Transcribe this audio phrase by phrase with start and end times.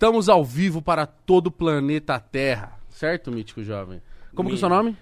[0.00, 2.80] Estamos ao vivo para todo o planeta Terra.
[2.88, 4.00] Certo, Mítico Jovem?
[4.34, 4.96] Como que é o seu nome?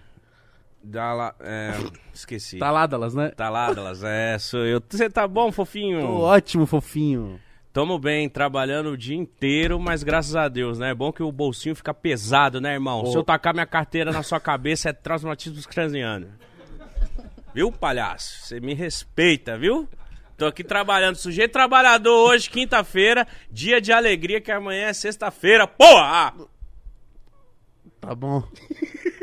[0.83, 1.73] Dala, é,
[2.13, 2.59] esqueci.
[2.59, 3.29] Taládalas, né?
[3.29, 4.83] Taládalas, é, sou eu.
[4.89, 6.01] Você tá bom, fofinho?
[6.01, 7.39] Tô ótimo, fofinho.
[7.73, 10.91] Tamo bem, trabalhando o dia inteiro, mas graças a Deus, né?
[10.91, 13.07] É bom que o bolsinho fica pesado, né, irmão?
[13.07, 16.27] Se eu tacar minha carteira na sua cabeça, é traumatismo craniano.
[17.55, 18.47] Viu, palhaço?
[18.47, 19.89] Você me respeita, viu?
[20.39, 26.33] Tô aqui trabalhando, sujeito trabalhador hoje, quinta-feira, dia de alegria, que amanhã é sexta-feira, porra!
[28.01, 28.45] Tá bom.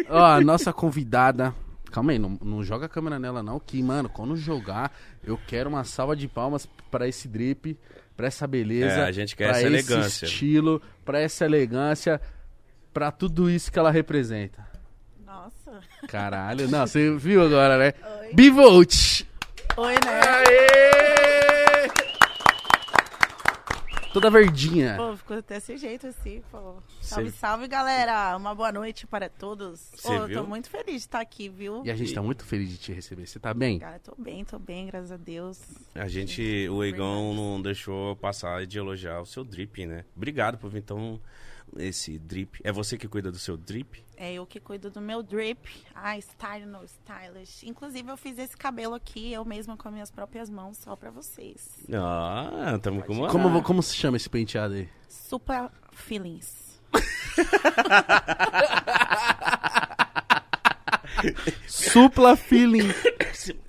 [0.10, 1.56] Ó, a nossa convidada.
[1.90, 3.62] Calma aí, não, não joga a câmera nela, não.
[3.62, 7.80] Que, mano, quando jogar, eu quero uma salva de palmas pra esse drip,
[8.18, 9.00] pra essa beleza.
[9.00, 10.26] É, a gente quer pra essa esse elegância.
[10.26, 12.20] estilo, pra essa elegância,
[12.94, 14.68] pra tudo isso que ela representa.
[15.26, 15.80] Nossa.
[16.10, 17.94] Caralho, não, você viu agora, né?
[18.34, 19.24] Bivolt!
[19.78, 20.22] Oi, né?
[20.22, 21.90] Aê!
[24.14, 24.96] Toda verdinha.
[24.96, 26.76] Pô, ficou até sem jeito assim, pô.
[27.02, 28.38] Cê- Salve, salve, galera.
[28.38, 29.92] Uma boa noite para todos.
[30.02, 30.42] Pô, eu viu?
[30.42, 31.82] tô muito feliz de estar aqui, viu?
[31.84, 33.28] E a gente tá muito feliz de te receber.
[33.28, 33.78] Você tá bem?
[33.80, 35.60] Cara, tô bem, tô bem, graças a Deus.
[35.94, 40.06] A gente, o Egão não deixou passar de elogiar o seu drip, né?
[40.16, 41.20] Obrigado por vir então
[41.78, 42.62] esse drip.
[42.64, 44.02] É você que cuida do seu drip?
[44.18, 45.60] É eu que cuido do meu drip.
[45.94, 47.68] Ah, style no stylish.
[47.68, 51.12] Inclusive, eu fiz esse cabelo aqui, eu mesma com as minhas próprias mãos, só pra
[51.12, 51.86] vocês.
[51.94, 53.28] Ah, tamo com uma...
[53.30, 54.90] Como, como se chama esse penteado aí?
[55.10, 56.80] Super feelings.
[61.68, 62.90] Supla Feeling.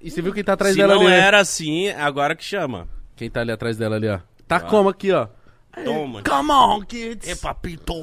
[0.01, 1.11] E você viu quem tá atrás Se dela não ali?
[1.11, 1.19] né?
[1.21, 2.89] era assim, agora que chama.
[3.15, 4.21] Quem tá ali atrás dela ali, ó.
[4.47, 5.29] Tá como aqui, ó?
[5.85, 6.23] Toma.
[6.23, 7.29] Come on, kids!
[7.29, 7.95] É papito!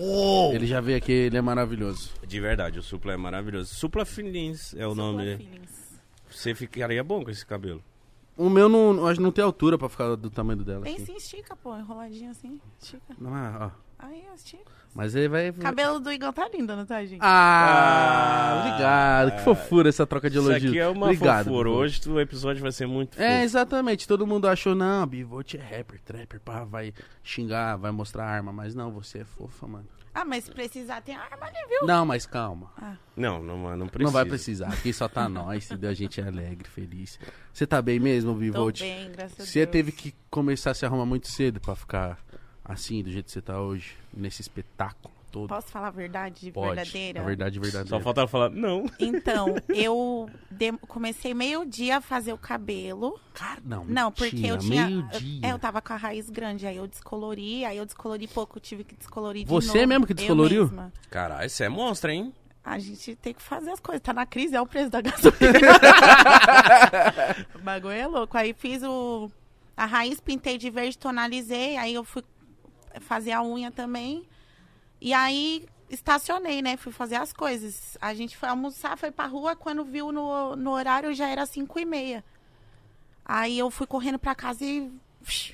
[0.54, 2.14] Ele já veio aqui, ele é maravilhoso.
[2.26, 3.74] De verdade, o Supla é maravilhoso.
[3.74, 5.62] Supla Filins é o nome Super dele.
[6.30, 7.84] Você ficaria bom com esse cabelo.
[8.36, 10.82] O meu não, acho que não tem altura pra ficar do tamanho do dela.
[10.82, 11.06] Bem assim.
[11.06, 11.78] sim, estica, pô.
[11.78, 12.60] Enroladinho assim.
[12.80, 13.16] Estica.
[13.20, 13.72] Não, ó.
[14.06, 14.72] Aí, estica.
[14.96, 15.52] Mas ele vai.
[15.52, 17.20] Cabelo do Igão tá lindo, não tá, gente?
[17.22, 19.32] Ah, Ah, obrigado.
[19.38, 20.72] Que fofura essa troca de Isso elogios.
[20.72, 21.70] aqui é uma obrigado, fofura.
[21.70, 21.84] Bivolt.
[21.86, 23.44] Hoje o episódio vai ser muito É, fofo.
[23.44, 24.08] exatamente.
[24.08, 26.94] Todo mundo achou, não, Bivolt é rapper, trapper, pá, vai
[27.24, 28.52] xingar, vai mostrar arma.
[28.54, 29.88] Mas não, você é fofa, mano.
[30.16, 31.88] Ah, mas se precisar, tem arma ali, viu?
[31.88, 32.72] Não, mas calma.
[33.18, 34.04] Não, não, não precisa.
[34.04, 34.68] Não vai precisar.
[34.68, 35.90] Aqui só tá nós, entendeu?
[35.90, 37.18] A gente é alegre, feliz.
[37.52, 38.80] Você tá bem mesmo, Tô Bivolt?
[38.82, 39.72] bem, graças a Você Deus.
[39.72, 42.20] teve que começar a se arrumar muito cedo pra ficar
[42.64, 45.48] assim, do jeito que você tá hoje, nesse espetáculo todo.
[45.50, 46.76] Posso falar a verdade Pode.
[46.76, 47.22] verdadeira?
[47.22, 47.90] A verdade verdadeira.
[47.90, 48.86] Só falta ela falar, não.
[49.00, 53.20] Então, eu de- comecei meio-dia a fazer o cabelo.
[53.34, 53.84] Cara, não.
[53.86, 54.86] Não, porque eu tinha.
[54.86, 55.50] Meio-dia.
[55.50, 58.84] É, eu tava com a raiz grande, aí eu descolori, aí eu descolori pouco, tive
[58.84, 59.88] que descolorir de Você novo.
[59.88, 60.72] mesmo que Eu descoloriu?
[61.10, 62.32] Caralho, você é monstro, hein?
[62.64, 64.02] A gente tem que fazer as coisas.
[64.02, 65.36] Tá na crise, é o preço da gasolina.
[67.56, 68.38] o bagulho é louco.
[68.38, 69.30] Aí fiz o.
[69.76, 71.78] A raiz, pintei de verde, tonalizei.
[71.78, 72.24] Aí eu fui
[73.00, 74.28] fazer a unha também.
[75.00, 76.78] E aí estacionei, né?
[76.78, 77.98] Fui fazer as coisas.
[78.02, 79.56] A gente foi almoçar, foi pra rua.
[79.56, 82.24] Quando viu no, no horário já era 5 e meia.
[83.26, 84.92] Aí eu fui correndo pra casa e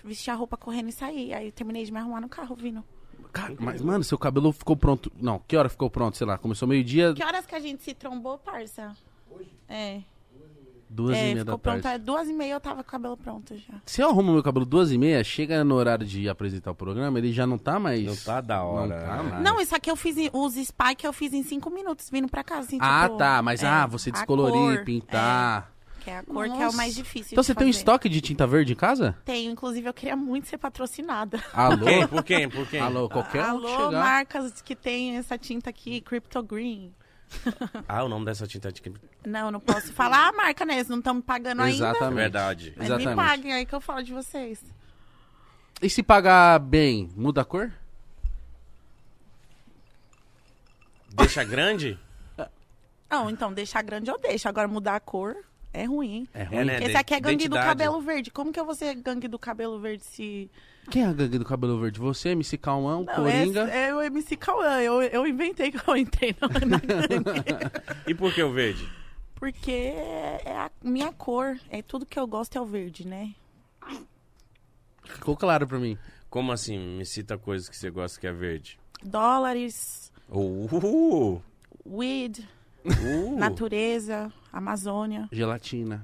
[0.04, 1.34] vesti a roupa correndo e saí.
[1.34, 2.84] Aí terminei de me arrumar no carro vindo.
[3.32, 5.12] Cara, mas, mano, seu cabelo ficou pronto.
[5.16, 6.18] Não, que hora ficou pronto?
[6.18, 8.96] Sei lá, começou meio-dia, Que horas que a gente se trombou, parça?
[9.30, 9.52] Hoje?
[9.68, 10.02] É.
[10.90, 11.82] duas e É, meia da ficou tarde.
[11.82, 11.94] pronto.
[11.94, 13.76] é Duas e meia eu tava com o cabelo pronto já.
[13.86, 17.18] Se eu arrumo meu cabelo duas e meia, chega no horário de apresentar o programa,
[17.20, 18.04] ele já não tá mais.
[18.04, 19.00] Não tá da hora.
[19.00, 19.44] Não tá mais.
[19.44, 22.44] Não, isso aqui eu fiz, em- os spike eu fiz em cinco minutos vindo pra
[22.44, 22.62] casa.
[22.68, 23.42] Assim, Ah, tipo, tá.
[23.42, 25.72] Mas é, ah, você descolorir, cor, pintar.
[26.00, 26.78] é, que é a cor que é o Nossa.
[26.78, 27.30] mais difícil.
[27.34, 27.80] Então você tem um fazer.
[27.80, 29.16] estoque de tinta verde em casa?
[29.26, 31.44] Tenho, inclusive eu queria muito ser patrocinada.
[31.54, 31.86] Alô?
[31.86, 32.08] Quem?
[32.08, 32.50] Por quem?
[32.50, 32.80] Por quem?
[32.80, 34.04] Alô, qualquer um que Alô, chegar.
[34.04, 36.92] marcas que tem essa tinta aqui, Crypto Green.
[37.88, 38.82] Ah, o nome dessa tinta de...
[39.26, 40.76] Não, eu não posso falar a marca, né?
[40.76, 41.90] Eles não estão me pagando ainda.
[41.90, 42.16] Exatamente.
[42.16, 42.74] Verdade.
[42.76, 43.10] Mas Exatamente.
[43.10, 44.64] me paguem aí que eu falo de vocês.
[45.82, 47.72] E se pagar bem, muda a cor?
[51.14, 51.98] Deixa grande?
[53.10, 54.48] Não, então deixar grande eu deixo.
[54.48, 55.36] Agora mudar a cor
[55.74, 56.28] é ruim, hein?
[56.34, 56.58] É ruim.
[56.58, 56.84] É, né?
[56.84, 57.68] Esse aqui é gangue do identidade.
[57.68, 58.32] cabelo verde.
[58.32, 60.50] Como que eu vou ser gangue do cabelo verde se.
[60.90, 62.00] Quem é a gangue do cabelo verde?
[62.00, 63.70] Você, MC Calmão, Não, Coringa?
[63.72, 64.80] é, é o MC Cauã.
[64.82, 67.44] Eu, eu inventei que eu entrei na, na gangue.
[68.08, 68.88] E por que o verde?
[69.36, 71.58] Porque é a minha cor.
[71.70, 73.34] É tudo que eu gosto é o verde, né?
[75.04, 75.98] Ficou claro pra mim.
[76.30, 76.78] Como assim?
[76.98, 78.80] Me cita coisas que você gosta que é verde.
[79.04, 81.42] Dólares, Uh,
[81.86, 82.48] weed,
[82.86, 83.38] uh.
[83.38, 85.30] natureza, Amazônia.
[85.32, 86.04] Gelatina.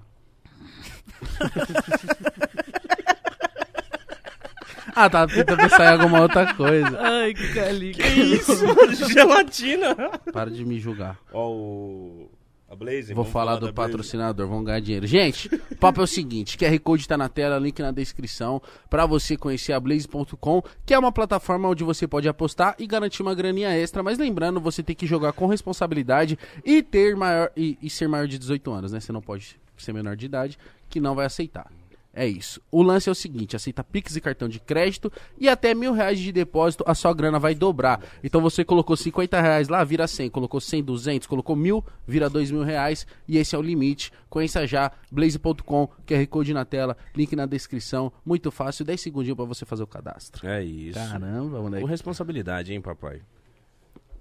[4.95, 6.97] ah, tá tentando pensar em alguma outra coisa.
[6.99, 8.03] Ai, que calica.
[8.03, 8.53] Que isso?
[9.11, 9.95] Gelatina.
[10.31, 11.17] Para de me julgar.
[11.31, 12.29] Ó o...
[12.75, 15.07] Blaze, Vou falar do patrocinador, vamos ganhar dinheiro.
[15.07, 19.05] Gente, o papo é o seguinte: QR Code tá na tela, link na descrição, pra
[19.05, 23.33] você conhecer a Blaze.com, que é uma plataforma onde você pode apostar e garantir uma
[23.33, 24.03] graninha extra.
[24.03, 28.27] Mas lembrando, você tem que jogar com responsabilidade e ter maior e, e ser maior
[28.27, 28.99] de 18 anos, né?
[28.99, 30.57] Você não pode ser menor de idade,
[30.89, 31.69] que não vai aceitar.
[32.17, 32.61] É isso.
[32.71, 36.17] O lance é o seguinte: aceita Pix e cartão de crédito e até mil reais
[36.17, 38.01] de depósito, a sua grana vai dobrar.
[38.23, 40.29] Então você colocou 50 reais lá, vira 100.
[40.29, 43.05] Colocou 100, 200, colocou mil, vira 2 mil reais.
[43.27, 44.13] E esse é o limite.
[44.29, 48.11] Conheça já, blaze.com, QR Code na tela, link na descrição.
[48.25, 50.47] Muito fácil, 10 segundinhos pra você fazer o cadastro.
[50.47, 50.97] É isso.
[50.97, 51.85] Caramba, Com moleque.
[51.85, 53.21] responsabilidade, hein, papai?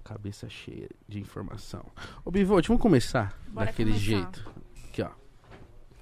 [0.03, 1.83] Cabeça cheia de informação.
[2.23, 4.05] Ô, Bivote, vamos começar Bora daquele começar.
[4.05, 4.54] jeito.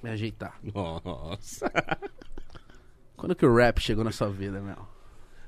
[0.04, 0.60] Me ajeitar.
[0.62, 1.72] Nossa.
[3.16, 4.88] Quando que o rap chegou na sua vida, Mel?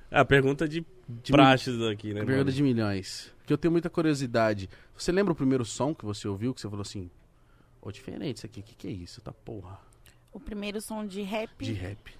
[0.09, 2.21] É a pergunta de, De praxes aqui, né?
[2.21, 2.51] Pergunta mano?
[2.51, 3.33] de milhões.
[3.39, 4.69] Porque eu tenho muita curiosidade.
[4.95, 7.11] Você lembra o primeiro som que você ouviu, que você falou assim,
[7.81, 9.19] ô, diferente isso aqui, o que, que é isso?
[9.21, 9.77] Tá porra.
[10.31, 12.13] O primeiro som de rap, De rap.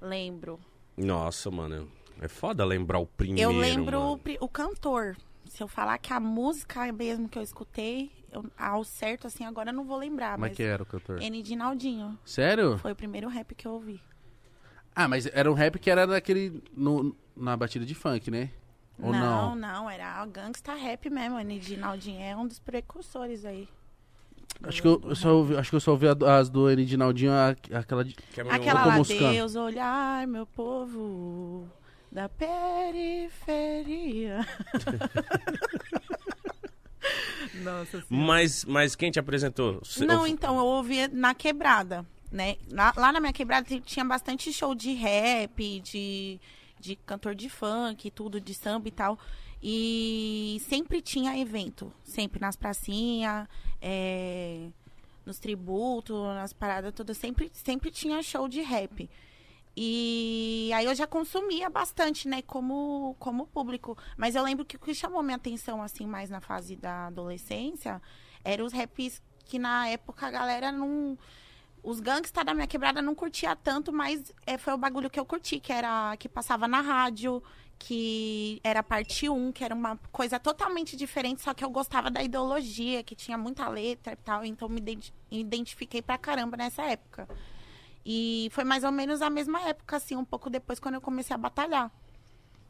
[0.00, 0.60] lembro.
[0.96, 1.90] Nossa, mano.
[2.20, 3.50] É foda lembrar o primeiro.
[3.50, 5.16] eu lembro o, o cantor.
[5.46, 9.70] Se eu falar que a música mesmo que eu escutei, eu- ao certo, assim, agora
[9.70, 10.32] eu não vou lembrar.
[10.34, 11.20] Como é mas que era o cantor?
[11.22, 12.18] N de Naldinho.
[12.24, 12.76] Sério?
[12.78, 14.00] Foi o primeiro rap que eu ouvi.
[14.94, 16.62] Ah, mas era um rap que era daquele.
[16.76, 18.50] No, na batida de funk, né?
[18.98, 19.56] Ou não?
[19.56, 21.38] não, não, era a gangsta rap mesmo.
[21.40, 23.68] N de Naldinho é um dos precursores aí.
[24.62, 26.96] Acho que eu, eu só ouvi, acho que eu só ouvi as do N de
[26.96, 28.14] Naldinho, a- aquela de.
[28.36, 29.02] É Aquela lá.
[29.02, 31.68] Deus olhar, meu povo
[32.12, 33.66] da periferia.
[37.54, 39.80] Nossa Mas, mas quem te apresentou?
[40.06, 42.56] Não, então, eu ouvia na quebrada, né?
[42.70, 46.40] Lá, lá na minha quebrada ti- tinha bastante show de rap, de,
[46.80, 49.18] de cantor de funk, tudo, de samba e tal.
[49.62, 53.48] E sempre tinha evento, sempre nas pracinhas,
[53.80, 54.66] é,
[55.24, 59.08] nos tributos, nas paradas todas, sempre, sempre tinha show de rap.
[59.76, 63.96] E aí eu já consumia bastante, né, como, como público.
[64.16, 68.00] Mas eu lembro que o que chamou minha atenção, assim, mais na fase da adolescência,
[68.44, 71.18] eram os raps que na época a galera não.
[71.82, 75.24] Os gangsta da minha quebrada não curtia tanto, mas é, foi o bagulho que eu
[75.26, 77.42] curti, que era que passava na rádio,
[77.78, 82.22] que era parte 1, que era uma coisa totalmente diferente, só que eu gostava da
[82.22, 87.28] ideologia, que tinha muita letra e tal, então me identi- identifiquei pra caramba nessa época.
[88.04, 91.34] E foi mais ou menos a mesma época, assim, um pouco depois, quando eu comecei
[91.34, 91.90] a batalhar.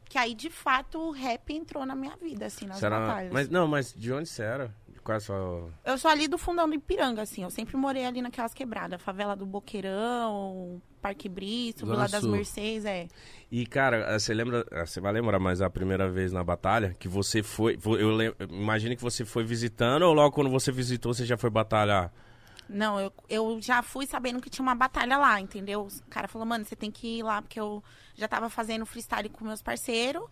[0.07, 3.33] Que aí, de fato, o rap entrou na minha vida, assim, nas era- batalhas.
[3.33, 4.73] Mas não, mas de onde você era?
[5.03, 5.69] Qual é a sua.
[5.83, 7.43] Eu sou ali do fundão do Ipiranga, assim.
[7.43, 8.99] Eu sempre morei ali naquelas quebradas.
[9.01, 12.23] Favela do Boqueirão, Parque Brito, Vila das.
[12.23, 13.07] Mercedes, é.
[13.51, 14.65] E, cara, você lembra.
[14.71, 17.77] ah, Você vai lembrar, mas a primeira vez na batalha que você foi.
[17.85, 21.49] Eu lem- imagino que você foi visitando ou logo quando você visitou você já foi
[21.51, 22.11] batalhar?
[22.67, 25.87] Não, eu, eu já fui sabendo que tinha uma batalha lá, entendeu?
[25.87, 27.83] O cara falou, mano, você tem que ir lá, porque eu
[28.15, 30.23] já tava fazendo freestyle com meus parceiros.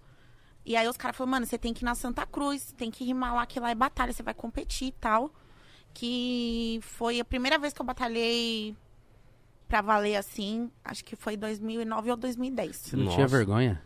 [0.65, 3.03] E aí os caras falaram, mano, você tem que ir na Santa Cruz, tem que
[3.03, 5.31] rimar lá, que lá é batalha, você vai competir e tal.
[5.94, 8.75] Que foi a primeira vez que eu batalhei
[9.68, 12.75] pra valer assim, acho que foi 2009 ou 2010.
[12.75, 13.15] Você não Nossa.
[13.15, 13.81] tinha vergonha?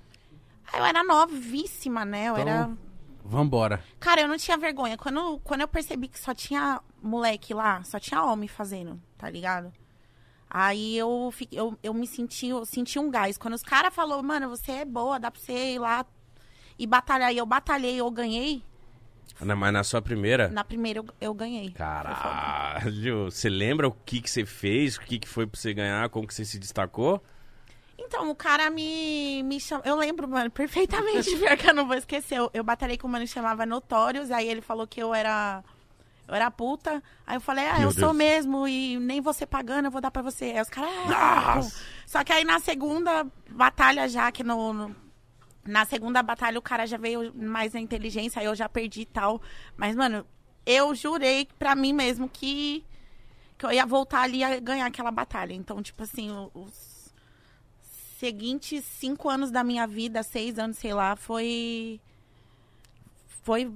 [0.72, 2.30] Aí eu era novíssima, né?
[2.30, 2.78] Eu Então- era.
[3.28, 3.84] Vambora.
[4.00, 4.98] Cara, eu não tinha vergonha.
[4.98, 9.72] Quando, quando eu percebi que só tinha moleque lá, só tinha homem fazendo, tá ligado?
[10.50, 13.38] Aí eu, fi- eu, eu me senti, eu senti um gás.
[13.38, 16.06] Quando os caras falaram, mano, você é boa, dá pra você ir lá
[16.80, 17.34] e batalhar.
[17.34, 18.64] E eu batalhei, eu ganhei.
[19.42, 20.48] Na- Mas na sua primeira?
[20.48, 21.72] Na primeira eu, eu ganhei.
[21.72, 24.96] Caralho, você lembra o que, que você fez?
[24.96, 26.08] O que, que foi pra você ganhar?
[26.10, 27.22] Como que você se destacou?
[27.98, 29.84] Então, o cara me, me chamou.
[29.86, 32.38] Eu lembro, mano, perfeitamente, pior que eu não vou esquecer.
[32.38, 35.64] Eu, eu batalhei com um mano que chamava Notórios, aí ele falou que eu era.
[36.28, 37.02] Eu era puta.
[37.26, 38.16] Aí eu falei, ah, Meu eu sou Deus.
[38.18, 40.46] mesmo, e nem você pagando, eu vou dar pra você.
[40.46, 40.90] Aí os caras.
[41.10, 41.68] Ah, pô.
[42.06, 44.96] Só que aí na segunda batalha, já que no, no-
[45.66, 49.06] Na segunda batalha o cara já veio mais na inteligência, aí eu já perdi e
[49.06, 49.42] tal.
[49.76, 50.26] Mas, mano,
[50.66, 52.86] eu jurei pra mim mesmo que.
[53.58, 55.54] Que eu ia voltar ali a ganhar aquela batalha.
[55.54, 56.97] Então, tipo assim, o- os
[58.20, 62.00] seguintes cinco anos da minha vida, seis anos, sei lá, foi.
[63.44, 63.72] Foi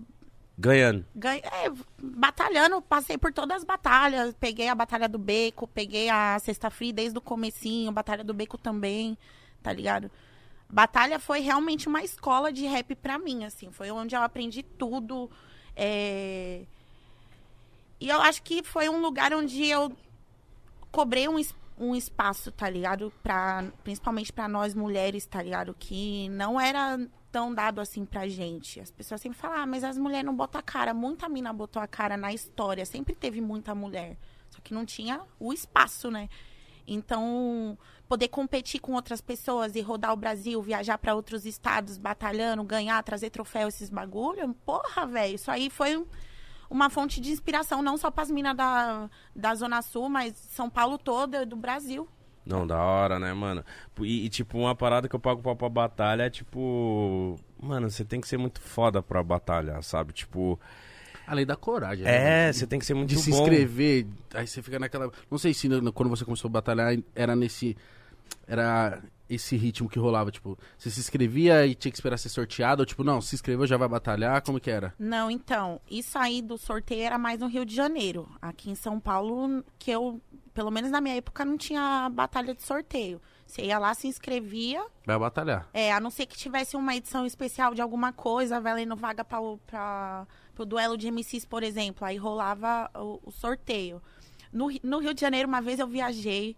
[0.58, 1.06] Ganhando.
[1.16, 4.36] ganha- é, batalhando, passei por todas as batalhas.
[4.40, 8.58] Peguei a Batalha do Beco, peguei a Sexta Free desde o comecinho, Batalha do Beco
[8.58, 9.18] também,
[9.64, 10.12] tá ligado?
[10.70, 13.72] Batalha foi realmente uma escola de rap pra mim, assim.
[13.72, 15.30] Foi onde eu aprendi tudo.
[15.76, 16.62] é,
[18.00, 19.92] E eu acho que foi um lugar onde eu
[20.92, 21.40] cobrei um,
[21.82, 23.12] um espaço, tá ligado?
[23.24, 25.76] Pra, principalmente pra nós mulheres, tá ligado?
[25.78, 27.00] Que não era
[27.32, 28.80] tão dado assim pra gente.
[28.80, 30.94] As pessoas sempre falam, ah, mas as mulheres não botam a cara.
[30.94, 32.86] Muita mina botou a cara na história.
[32.86, 34.16] Sempre teve muita mulher.
[34.52, 36.30] Só que não tinha o espaço, né?
[36.86, 42.64] Então, poder competir com outras pessoas e rodar o Brasil, viajar para outros estados, batalhando,
[42.64, 45.36] ganhar, trazer troféu, esses bagulho, porra, velho.
[45.36, 46.06] Isso aí foi
[46.72, 50.70] uma fonte de inspiração, não só para as minas da, da Zona Sul, mas São
[50.70, 52.08] Paulo toda, do Brasil.
[52.46, 53.64] Não, da hora, né, mano?
[54.00, 57.38] E, e, tipo, uma parada que eu pago pau pra batalha é tipo.
[57.62, 60.12] Mano, você tem que ser muito foda pra batalhar, sabe?
[60.14, 60.60] Tipo.
[61.28, 62.04] Além da coragem.
[62.04, 62.54] né, É, mano?
[62.56, 63.38] você tem que ser muito de se bom.
[63.44, 65.12] inscrever, aí você fica naquela.
[65.30, 67.78] Não sei se quando você começou a batalhar era nesse.
[68.48, 69.02] Era
[69.34, 72.86] esse ritmo que rolava, tipo, você se inscrevia e tinha que esperar ser sorteado, ou
[72.86, 74.94] tipo, não, se inscreveu já vai batalhar, como que era?
[75.00, 78.28] Não, então, isso aí do sorteio era mais no Rio de Janeiro.
[78.42, 80.20] Aqui em São Paulo, que eu,
[80.54, 83.22] pelo menos na minha época, não tinha batalha de sorteio.
[83.48, 85.68] Você ia lá, se inscrevia, Vai batalhar.
[85.74, 89.42] é, a não ser que tivesse uma edição especial de alguma coisa, valendo vaga para
[89.42, 92.06] o duelo de MCs, por exemplo.
[92.06, 94.02] Aí rolava o, o sorteio.
[94.54, 96.56] No, no Rio de Janeiro, uma vez eu viajei,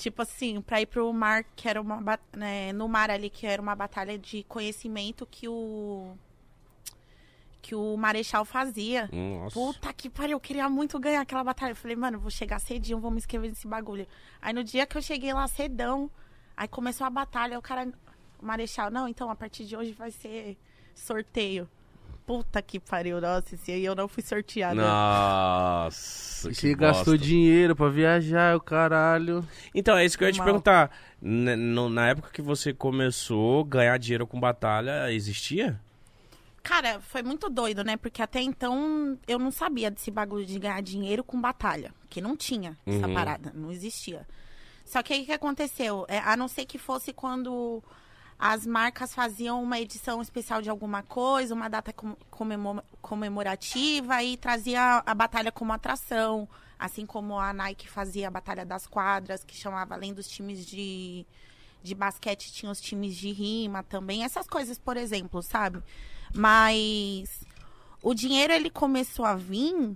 [0.00, 2.18] tipo assim, pra ir pro mar, que era uma.
[2.32, 6.14] Né, no mar ali, que era uma batalha de conhecimento que o.
[7.62, 9.08] Que o Marechal fazia.
[9.12, 9.54] Nossa.
[9.54, 11.72] Puta que pariu, eu queria muito ganhar aquela batalha.
[11.72, 14.06] Eu falei, mano, vou chegar cedinho, vou me inscrever nesse bagulho.
[14.40, 16.10] Aí no dia que eu cheguei lá cedão,
[16.56, 17.86] aí começou a batalha, o cara,
[18.38, 20.56] o Marechal, não, então a partir de hoje vai ser
[20.94, 21.68] sorteio.
[22.26, 24.74] Puta que pariu, nossa, esse aí eu não fui sorteada.
[24.80, 26.48] Nossa.
[26.48, 29.44] Que você gastou dinheiro pra viajar, o caralho.
[29.74, 30.44] Então, é isso que eu ia te Mal.
[30.46, 30.90] perguntar.
[31.20, 35.80] N- no- na época que você começou, ganhar dinheiro com batalha existia?
[36.62, 37.96] Cara, foi muito doido, né?
[37.96, 41.92] Porque até então eu não sabia desse bagulho de ganhar dinheiro com batalha.
[42.08, 43.14] Que não tinha essa Uhum.
[43.14, 44.26] parada, não existia.
[44.84, 46.04] Só que aí o que aconteceu?
[46.08, 47.82] É, a não ser que fosse quando
[48.42, 54.38] as marcas faziam uma edição especial de alguma coisa, uma data com- comemo- comemorativa e
[54.38, 56.48] trazia a batalha como atração.
[56.78, 61.26] Assim como a Nike fazia a Batalha das Quadras, que chamava além dos times de,
[61.82, 64.24] de basquete, tinha os times de rima também.
[64.24, 65.82] Essas coisas, por exemplo, sabe?
[66.34, 67.44] Mas
[68.02, 69.94] o dinheiro ele começou a vir,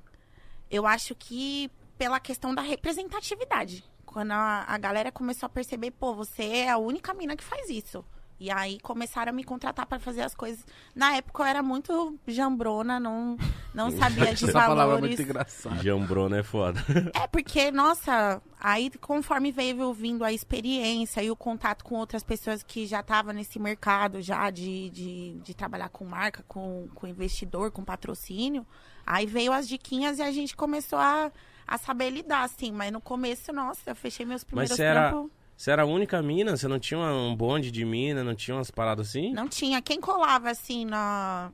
[0.71, 3.83] eu acho que pela questão da representatividade.
[4.05, 7.71] Quando a, a galera começou a perceber, pô, você é a única mina que faz
[7.71, 8.05] isso.
[8.39, 10.65] E aí começaram a me contratar para fazer as coisas.
[10.95, 13.37] Na época eu era muito jambrona, não,
[13.73, 15.09] não sabia de Essa palavra é valores.
[15.09, 15.83] muito engraçada.
[15.83, 16.85] Jambrona é foda.
[17.15, 22.63] É, porque, nossa, aí conforme veio vindo a experiência e o contato com outras pessoas
[22.63, 27.71] que já estavam nesse mercado já de, de, de trabalhar com marca, com, com investidor,
[27.71, 28.67] com patrocínio,
[29.07, 31.31] aí veio as diquinhas e a gente começou a,
[31.67, 32.73] a saber lidar, assim.
[32.73, 35.31] Mas no começo, nossa, eu fechei meus Mas primeiros era, trampos.
[35.57, 36.57] Você era a única mina?
[36.57, 38.23] Você não tinha um bonde de mina?
[38.25, 39.33] Não tinha umas paradas assim?
[39.33, 39.81] Não tinha.
[39.81, 41.53] Quem colava, assim, na...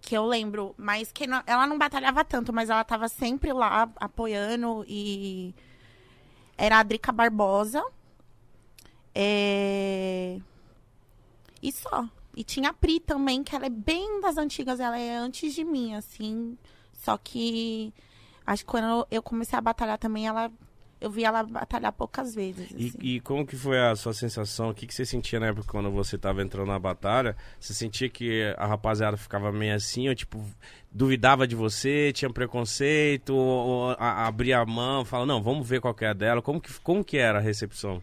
[0.00, 3.90] Que eu lembro, mas que não- ela não batalhava tanto, mas ela tava sempre lá
[3.96, 5.54] apoiando e...
[6.56, 7.84] Era a Drica Barbosa.
[9.14, 10.38] É...
[11.62, 12.06] E só.
[12.36, 15.64] E tinha a Pri também, que ela é bem das antigas, ela é antes de
[15.64, 16.56] mim, assim.
[16.92, 17.92] Só que
[18.46, 20.50] acho que quando eu comecei a batalhar também, ela
[21.00, 22.70] eu vi ela batalhar poucas vezes.
[22.72, 22.98] E, assim.
[23.00, 24.70] e como que foi a sua sensação?
[24.70, 27.36] O que, que você sentia na época quando você tava entrando na batalha?
[27.60, 30.42] Você sentia que a rapaziada ficava meio assim, ou tipo,
[30.90, 35.80] duvidava de você, tinha preconceito, ou, ou a- abria a mão, fala, não, vamos ver
[35.80, 36.40] qual que é a dela.
[36.40, 38.02] Como que, como que era a recepção?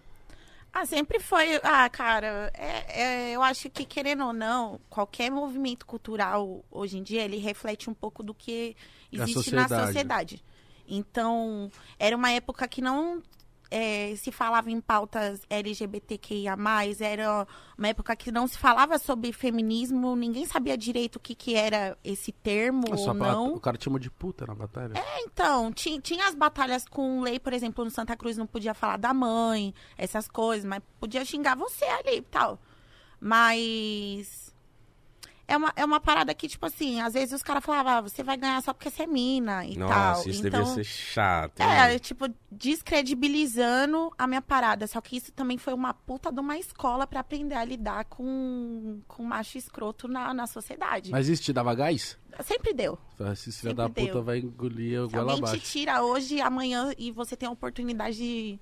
[0.71, 1.59] Ah, sempre foi.
[1.63, 7.03] Ah, cara, é, é, eu acho que, querendo ou não, qualquer movimento cultural hoje em
[7.03, 8.75] dia, ele reflete um pouco do que
[9.11, 10.43] existe na sociedade.
[10.87, 13.21] Então, era uma época que não
[13.71, 16.55] é, se falava em pautas LGBTQIA,
[16.99, 21.55] era uma época que não se falava sobre feminismo, ninguém sabia direito o que, que
[21.55, 23.53] era esse termo ou não.
[23.55, 24.93] O cara te chamou de puta na batalha.
[25.21, 28.97] Então, ti- tinha as batalhas com lei, por exemplo, no Santa Cruz não podia falar
[28.97, 32.59] da mãe, essas coisas, mas podia xingar você ali e tal.
[33.19, 34.52] Mas.
[35.53, 38.23] É uma, é uma parada que, tipo assim, às vezes os caras falavam, ah, você
[38.23, 39.87] vai ganhar só porque você é mina e tal.
[39.89, 41.59] Nossa, isso então, devia ser chato.
[41.59, 41.99] hein, É, mano?
[41.99, 42.25] tipo,
[43.03, 44.87] descredibilizando a minha parada.
[44.87, 48.99] Só que isso também foi uma puta de uma escola pra aprender a lidar com,
[49.07, 51.11] com macho escroto na, na sociedade.
[51.11, 52.17] Mas isso te dava gás?
[52.43, 52.97] Sempre deu.
[53.17, 54.23] Filho Sempre da puta deu.
[54.23, 55.71] vai engolir o Se goela alguém te abaixo.
[55.71, 58.59] tira hoje, amanhã, e você tem a oportunidade de,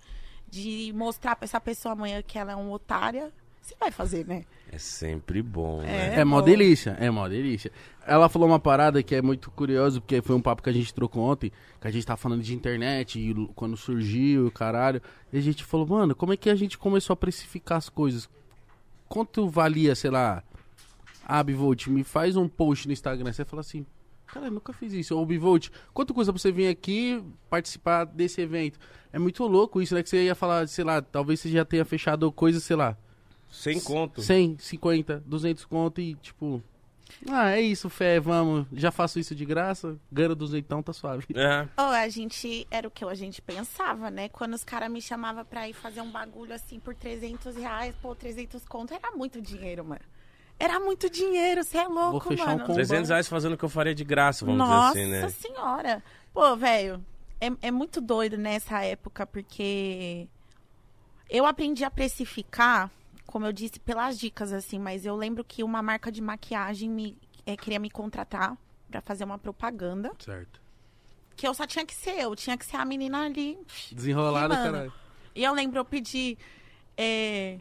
[0.50, 3.32] de mostrar pra essa pessoa amanhã que ela é uma otária,
[3.62, 4.44] você vai fazer, né?
[4.72, 6.18] É sempre bom, né?
[6.18, 6.46] É, mó bom.
[6.46, 7.70] delícia, é mó delícia.
[8.08, 10.94] Ela falou uma parada que é muito curioso, porque foi um papo que a gente
[10.94, 15.02] trocou ontem, que a gente tava falando de internet, e quando surgiu, o caralho.
[15.32, 18.30] E a gente falou, mano, como é que a gente começou a precificar as coisas?
[19.10, 20.42] Quanto valia, sei lá,
[21.26, 23.34] ah, Bivolt, me faz um post no Instagram.
[23.34, 23.86] Você fala assim,
[24.26, 25.18] cara, eu nunca fiz isso.
[25.18, 28.80] Ô, Bivolt, quanto custa pra você vir aqui participar desse evento?
[29.12, 30.02] É muito louco isso, né?
[30.02, 32.98] Que você ia falar, sei lá, talvez você já tenha fechado coisa, sei lá,
[33.52, 34.22] Sem conto.
[34.22, 36.64] 100, 50, 200 conto e tipo...
[37.30, 38.66] Ah, é isso, fé, vamos.
[38.72, 41.26] Já faço isso de graça, ganho duzentão, tá suave.
[41.36, 41.68] É.
[41.80, 44.30] Ô, a gente, era o que a gente pensava, né?
[44.30, 48.16] Quando os caras me chamavam pra ir fazer um bagulho assim por 300 reais, pô,
[48.16, 50.02] 300 conto, era muito dinheiro, mano.
[50.58, 52.66] Era muito dinheiro, você é louco, Vou fechar um mano.
[52.66, 55.30] com- 300 reais fazendo o que eu faria de graça, vamos Nossa dizer assim, né?
[55.30, 56.04] senhora.
[56.34, 57.04] Pô, velho,
[57.42, 60.28] é, é muito doido nessa época, porque
[61.30, 62.90] eu aprendi a precificar,
[63.32, 67.18] como eu disse, pelas dicas, assim, mas eu lembro que uma marca de maquiagem me,
[67.46, 68.56] é, queria me contratar
[68.90, 70.62] pra fazer uma propaganda, Certo.
[71.36, 73.58] que eu só tinha que ser eu, tinha que ser a menina ali.
[74.56, 74.72] Mano.
[74.72, 74.94] caralho.
[75.34, 76.38] E eu lembro, eu pedi
[76.98, 77.58] é,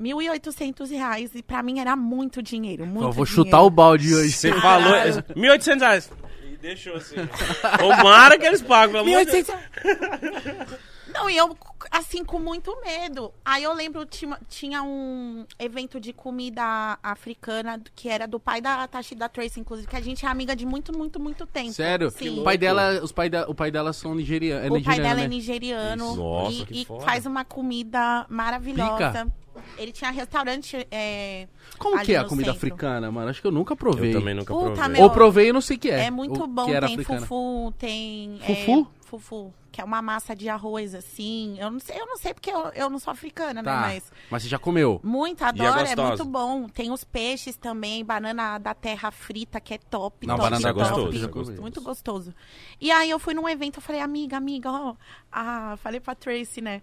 [0.00, 3.44] 1.800 reais, e pra mim era muito dinheiro, muito Eu vou dinheiro.
[3.44, 4.32] chutar o balde hoje.
[4.32, 4.92] Você falou.
[5.36, 6.10] 1.800 reais.
[6.50, 7.16] E deixou assim.
[7.78, 9.46] Tomara que eles pagam, pelo amor de Deus.
[9.84, 10.89] 1800.
[11.12, 11.56] Não, e eu,
[11.90, 13.32] assim, com muito medo.
[13.44, 18.86] Aí eu lembro, tinha, tinha um evento de comida africana que era do pai da
[18.86, 21.72] Tashida Trace, inclusive, que a gente é amiga de muito, muito, muito tempo.
[21.72, 22.10] Sério?
[22.10, 22.40] Sim.
[22.40, 24.64] O pai dela, os pai da, o pai dela são nigerianos.
[24.64, 25.24] É o pai dela né?
[25.24, 26.16] é nigeriano Isso.
[26.16, 27.04] Nossa, e, que e foda.
[27.04, 29.24] faz uma comida maravilhosa.
[29.24, 29.40] Pica.
[29.76, 30.86] Ele tinha restaurante.
[30.90, 31.46] É,
[31.78, 32.58] Como ali que é a comida centro.
[32.58, 33.28] africana, mano?
[33.30, 34.10] Acho que eu nunca provei.
[34.10, 34.88] Eu também nunca Puta, provei.
[34.88, 35.02] meu.
[35.02, 36.06] Ou provei e não sei o que é.
[36.06, 36.66] É, muito o bom.
[36.66, 37.20] Tem africana.
[37.20, 38.38] fufu, tem.
[38.46, 38.88] Fufu?
[38.90, 39.52] É, fufu.
[39.72, 41.56] Que é uma massa de arroz, assim.
[41.58, 43.74] Eu não sei, eu não sei porque eu, eu não sou africana, Tá.
[43.74, 43.80] né?
[43.94, 44.12] Mas.
[44.30, 45.00] Mas você já comeu?
[45.02, 46.08] Muito, é adoro, é, gostosa?
[46.08, 46.68] muito bom.
[46.68, 50.72] Tem os peixes também, banana da terra frita, que é top, Não, top, banana é
[50.72, 50.88] top.
[50.90, 51.60] gostoso, é gostoso.
[51.62, 52.34] Muito gostoso.
[52.80, 54.94] E aí eu fui num evento, eu falei, amiga, amiga, ó.
[55.30, 56.82] Ah, falei pra Tracy, né?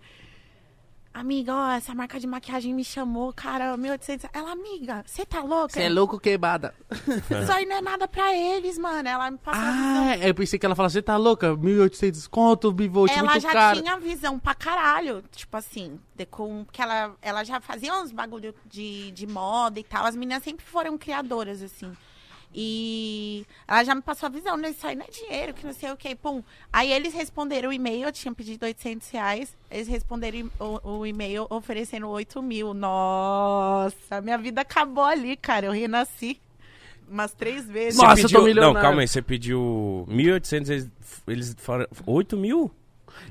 [1.14, 4.30] Amiga, ó, essa marca de maquiagem me chamou, cara, 1800.
[4.32, 5.74] Ela, amiga, você tá louca?
[5.74, 6.74] Você é louco queimada.
[7.42, 9.08] Isso aí não é nada pra eles, mano.
[9.08, 9.64] Ela me passou.
[9.64, 11.56] Ah, eu pensei que ela falasse, você tá louca?
[11.56, 13.82] 1.800 conto, bivolt, ela muito já caro.
[13.82, 15.24] tinha visão pra caralho.
[15.32, 19.84] Tipo assim, de, com, que ela, ela já fazia uns bagulho de, de moda e
[19.84, 20.06] tal.
[20.06, 21.92] As meninas sempre foram criadoras, assim.
[22.60, 24.72] E ela já me passou a visão, né?
[24.72, 26.16] Isso aí não é dinheiro, que não sei o que.
[26.16, 26.42] Pum.
[26.74, 29.56] Aí eles responderam o e-mail, eu tinha pedido 800 reais.
[29.70, 32.74] Eles responderam o, o e-mail oferecendo 8 mil.
[32.74, 35.68] Nossa, minha vida acabou ali, cara.
[35.68, 36.42] Eu renasci
[37.08, 38.00] umas três vezes.
[38.00, 38.40] Você Nossa, eu tô pediu...
[38.40, 38.82] Não, milionário.
[38.82, 39.08] calma aí.
[39.08, 40.92] Você pediu 1.800, eles,
[41.28, 41.88] eles falaram...
[42.08, 42.72] 8 mil?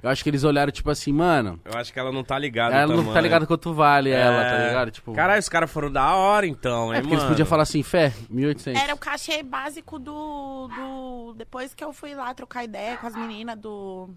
[0.03, 2.75] Eu acho que eles olharam, tipo assim, mano, Eu acho que ela não tá ligada.
[2.75, 4.67] ela o não tá ligada quanto vale ela, tá É.
[4.69, 4.91] ligado?
[4.91, 7.35] Tipo, Caralho, os caras foram da hora então, é hein, porque eles mano?
[7.35, 8.77] podiam falar assim, fé, 1.800.
[8.81, 11.35] Era o cachê básico do, do.
[11.37, 14.11] Depois que eu fui lá trocar ideia com as meninas do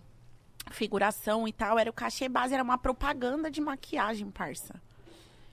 [0.72, 4.76] figuração e tal, era o cachê base, era uma propaganda de maquiagem, parça.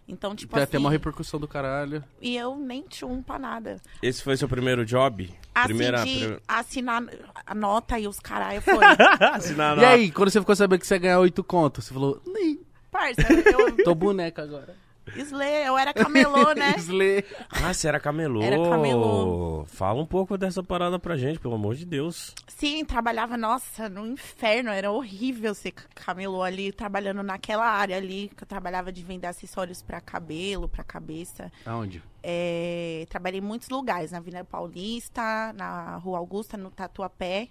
[0.08, 0.70] Então, tipo Tem assim.
[0.70, 2.02] até uma repercussão do caralho.
[2.22, 3.80] E eu nem tchum pra nada.
[4.00, 5.28] Esse foi seu primeiro job?
[5.54, 6.04] Assim, Primeira...
[6.04, 7.02] de assinar
[7.44, 8.84] a nota e os caralho foi.
[9.32, 11.92] Assinar E na- aí, quando você ficou sabendo que você ia ganhar 8 contos, você
[11.94, 13.82] falou, nem, Parça, eu.
[13.84, 14.74] tô boneca agora.
[15.14, 16.74] Slay, eu era camelô, né?
[16.78, 17.24] Slay.
[17.50, 18.42] Ah, você era camelô.
[18.42, 19.64] Era camelô.
[19.66, 22.34] Fala um pouco dessa parada pra gente, pelo amor de Deus.
[22.48, 28.30] Sim, trabalhava, nossa, no inferno, era horrível ser ca- camelô ali, trabalhando naquela área ali,
[28.36, 31.52] que eu trabalhava de vender acessórios pra cabelo, pra cabeça.
[31.64, 32.02] Aonde?
[32.22, 37.48] É, trabalhei em muitos lugares, na Avenida Paulista, na Rua Augusta, no Tatuapé.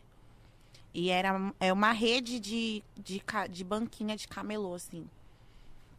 [0.93, 5.05] E era é uma rede de, de, de banquinha de camelô, assim.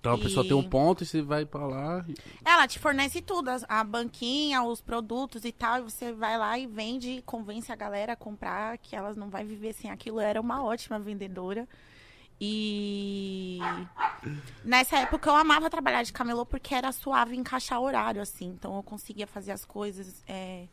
[0.07, 2.05] Então a pessoa tem um ponto e você vai pra lá.
[2.09, 2.15] e-
[2.45, 6.59] Ela te fornece tudo, as- a banquinha, os produtos e tal, e você vai lá
[6.59, 10.21] e vende, e convence a galera a comprar, que elas não vai viver sem aquilo.
[10.21, 11.69] Eu era uma ótima vendedora.
[12.41, 13.59] E
[14.65, 18.47] nessa época eu amava trabalhar de camelô porque era suave encaixar horário, assim.
[18.47, 20.23] Então eu conseguia fazer as coisas.
[20.29, 20.67] é,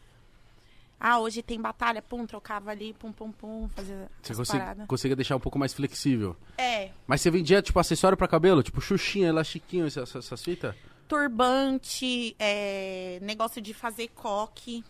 [1.05, 5.35] Ah, hoje tem batalha, pum, trocava ali, pum, pum, pum, fazia Você consegue, conseguia deixar
[5.35, 6.33] um pouco mais flexível.
[6.57, 8.63] É, Mas você vendia, tipo, acessório pra cabelo?
[8.63, 10.73] Tipo, xuxinha, elastiquinho, essas, essas, fitas?
[11.05, 14.81] turbante, é, negócio de fazer coque,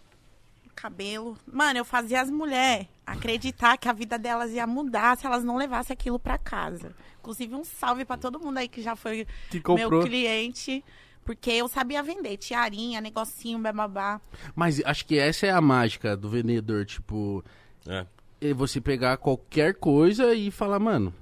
[0.76, 1.36] cabelo.
[1.52, 5.58] Mano, eu fazia as mulheres acreditar que a vida delas ia mudar se elas não
[5.58, 6.96] levassem aquilo pra casa.
[7.20, 10.04] Inclusive, um salve pra todo mundo aí que já foi Que meu comprou.
[10.04, 10.84] cliente.
[11.24, 14.20] Porque eu sabia vender tiarinha, negocinho, bababá.
[14.56, 17.44] Mas acho que essa é a mágica do vendedor, tipo...
[17.88, 18.06] É.
[18.42, 21.14] é você pegar qualquer coisa e falar, mano,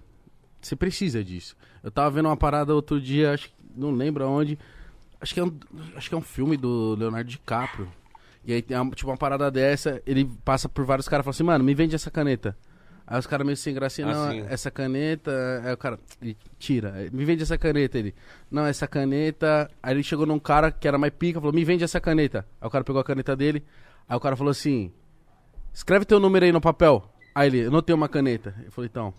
[0.61, 1.55] você precisa disso.
[1.83, 4.57] Eu tava vendo uma parada outro dia, acho que não lembro aonde.
[5.19, 5.59] Acho que é um,
[5.95, 7.91] acho que é um filme do Leonardo DiCaprio.
[8.43, 11.31] E aí tem uma, tipo uma parada dessa, ele passa por vários caras e fala
[11.35, 12.57] assim, mano, me vende essa caneta.
[13.11, 14.45] Aí os caras meio sem gracinha, não, Assim.
[14.47, 15.61] essa caneta.
[15.65, 17.97] Aí o cara, ele tira, me vende essa caneta.
[17.99, 18.15] Ele,
[18.49, 19.69] não, essa caneta.
[19.83, 22.45] Aí ele chegou num cara que era mais pica, falou, me vende essa caneta.
[22.61, 23.65] Aí o cara pegou a caneta dele,
[24.07, 24.93] aí o cara falou assim:
[25.73, 27.03] escreve teu número aí no papel.
[27.35, 28.55] Aí ele, eu não tenho uma caneta.
[28.63, 29.13] Eu falei, então,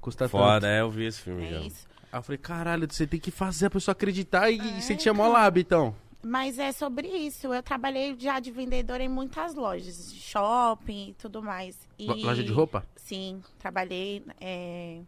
[0.00, 0.66] custa Foda, tanto.
[0.66, 1.60] é, eu vi esse filme É já.
[1.62, 1.84] isso.
[2.12, 4.94] Aí eu falei, caralho, você tem que fazer a pessoa acreditar e, É, e você
[4.94, 5.96] tinha mó lábio, então.
[6.22, 7.52] Mas é sobre isso.
[7.52, 11.76] Eu trabalhei já de vendedora em muitas lojas, shopping e tudo mais.
[11.98, 12.86] E- Lo- Loja de roupa?
[12.96, 14.24] Sim, trabalhei.
[14.40, 15.00] é,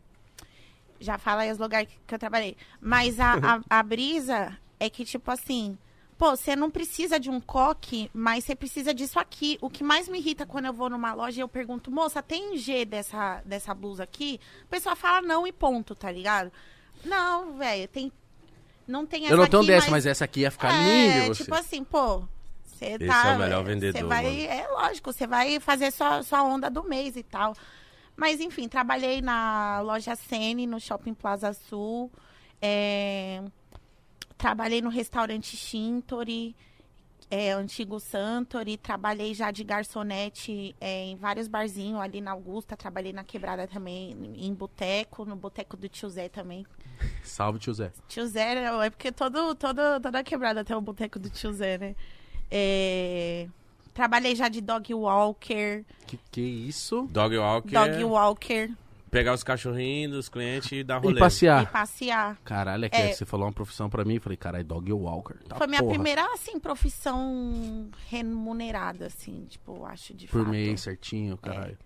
[1.01, 2.57] Já fala aí os lugares que- que eu trabalhei.
[2.81, 3.35] Mas a,
[3.69, 5.77] a, a brisa é que, tipo assim,
[6.17, 9.59] pô, você não precisa de um coque, mas você precisa disso aqui.
[9.61, 12.57] O que mais me irrita quando eu vou numa loja e eu pergunto, moça, tem
[12.57, 14.41] G dessa, dessa blusa aqui?
[14.65, 16.51] A pessoa fala não e ponto, tá ligado?
[17.05, 18.11] Não, velho, tem.
[18.87, 21.27] Não tem essa Eu não tenho aqui, dessa, mas essa aqui ia ficar linda é,
[21.29, 21.43] você.
[21.43, 22.23] tipo assim, pô,
[22.65, 23.29] você Esse tá.
[23.29, 24.39] é o melhor Você vendedor, vai, mano.
[24.39, 27.55] é lógico, você vai fazer sua, sua onda do mês e tal.
[28.17, 32.11] Mas enfim, trabalhei na loja Sene, no Shopping Plaza Sul.
[32.61, 33.43] é,
[34.37, 36.55] trabalhei no restaurante Shintori,
[37.31, 38.77] é, antigo Santori.
[38.77, 42.77] Trabalhei já de garçonete é, em vários barzinhos ali na Augusta.
[42.77, 46.67] Trabalhei na quebrada também, em boteco, no boteco do tio Zé também.
[47.23, 47.93] Salve, tio Zé.
[48.09, 48.87] Tio Zé, né?
[48.87, 51.97] é porque todo, todo, toda quebrada tem o boteco do tio Zé, né?
[52.51, 53.49] É,
[53.95, 57.09] Trabalhei já de dog walker, Que que isso?
[57.13, 57.71] Dog Walker.
[57.71, 58.71] dog walker
[59.15, 61.15] Pegar os cachorrinhos dos clientes e dar rolê.
[61.15, 61.71] E e passear.
[61.71, 62.37] passear.
[62.45, 63.13] Caralho, é que É.
[63.13, 65.37] você falou uma profissão pra mim, eu falei, caralho, dog walker.
[65.49, 65.95] Tá Foi minha porra.
[65.95, 70.51] primeira, assim, profissão remunerada, assim, tipo, eu acho de Por fato.
[70.51, 71.79] mês, certinho, caralho.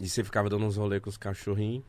[0.00, 1.82] E você ficava dando uns rolês com os cachorrinhos.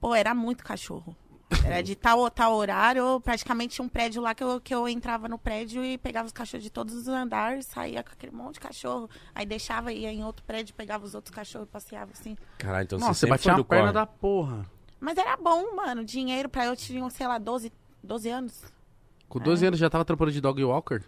[0.00, 1.16] Pô, era muito cachorro.
[1.64, 5.28] Era de tal, tal horário, praticamente tinha um prédio lá que eu, que eu entrava
[5.28, 8.60] no prédio e pegava os cachorros de todos os andares, saía com aquele monte de
[8.60, 9.08] cachorro.
[9.34, 12.36] Aí deixava, ia em outro prédio, pegava os outros cachorros e passeava assim.
[12.58, 13.92] Caralho, então Nossa, você batia a perna corre.
[13.92, 14.66] da porra.
[15.00, 16.04] Mas era bom, mano.
[16.04, 18.62] Dinheiro pra eu tinha, sei lá, 12, 12 anos.
[19.28, 19.42] Com É.
[19.42, 21.02] 12 anos já tava trampando de dog walker?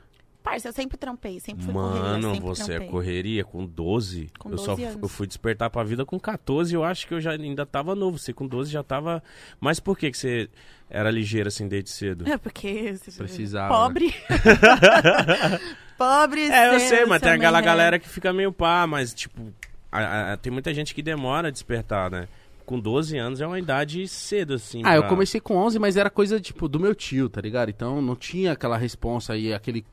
[0.47, 2.89] Parça, eu sempre trampei, sempre fui correria, Mano, sempre você é trampei.
[2.89, 4.31] correria com 12.
[4.39, 5.03] Com eu só 12 anos.
[5.03, 8.17] eu fui despertar pra vida com 14 eu acho que eu já ainda tava novo.
[8.17, 9.21] Você com 12 já tava.
[9.61, 10.49] Mas por que, que você
[10.89, 12.31] era ligeiro assim desde cedo?
[12.31, 12.95] É porque...
[13.19, 14.15] Precisava, Pobre.
[15.99, 16.43] Pobre.
[16.49, 17.63] É, eu sei, mas tem aquela é.
[17.63, 19.53] galera que fica meio pá, mas tipo.
[19.91, 22.29] a- a- tem muita gente que demora a despertar, né?
[22.65, 24.83] Com 12 anos é uma idade cedo, assim.
[24.85, 27.69] Ah, eu pra- comecei com 11, mas era coisa, tipo, do meu tio, tá ligado?
[27.71, 29.85] Então não tinha aquela responsa aí, aquele...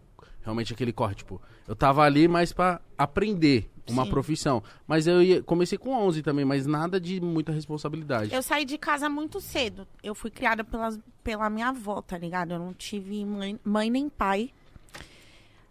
[0.44, 1.42] Realmente aquele corre, tipo...
[1.68, 4.10] Eu tava ali mais pra aprender uma Sim.
[4.10, 4.62] profissão.
[4.86, 8.34] Mas eu ia- comecei com 11 também, mas nada de muita responsabilidade.
[8.34, 9.88] Eu saí de casa muito cedo.
[10.04, 12.52] Eu fui criada pelas, pela minha avó, tá ligado?
[12.54, 14.52] Eu não tive mãe, mãe nem pai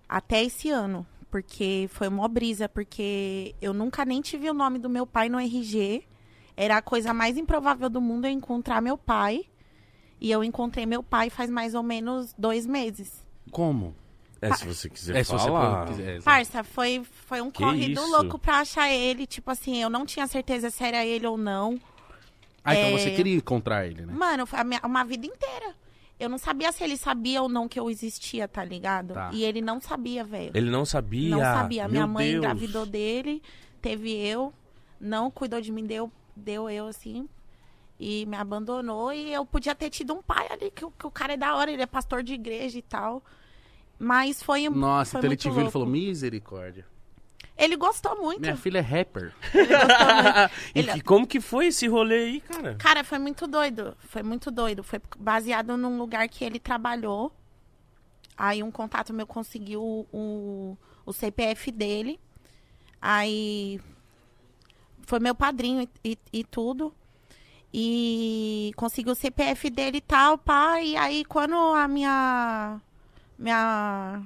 [0.08, 1.06] até esse ano.
[1.30, 5.38] Porque foi uma brisa, porque eu nunca nem tive o nome do meu pai no
[5.38, 6.02] RG.
[6.54, 9.44] Era a coisa mais improvável do mundo eu encontrar meu pai.
[10.20, 13.24] E eu encontrei meu pai faz mais ou menos dois meses.
[13.50, 13.94] Como?
[14.42, 15.87] É, se você quiser É, se você falar.
[15.87, 16.09] quiser.
[16.16, 16.24] exato.
[16.24, 18.11] Parça, foi, foi um Que corrido isso?
[18.11, 19.24] louco pra achar ele.
[19.26, 21.81] Tipo assim, eu não tinha certeza se era ele ou não.
[22.64, 24.12] Ah, então é- você queria encontrar ele, né?
[24.12, 25.74] Mano, foi a minha- uma vida inteira.
[26.18, 29.14] Eu não sabia se ele sabia ou não que eu existia, tá ligado?
[29.14, 29.31] Tá.
[29.33, 30.50] E ele não sabia, velho.
[30.55, 31.31] Ele não sabia.
[31.31, 31.88] Não sabia.
[31.88, 32.38] Minha Meu mãe Deus.
[32.38, 33.42] engravidou dele,
[33.81, 34.52] teve eu,
[35.00, 37.28] não cuidou de mim, deu, deu eu assim.
[37.98, 39.12] E me abandonou.
[39.12, 41.55] E eu podia ter tido um pai ali, que, o- que o cara é da
[41.57, 43.22] hora, ele é pastor de igreja e tal.
[44.04, 44.68] Mas foi.
[44.68, 46.84] Nossa, foi então ele te viu e falou, misericórdia.
[47.56, 48.40] Ele gostou muito.
[48.40, 49.32] Minha filha é rapper.
[50.74, 52.74] E Ele- que- como que foi esse rolê aí, cara?
[52.76, 53.96] Cara, foi muito doido.
[54.00, 54.82] Foi muito doido.
[54.82, 57.32] Foi baseado num lugar que ele trabalhou.
[58.36, 62.18] Aí um contato meu conseguiu o, o CPF dele.
[63.00, 63.80] Aí
[65.06, 66.92] foi meu padrinho e, e- e tudo.
[67.72, 70.80] E conseguiu o CPF dele e tal, pá.
[70.80, 72.80] E aí quando a minha.
[73.42, 74.22] Minha.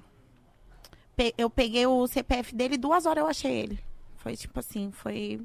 [1.38, 3.78] Eu peguei o CPF dele, duas horas eu achei ele.
[4.18, 5.40] Foi tipo assim, foi.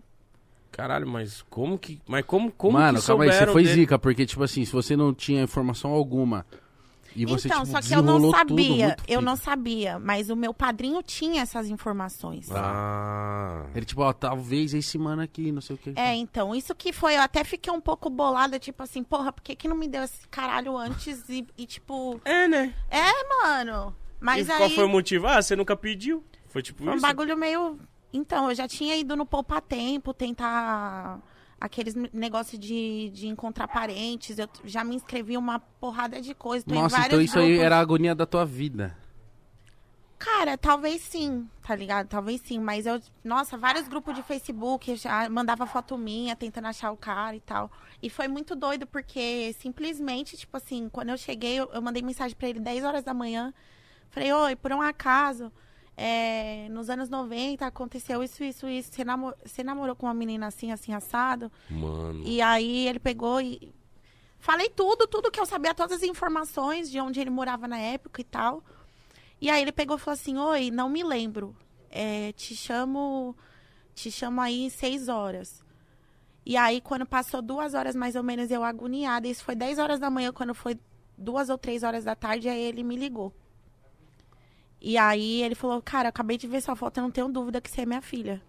[0.69, 2.01] Caralho, mas como que.
[2.05, 3.75] Mas como, como Mano, que calma aí, você foi dele?
[3.75, 6.45] zica, porque, tipo assim, se você não tinha informação alguma
[7.15, 8.95] e você, então, tipo, só que eu não sabia.
[9.07, 12.49] Eu não sabia, mas o meu padrinho tinha essas informações.
[12.51, 13.65] Ah.
[13.75, 15.93] Ele, tipo, ó, talvez esse mano aqui, não sei o que.
[15.95, 19.41] É, então, isso que foi, eu até fiquei um pouco bolada, tipo assim, porra, por
[19.41, 22.73] que, que não me deu esse caralho antes e, e, tipo, É, né?
[22.89, 23.09] é,
[23.43, 23.95] mano.
[24.19, 25.27] Mas e aí qual foi o motivo?
[25.27, 26.23] Ah, você nunca pediu?
[26.47, 27.01] Foi tipo foi um isso?
[27.01, 27.79] bagulho meio.
[28.13, 31.19] Então, eu já tinha ido no Poupa Tempo tentar
[31.61, 34.39] aqueles negócios de, de encontrar parentes.
[34.39, 36.65] Eu já me inscrevi uma porrada de coisa.
[36.65, 37.65] Tô Nossa, então isso aí grupos.
[37.65, 38.97] era a agonia da tua vida.
[40.17, 42.07] Cara, talvez sim, tá ligado?
[42.07, 46.91] Talvez sim, mas eu, nossa, vários grupos de Facebook, já mandava foto minha, tentando achar
[46.91, 47.71] o cara e tal.
[48.03, 52.35] E foi muito doido, porque simplesmente, tipo assim, quando eu cheguei, eu, eu mandei mensagem
[52.37, 53.51] pra ele 10 horas da manhã.
[54.11, 55.51] Falei, oi, por um acaso,
[55.95, 58.91] é, nos anos 90 aconteceu isso, isso, isso.
[58.91, 61.51] Você, namo você namorou com uma menina assim, assim, assado?
[61.69, 62.23] Mano.
[62.25, 63.73] E aí ele pegou e.
[64.39, 68.21] Falei tudo, tudo que eu sabia, todas as informações de onde ele morava na época
[68.21, 68.63] e tal.
[69.39, 71.55] E aí ele pegou e falou assim: Oi, não me lembro.
[71.89, 73.35] É, te chamo.
[73.93, 75.63] Te chamo aí em seis horas.
[76.45, 79.27] E aí, quando passou duas horas mais ou menos, eu agoniada.
[79.27, 80.79] Isso foi 10 horas da manhã, quando foi
[81.15, 83.31] duas ou três horas da tarde, aí ele me ligou.
[84.81, 87.61] E aí ele falou, cara, eu acabei de ver sua foto, eu não tenho dúvida
[87.61, 88.41] que você é minha filha.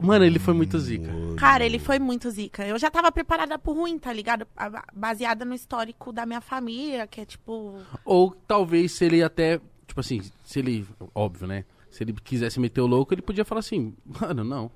[0.00, 1.08] Mano, ele foi muito zica.
[1.36, 2.64] Cara, ele foi muito zica.
[2.66, 4.46] Eu já tava preparada pro ruim, tá ligado?
[4.94, 7.74] Baseada no histórico da minha família, que é tipo.
[8.04, 11.64] Ou talvez se ele até, tipo assim, se ele, óbvio, né?
[11.90, 14.70] Se ele quisesse meter o louco, ele podia falar assim, mano, não.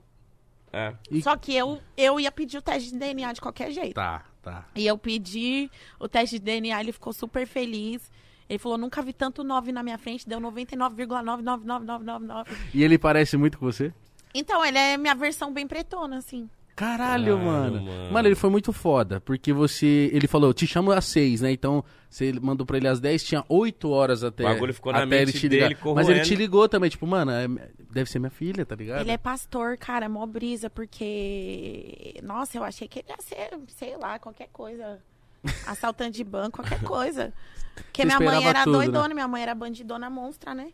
[0.72, 0.94] É.
[1.08, 3.94] E- Só que eu, eu ia pedir o teste de DNA de qualquer jeito.
[3.94, 4.66] Tá, tá.
[4.74, 8.10] E eu pedi o teste de DNA, ele ficou super feliz.
[8.52, 12.46] Ele falou, nunca vi tanto 9 na minha frente, deu 99,999999.
[12.74, 13.90] E ele parece muito com você?
[14.34, 16.50] Então, ele é minha versão bem pretona, assim.
[16.76, 17.82] Caralho, Caralho, mano.
[17.82, 18.12] mano.
[18.12, 18.28] mano.
[18.28, 20.10] ele foi muito foda, porque você.
[20.12, 21.50] Ele falou, eu te chamo às seis, né?
[21.52, 24.44] Então, você mandou pra ele às 10, tinha 8 horas até.
[24.44, 25.68] O bagulho ficou na até mente ele te ligar.
[25.68, 26.24] dele, Mas ele corroendo.
[26.24, 27.48] te ligou também, tipo, mano, é-
[27.90, 29.00] deve ser minha filha, tá ligado?
[29.00, 32.18] Ele é pastor, cara, mó brisa, porque.
[32.22, 34.98] Nossa, eu achei que ele ia ser, sei lá, qualquer coisa.
[35.66, 37.32] Assaltante de banco, qualquer coisa.
[37.74, 38.85] Porque Você minha mãe era tudo, né?
[38.85, 40.72] doidona, minha mãe era bandidona monstra, né?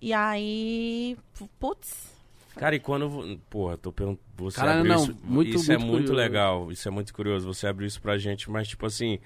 [0.00, 1.16] E aí.
[1.58, 2.12] Putz.
[2.56, 3.38] Cara, e quando.
[3.48, 4.24] Porra, tô perguntando.
[4.36, 5.18] Você Caralho, abriu não, isso.
[5.22, 6.14] muito- isso é muito muito curioso.
[6.22, 6.72] legal.
[6.72, 7.46] Isso é muito curioso.
[7.46, 9.18] Você abriu isso pra gente, mas, tipo assim,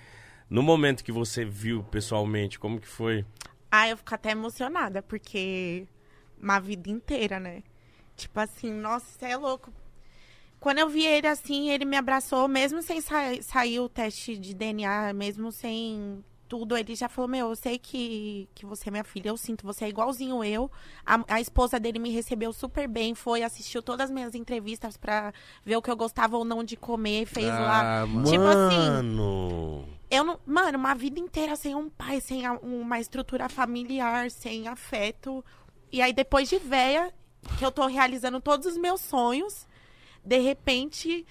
[0.49, 3.25] no momento que você viu pessoalmente, como que foi?
[3.71, 5.87] Ah, eu fico até emocionada, porque
[6.41, 7.63] uma vida inteira, né?
[8.17, 9.73] Tipo assim, nossa, isso é louco.
[10.61, 14.55] Quando eu vi ele assim, ele me abraçou, mesmo sem sa sair o teste de
[14.55, 16.25] DNA, mesmo sem
[16.57, 19.67] tudo, ele já falou, meu, eu sei que, que você é minha filha, eu sinto,
[19.67, 20.71] você é igualzinho eu.
[21.05, 25.33] A, a esposa dele me recebeu super bem, foi, assistiu todas as minhas entrevistas pra
[25.65, 28.03] ver o que eu gostava ou não de comer, fez lá.
[28.03, 28.31] Ah, mano.
[28.31, 29.85] Tipo assim, Mano.
[30.09, 30.39] eu não.
[30.47, 35.45] Mano, uma vida inteira sem um pai, sem a- uma estrutura familiar, sem afeto.
[35.91, 37.13] E aí, depois de véia,
[37.59, 39.67] que eu tô realizando todos os meus sonhos,
[40.25, 41.27] de repente,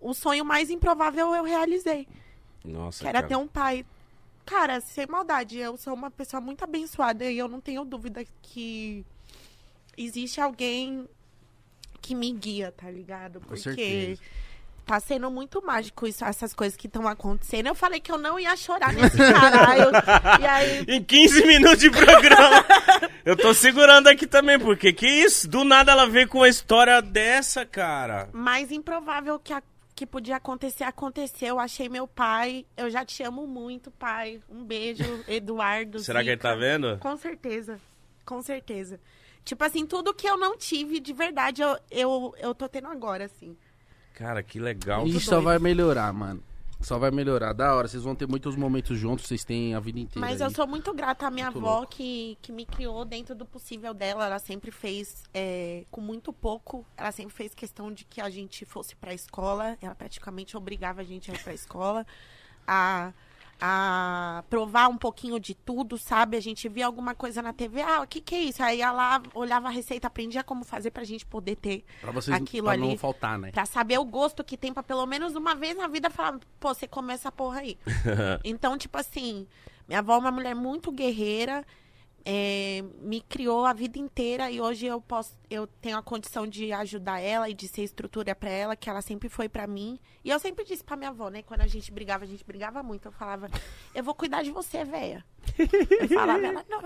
[0.00, 2.06] o sonho mais improvável eu realizei.
[2.64, 3.26] Nossa, Que era cara.
[3.28, 3.84] ter um pai.
[4.46, 9.04] Cara, sem maldade, eu sou uma pessoa muito abençoada e eu não tenho dúvida que
[9.96, 11.08] existe alguém
[12.02, 13.40] que me guia, tá ligado?
[13.40, 14.18] Porque
[14.86, 17.68] tá sendo muito mágico isso, essas coisas que estão acontecendo.
[17.68, 19.90] Eu falei que eu não ia chorar nesse caralho.
[20.40, 22.64] e aí, Em 15 minutos de programa.
[23.24, 25.46] eu tô segurando aqui também, porque que isso?
[25.46, 28.28] Do nada ela veio com uma história dessa, cara.
[28.32, 29.62] mais improvável que, a-
[30.00, 31.60] que podia acontecer, aconteceu.
[31.60, 32.64] Achei meu pai.
[32.74, 34.40] Eu já te amo muito, pai.
[34.48, 35.98] Um beijo, Eduardo.
[35.98, 36.48] Será que ele Zica.
[36.48, 36.96] tá vendo?
[36.96, 37.78] Com certeza.
[38.24, 38.98] Com certeza.
[39.44, 43.26] Tipo assim, tudo que eu não tive de verdade, eu, eu, eu tô tendo agora,
[43.26, 43.54] assim.
[44.14, 45.06] Cara, que legal.
[45.06, 46.42] E Muito só vai melhorar, mano.
[46.80, 47.52] Só vai melhorar.
[47.52, 50.26] Da hora, vocês vão ter muitos momentos juntos, vocês têm a vida inteira.
[50.26, 50.46] Mas aí.
[50.46, 51.88] eu sou muito grata à minha Muito avó louco.
[51.94, 54.24] que, que me criou dentro do possível dela.
[54.26, 56.86] Ela sempre fez é, com muito pouco.
[56.96, 59.76] Ela sempre fez questão de que a gente fosse pra escola.
[59.82, 62.06] Ela praticamente obrigava a gente a ir pra escola.
[62.66, 63.12] A,
[63.60, 66.36] a provar um pouquinho de tudo, sabe?
[66.36, 67.82] A gente via alguma coisa na TV.
[67.82, 68.62] Ah, o que que é isso?
[68.62, 72.64] Aí ela olhava a receita, aprendia como fazer pra gente poder ter Pra vocês aquilo
[72.64, 72.88] pra ali.
[72.88, 73.50] não faltar, né?
[73.52, 76.72] Pra saber o gosto que tem pra pelo menos uma vez na vida falar, pô,
[76.74, 77.78] você come essa porra aí.
[78.44, 79.46] então, tipo assim,
[79.86, 81.64] minha avó é uma mulher muito guerreira,
[82.24, 86.72] é, me criou a vida inteira e hoje eu posso, eu tenho a condição de
[86.72, 89.98] ajudar ela e de ser estrutura pra ela, que ela sempre foi pra mim.
[90.24, 92.82] E eu sempre disse pra minha avó, né, quando a gente brigava, a gente brigava
[92.82, 93.48] muito, eu falava,
[93.94, 95.24] eu vou cuidar de você, véia.
[95.58, 96.80] Eu falava, ela, não,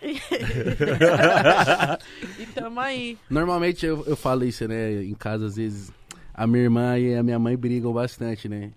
[2.38, 3.18] e tamo aí.
[3.28, 5.02] Normalmente eu, eu falo isso, né?
[5.02, 5.90] Em casa, às vezes,
[6.32, 8.72] a minha irmã e a minha mãe brigam bastante, né?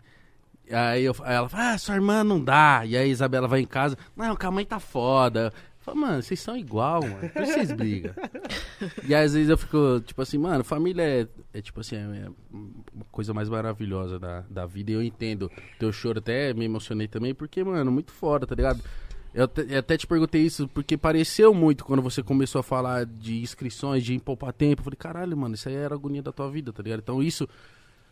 [0.71, 2.83] Aí, eu, ela fala, ah, sua irmã não dá.
[2.85, 5.53] E aí a Isabela vai em casa, não, que a mãe tá foda.
[5.55, 7.19] Eu falo, mano, vocês são igual, mano.
[7.19, 8.13] Por que vocês brigam?
[9.07, 13.05] e às vezes eu fico, tipo assim, mano, família é, é tipo assim, é uma
[13.11, 14.91] coisa mais maravilhosa da, da vida.
[14.91, 15.49] E eu entendo
[15.79, 18.81] teu choro, até me emocionei também, porque, mano, muito foda, tá ligado?
[19.33, 23.05] Eu até, eu até te perguntei isso porque pareceu muito quando você começou a falar
[23.05, 24.81] de inscrições, de poupar tempo.
[24.81, 26.99] Eu falei, caralho, mano, isso aí era a agonia da tua vida, tá ligado?
[26.99, 27.47] Então isso,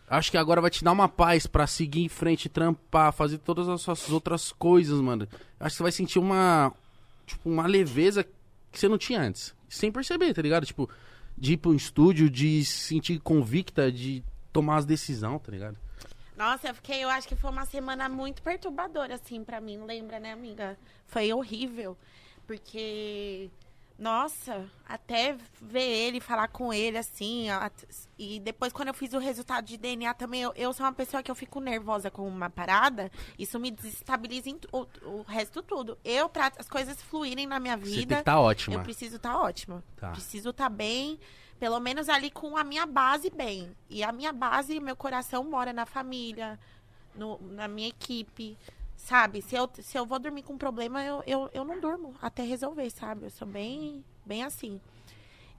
[0.08, 3.68] acho que agora vai te dar uma paz pra seguir em frente, trampar, fazer todas
[3.68, 5.28] as suas outras coisas, mano.
[5.60, 6.74] Acho que você vai sentir uma,
[7.26, 8.24] tipo, uma leveza,
[8.72, 9.56] que você não tinha antes.
[9.70, 10.66] Sem perceber, tá ligado?
[10.66, 10.90] Tipo,
[11.38, 15.78] de ir pro estúdio, de se sentir convicta, de tomar as decisões, tá ligado?
[16.38, 20.20] Nossa, eu fiquei, eu acho que foi uma semana muito perturbadora, assim, pra mim, lembra,
[20.20, 20.78] né, amiga?
[21.08, 21.98] Foi horrível,
[22.46, 23.50] porque,
[23.98, 27.72] nossa, até ver ele, falar com ele, assim, a-
[28.20, 31.24] e depois quando eu fiz o resultado de DNA também, eu, eu sou uma pessoa
[31.24, 35.98] que eu fico nervosa com uma parada, isso me desestabiliza em o, o resto tudo.
[36.04, 38.76] Eu, pra as coisas fluírem na minha Você tem que vida, estar tá ótima.
[38.76, 39.84] eu preciso estar ótima.
[39.96, 40.12] Tá.
[40.12, 41.18] Preciso estar bem,
[41.58, 43.72] pelo menos ali com a minha base bem.
[43.90, 46.60] E a minha base, meu coração mora na família,
[47.16, 48.58] no- na minha equipe,
[49.06, 49.40] sabe?
[49.40, 52.90] Se eu, se eu vou dormir com problema, eu, eu, eu não durmo até resolver,
[52.90, 53.26] sabe?
[53.26, 54.82] Eu sou bem, bem assim.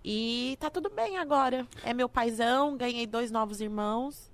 [0.04, 1.64] E tá tudo bem agora.
[1.85, 4.32] É meu paizão, ganhei dois novos irmãos.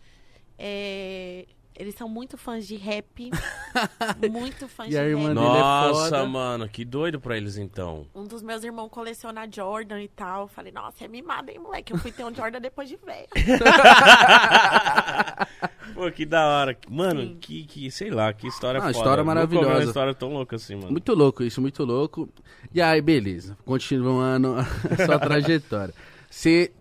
[0.58, 1.46] É,
[1.76, 3.30] eles são muito fãs de rap.
[4.30, 5.34] muito fãs E de a irmã rap.
[5.36, 6.26] dele é Nossa, foda.
[6.26, 8.06] mano, que doido pra eles então.
[8.14, 10.48] Um dos meus irmãos coleciona Jordan e tal.
[10.48, 11.92] Falei, nossa, é mimado, hein, moleque?
[11.92, 13.28] Eu fui ter um Jordan depois de velho.
[15.94, 16.76] Pô, que da hora.
[16.88, 17.36] Mano, Sim.
[17.40, 18.96] que, que, sei lá, que história Ah, foda.
[18.96, 19.68] história maravilhosa.
[19.68, 20.90] uma história tão louca assim, mano.
[20.90, 22.28] Muito louco isso, muito louco.
[22.72, 23.56] E aí, beleza.
[23.64, 24.64] Continuando a
[25.04, 25.94] sua trajetória.
[26.30, 26.72] Você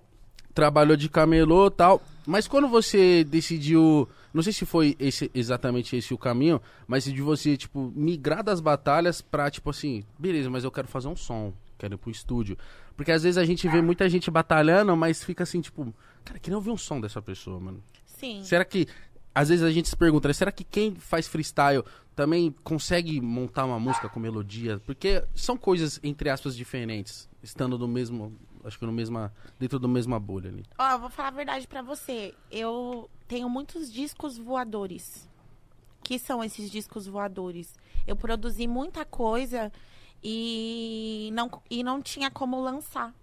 [0.54, 5.95] trabalhou de camelô e tal, mas quando você decidiu, não sei se foi esse, exatamente
[5.95, 10.63] esse o caminho, mas de você, tipo, migrar das batalhas pra, tipo assim, beleza, mas
[10.63, 12.57] eu quero fazer um som, quero ir pro estúdio.
[12.95, 16.57] Porque às vezes a gente vê muita gente batalhando, mas fica assim, tipo, cara, queria
[16.57, 17.83] ouvir um som dessa pessoa, mano.
[18.05, 18.43] Sim.
[18.43, 18.87] Será que.
[19.33, 23.63] Às vezes a gente se pergunta, né, será que quem faz freestyle também consegue montar
[23.65, 24.79] uma música com melodia?
[24.85, 28.37] Porque são coisas, entre aspas, diferentes, estando no mesmo.
[28.63, 29.33] Acho que no mesma.
[29.59, 30.63] dentro da mesma bolha ali.
[30.77, 32.35] Ó, eu vou falar a verdade pra você.
[32.51, 35.25] Eu tenho muitos discos voadores.
[36.03, 37.73] Que são esses discos voadores?
[38.05, 39.71] Eu produzi muita coisa
[40.21, 43.15] e não, e não tinha como lançar.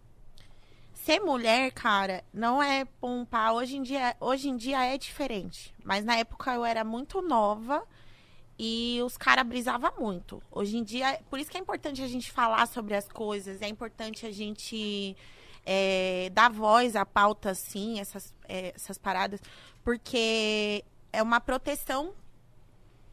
[0.95, 3.53] Ser mulher, cara, não é pompar.
[3.53, 5.75] Hoje em dia, hoje em dia é diferente.
[5.85, 7.87] Mas na época eu era muito nova
[8.59, 10.43] e os caras brisavam muito.
[10.51, 13.69] Hoje em dia, por isso que é importante a gente falar sobre as coisas, é
[13.69, 15.15] importante a gente
[15.71, 19.39] é, dar voz à pauta, assim, essas, é, essas paradas,
[19.85, 22.15] porque é uma proteção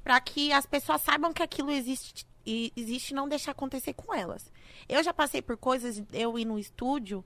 [0.02, 4.50] para que as pessoas saibam que aquilo existe e existe não deixar acontecer com elas.
[4.88, 7.26] Eu já passei por coisas, eu ir no estúdio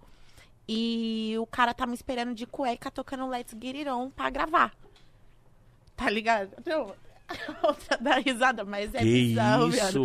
[0.68, 4.74] e o cara tá me esperando de cueca tocando Let's Get It On pra gravar.
[5.96, 6.56] Tá ligado?
[6.65, 6.96] Não,
[7.62, 10.04] outra dá risada, mas é que bizarro, isso?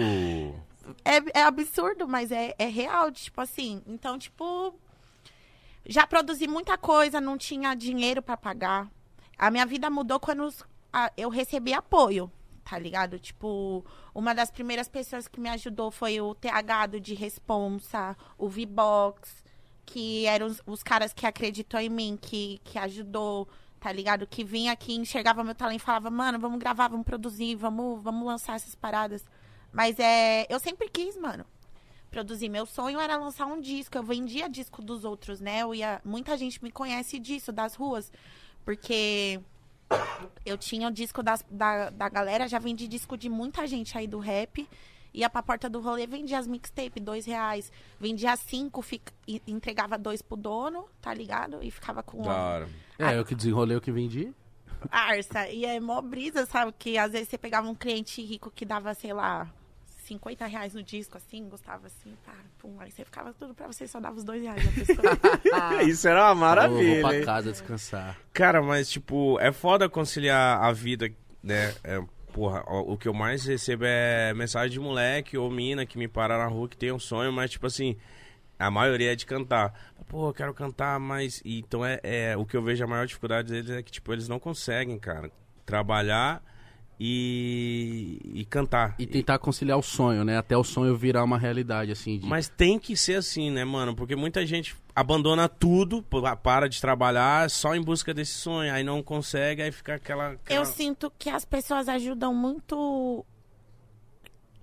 [1.03, 3.83] É, é absurdo, mas é, é real, tipo assim.
[3.87, 4.75] Então, tipo,
[5.87, 8.91] já produzi muita coisa, não tinha dinheiro pra pagar.
[9.39, 10.49] A minha vida mudou quando
[11.17, 12.31] eu recebi apoio,
[12.65, 13.19] tá ligado?
[13.19, 18.49] Tipo, uma das primeiras pessoas que me ajudou foi o TH do de Responsa, o
[18.49, 19.45] V-Box,
[19.85, 24.27] que eram os, os caras que acreditou em mim, que, que ajudou, tá ligado?
[24.27, 28.27] Que vinha aqui, enxergava meu talento e falava, mano, vamos gravar, vamos produzir, vamos, vamos
[28.27, 29.25] lançar essas paradas.
[29.73, 30.47] Mas é.
[30.49, 31.45] Eu sempre quis, mano.
[32.15, 32.49] Produzir.
[32.49, 33.99] Meu sonho era lançar um disco.
[33.99, 35.63] Eu vendia disco dos outros, né?
[35.63, 36.01] Eu ia.
[36.05, 38.13] Muita gente me conhece disso, das ruas.
[38.65, 39.41] Porque
[40.47, 44.07] eu tinha o disco das- da, da galera, já vendi disco de muita gente aí
[44.07, 44.69] do rap.
[45.13, 47.71] Ia pra porta do rolê, vendia as mixtape, dois reais.
[48.01, 51.63] Vendia cinco, fica, e- entregava dois pro dono, tá ligado?
[51.63, 52.69] E ficava com Da hora.
[52.99, 54.33] É, eu que desenrolei, eu que vendi.
[54.91, 55.49] Arça.
[55.49, 56.73] E é mó brisa, sabe?
[56.79, 59.49] Que às vezes você pegava um cliente rico que dava, sei lá,
[60.05, 62.77] 50 reais no disco, assim, gostava assim, pá, pum.
[62.79, 65.83] Aí você ficava tudo pra você, só dava os dois reais a pessoa.
[65.89, 67.01] Isso era uma eu vou maravilha.
[67.01, 67.25] pra hein?
[67.25, 68.17] casa descansar.
[68.33, 71.11] Cara, mas tipo, é foda conciliar a vida,
[71.43, 71.75] né?
[71.83, 76.09] É, porra, o que eu mais recebo é mensagem de moleque ou mina que me
[76.09, 77.97] para na rua que tem um sonho, mas tipo assim,
[78.59, 79.73] a maioria é de cantar.
[80.09, 81.41] Pô, eu quero cantar, mas.
[81.45, 82.37] e Então é, é.
[82.37, 85.31] O que eu vejo a maior dificuldade deles é que, tipo, eles não conseguem, cara,
[85.65, 86.43] trabalhar
[86.99, 88.21] e.
[88.35, 88.95] e cantar.
[88.99, 90.37] E tentar conciliar o sonho, né?
[90.37, 92.19] Até o sonho virar uma realidade, assim.
[92.19, 92.27] De...
[92.27, 93.95] Mas tem que ser assim, né, mano?
[93.95, 98.85] Porque muita gente abandona tudo, pa- para de trabalhar só em busca desse sonho, aí
[98.85, 100.33] não consegue, aí fica aquela.
[100.33, 100.61] aquela...
[100.61, 103.25] Eu sinto que as pessoas ajudam muito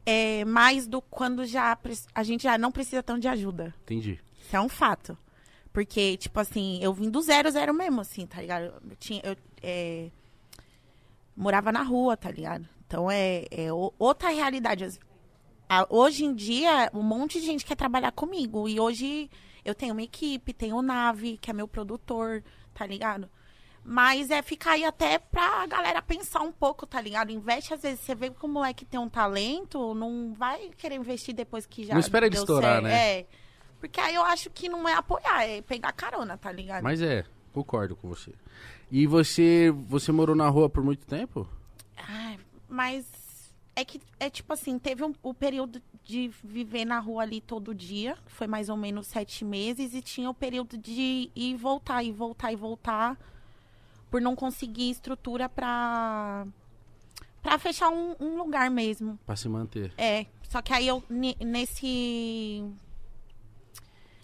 [0.05, 1.77] é, mais do quando já
[2.13, 3.73] a gente já não precisa tão de ajuda.
[3.83, 4.19] Entendi.
[4.39, 5.17] Isso é um fato.
[5.73, 8.73] Porque, tipo assim, eu vim do zero, zero mesmo, assim, tá ligado?
[8.89, 9.21] Eu tinha.
[9.23, 10.09] Eu, é,
[11.35, 12.67] morava na rua, tá ligado?
[12.85, 14.99] Então é, é outra realidade.
[15.89, 18.67] Hoje em dia, um monte de gente quer trabalhar comigo.
[18.67, 19.29] E hoje
[19.63, 23.29] eu tenho uma equipe, tenho o Nave, que é meu produtor, tá ligado?
[23.83, 27.31] Mas é ficar aí até pra galera pensar um pouco, tá ligado?
[27.31, 31.33] Investe, às vezes, você vê que o moleque tem um talento, não vai querer investir
[31.33, 31.93] depois que já.
[31.93, 32.83] Não espera ele estourar, certo.
[32.83, 33.19] né?
[33.19, 33.25] É.
[33.79, 36.83] Porque aí eu acho que não é apoiar, é pegar carona, tá ligado?
[36.83, 38.31] Mas é, concordo com você.
[38.91, 41.47] E você, você morou na rua por muito tempo?
[41.95, 42.37] Ai,
[42.67, 43.05] mas
[43.75, 47.73] é que é tipo assim, teve um, o período de viver na rua ali todo
[47.73, 52.03] dia, foi mais ou menos sete meses, e tinha o período de ir e voltar,
[52.03, 53.17] e voltar e voltar,
[54.09, 56.45] por não conseguir estrutura pra,
[57.41, 59.17] pra fechar um, um lugar mesmo.
[59.25, 59.93] Pra se manter.
[59.97, 62.61] É, só que aí eu, ne- nesse.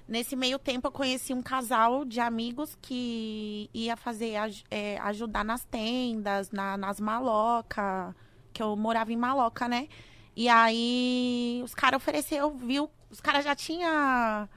[0.08, 4.36] Nesse meio tempo, eu conheci um casal de amigos que ia fazer,
[4.72, 8.16] é, ajudar nas tendas, na- nas malocas,
[8.53, 9.89] que eu morava em maloca, né?
[10.36, 12.89] E aí, os caras ofereceu, viu?
[13.12, 14.47] Os caras já tinham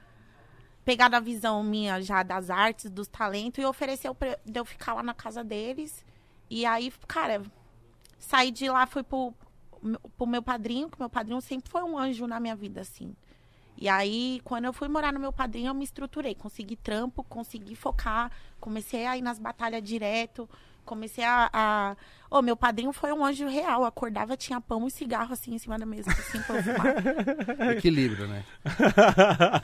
[0.85, 5.03] pegado a visão minha já das artes, dos talentos, e ofereceu pra eu ficar lá
[5.03, 6.05] na casa deles.
[6.49, 7.41] E aí, cara,
[8.19, 9.33] saí de lá, fui pro,
[10.17, 13.13] pro meu padrinho, que meu padrinho sempre foi um anjo na minha vida, assim.
[13.81, 16.35] E aí, quando eu fui morar no meu padrinho, eu me estruturei.
[16.35, 18.31] Consegui trampo, consegui focar.
[18.59, 20.47] Comecei a ir nas batalhas direto.
[20.85, 21.49] Comecei a.
[21.51, 21.95] a...
[22.29, 23.83] Ô, meu padrinho foi um anjo real.
[23.83, 27.71] Acordava, tinha pão e cigarro assim em cima da mesa, assim, pra eu fumar.
[27.77, 28.43] Equilíbrio, né?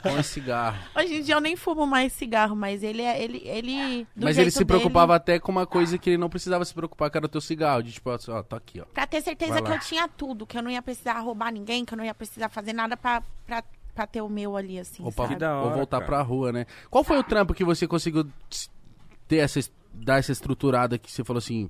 [0.02, 0.78] Com esse cigarro.
[0.96, 3.22] Hoje em dia eu nem fumo mais cigarro, mas ele é.
[3.22, 6.64] Ele, ele, Mas ele se dele- preocupava até com uma coisa que ele não precisava
[6.64, 7.82] se preocupar, que era o teu cigarro.
[7.82, 8.84] De tipo, ó, tá aqui, ó.
[8.86, 9.76] Pra ter certeza Vai que lá.
[9.76, 12.48] eu tinha tudo, que eu não ia precisar roubar ninguém, que eu não ia precisar
[12.48, 13.62] fazer nada pra, pra,
[13.98, 15.34] pra ter o meu ali, assim, Ou, sabe?
[15.34, 16.06] Da ou hora, voltar cara.
[16.06, 16.66] pra rua, né?
[16.88, 18.24] Qual foi o trampo que você conseguiu
[19.26, 21.68] ter essa, es- dar essa estruturada que você falou assim,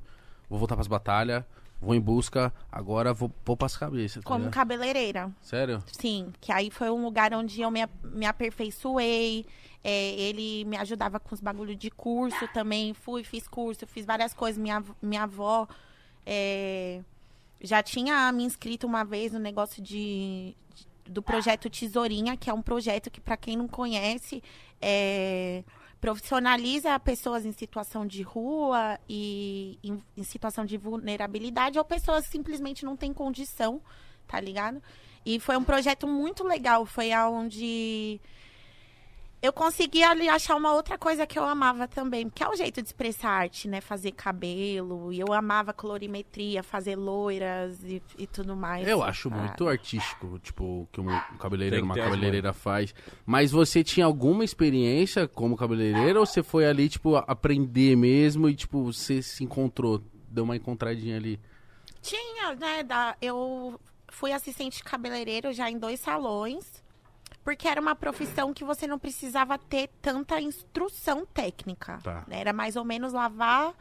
[0.48, 1.42] vou voltar pras batalhas,
[1.80, 4.52] vou em busca, agora vou pôr pras cabeças, tá Como ligado?
[4.52, 5.30] cabeleireira.
[5.40, 5.82] Sério?
[5.90, 9.46] Sim, que aí foi um lugar onde eu me, me aperfeiçoei.
[9.82, 12.92] é, ele me ajudava com os bagulho de curso também.
[12.92, 14.60] Fui, fiz curso, fiz várias coisas.
[14.60, 15.66] Minha, minha avó
[16.26, 17.00] é,
[17.62, 22.54] já tinha me inscrito uma vez no negócio de, de- do projeto Tesourinha, que é
[22.54, 24.42] um projeto que, para quem não conhece,
[24.80, 25.64] é,
[26.00, 32.32] profissionaliza pessoas em situação de rua e em, em situação de vulnerabilidade ou pessoas que
[32.32, 33.80] simplesmente não têm condição,
[34.26, 34.82] tá ligado?
[35.24, 36.86] E foi um projeto muito legal.
[36.86, 38.20] Foi aonde
[39.40, 42.82] eu consegui ali achar uma outra coisa que eu amava também, que é o jeito
[42.82, 43.80] de expressar arte, né?
[43.80, 45.12] Fazer cabelo.
[45.12, 48.86] E eu amava colorimetria, fazer loiras e, e tudo mais.
[48.86, 51.06] Eu acho Ah, muito artístico, tipo, o que um
[51.38, 52.92] cabeleireiro, Tem que uma cabeleireira faz.
[53.24, 58.56] Mas você tinha alguma experiência como cabeleireira ou você foi ali, tipo, aprender mesmo e,
[58.56, 61.38] tipo, você se encontrou, deu uma encontradinha ali?
[62.02, 62.82] Tinha, né?
[62.82, 63.78] Da, eu
[64.08, 66.82] fui assistente de cabeleireiro já em dois salões,
[67.48, 71.98] porque era uma profissão que você não precisava ter tanta instrução técnica.
[72.02, 72.22] Tá.
[72.28, 72.40] né?
[72.40, 73.72] Era mais ou menos lavar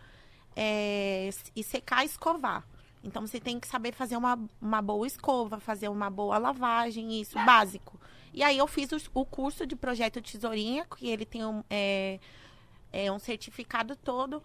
[0.56, 2.66] é, e secar e escovar.
[3.04, 7.38] Então você tem que saber fazer uma, uma boa escova, fazer uma boa lavagem, isso,
[7.44, 8.00] básico.
[8.34, 12.22] E aí eu fiz o, o curso de projeto Tesourinha, que ele tem um, é,
[12.94, 14.42] é, um certificado todo,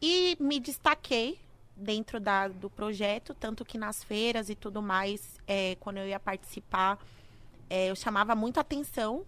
[0.00, 1.38] e me destaquei
[1.76, 6.18] dentro da, do projeto, tanto que nas feiras e tudo mais, é, quando eu ia
[6.18, 6.98] participar,
[7.74, 9.24] é, eu chamava muito atenção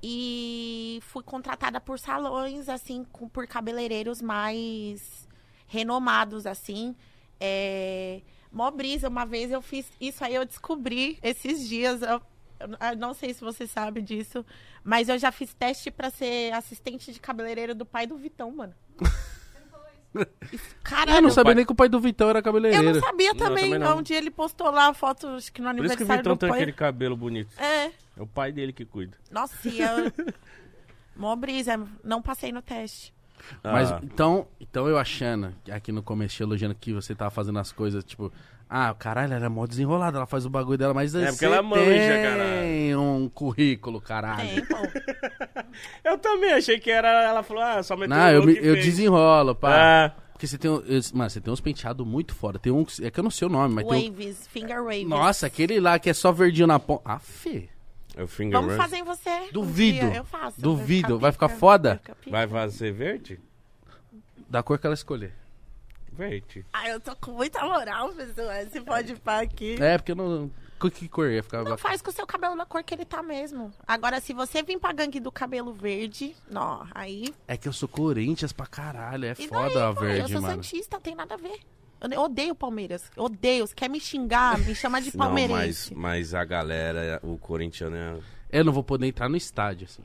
[0.00, 5.26] e fui contratada por salões, assim, com- por cabeleireiros mais
[5.66, 6.94] renomados, assim.
[7.40, 8.20] É,
[8.52, 12.22] mó brisa, uma vez eu fiz isso aí, eu descobri esses dias, eu,
[12.60, 14.46] eu não sei se você sabe disso,
[14.84, 18.74] mas eu já fiz teste pra ser assistente de cabeleireiro do pai do Vitão, mano.
[20.82, 22.94] Caralho, eu não sabia pai- nem que o pai do Vitão era eu cabeleireiro.
[22.94, 23.98] não sabia Não, eu também, também não.
[23.98, 26.34] onde ele postou lá a foto, acho que no Por isso que o aniversário Vitão
[26.34, 26.58] do tem pai.
[26.58, 27.50] aquele cabelo bonito.
[27.60, 29.16] É, É o pai dele que cuida.
[29.30, 29.88] nossa, e eu...
[31.16, 33.14] Mó brisa, não passei no teste.
[33.62, 37.70] Mas Ah, então, então eu achando, aqui no começo, elogiando que você tava fazendo as
[37.70, 38.32] coisas, tipo,
[38.76, 41.62] ah, caralho, ela é mó desenrolada, ela faz o bagulho dela, mas É, porque ela
[41.62, 41.84] manja,
[42.62, 44.48] tem um currículo, caralho.
[44.48, 44.74] Tem, pô.
[46.04, 47.08] eu também achei que era.
[47.24, 48.84] Ela falou, ah, só meteu Não, o eu, me- eu fez.
[48.84, 50.06] desenrolo, pá.
[50.06, 50.82] Ah, Porque você tem, um-
[51.14, 52.58] mano, você tem uns penteados muito foda.
[52.58, 55.04] Tem um, que- é que eu não sei o nome, mas tem Waves, finger waves.
[55.04, 57.02] um, Nossa, aquele lá que é só verdinho na ponta.
[57.04, 57.68] Ah, fê.
[58.16, 58.82] é o finger Vamos rush.
[58.82, 59.30] fazer em você.
[59.52, 60.06] Duvido.
[60.06, 60.60] Um eu faço.
[60.60, 61.10] Duvido.
[61.10, 61.60] Vai Vai ficar pica.
[61.60, 61.88] foda?
[61.90, 62.30] Vai ficar pica.
[62.30, 63.40] Vai fazer verde?
[64.48, 65.32] Da cor que ela escolher.
[66.14, 66.64] Verde.
[66.72, 68.48] Ah, eu tô com muita moral, pessoal.
[68.70, 69.76] Você pode pá aqui.
[69.80, 70.50] É, porque eu não.
[70.80, 73.04] Que, que cor ia ficar Não faz com o seu cabelo da cor que ele
[73.04, 73.72] tá mesmo.
[73.86, 77.34] Agora, se você vir pra gangue do cabelo verde, não, aí.
[77.48, 79.24] É que eu sou Corinthians pra caralho.
[79.26, 80.54] É E foda daí, a pô, Eu verde, sou mano.
[80.62, 81.58] Santista, tem nada a ver.
[82.00, 83.10] Eu odeio o Palmeiras.
[83.16, 83.66] Eu Odeio.
[83.66, 85.94] Se quer me xingar, me chama de Não, mas, palmeirense.
[85.94, 88.18] mas a galera, o corintiano é.
[88.52, 90.02] Eu não vou poder entrar no estádio, assim.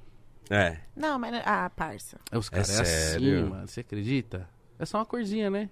[0.50, 0.78] É.
[0.96, 1.42] Não, mas.
[1.46, 2.18] Ah, parça.
[2.32, 3.50] É, Os caras é, assim, sério?
[3.50, 3.68] mano.
[3.68, 4.48] Você acredita?
[4.80, 5.70] É só uma corzinha, né?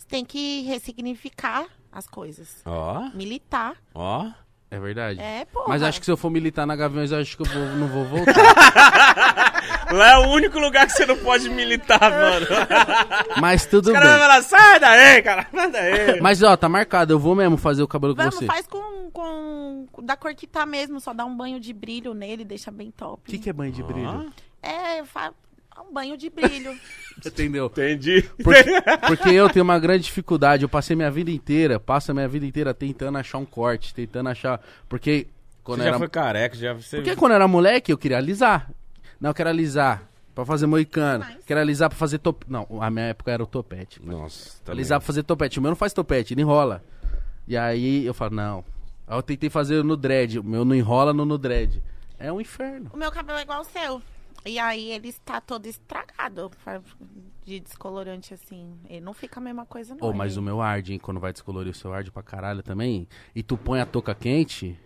[0.00, 2.62] Você tem que ressignificar as coisas.
[2.64, 3.74] Ó, Militar.
[3.94, 4.28] ó.
[4.70, 5.18] É verdade.
[5.20, 5.66] É, porra.
[5.68, 7.88] Mas acho que se eu for militar na Gaviões, eu acho que eu vou- não
[7.88, 8.32] vou voltar.
[9.92, 12.46] Lá é o único lugar que você não pode militar, mano.
[13.42, 14.26] Mas tudo O cara vai bem.
[14.28, 16.20] falar, sai daí, cara, sai daí.
[16.20, 18.46] Mas ó, tá marcado, eu vou mesmo fazer o cabelo com Vamos, você.
[18.46, 19.86] faz com, com.
[20.04, 23.22] da cor que tá mesmo, só dá um banho de brilho nele, deixa bem top.
[23.26, 24.32] O que, que é banho de brilho?
[24.62, 25.32] É, fa...
[25.80, 26.76] um banho de brilho.
[27.24, 27.66] Entendeu?
[27.66, 28.22] Entendi.
[28.42, 28.64] Porque,
[29.06, 30.62] porque eu tenho uma grande dificuldade.
[30.62, 34.28] Eu passei minha vida inteira, passo a minha vida inteira tentando achar um corte, tentando
[34.28, 34.60] achar.
[34.88, 35.26] Porque
[35.62, 35.98] quando Você eu já era.
[35.98, 36.72] foi careca, já...
[36.72, 36.96] Você...
[36.96, 38.70] Porque quando era moleque, eu queria alisar.
[39.20, 40.02] Não, eu quero alisar
[40.34, 41.24] pra fazer moicano.
[41.28, 42.46] Mas- Quero alisar pra fazer top.
[42.48, 44.00] Não, a minha época era o topete.
[44.02, 45.58] Nossa, tá Alisar pra fazer topete.
[45.58, 46.82] O meu não faz topete, ele enrola.
[47.46, 48.64] E aí eu falo, não.
[49.06, 50.38] Aí eu tentei fazer no dread.
[50.38, 51.82] O meu não enrola no, no dread.
[52.18, 52.90] É um inferno.
[52.92, 54.00] o meu cabelo é igual ao seu.
[54.44, 56.50] E aí ele está todo estragado
[57.44, 58.74] de descolorante, assim.
[58.88, 60.08] Ele não fica a mesma coisa, não.
[60.08, 60.98] Ô, mas o meu arde, hein?
[60.98, 63.06] Quando vai descolorir o seu arde pra caralho também.
[63.34, 64.78] E tu põe a touca quente.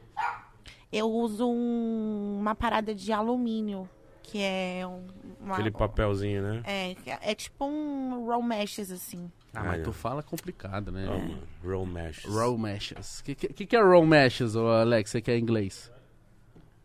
[0.92, 3.88] Eu uso um- uma parada de alumínio,
[4.22, 5.04] que é um,
[5.40, 5.54] uma...
[5.54, 6.62] Aquele papelzinho, né?
[6.64, 6.96] É,
[7.30, 9.30] é tipo um roll meshes, assim.
[9.52, 9.82] Ah, Ah, mas é.
[9.84, 11.04] tu fala complicado, né?
[11.06, 11.42] Não, mano.
[11.64, 12.24] Roll mesh.
[12.24, 13.20] Roll meshes.
[13.20, 15.10] O que, que, que é roll meshes, ô Alex?
[15.10, 15.92] Você que é inglês?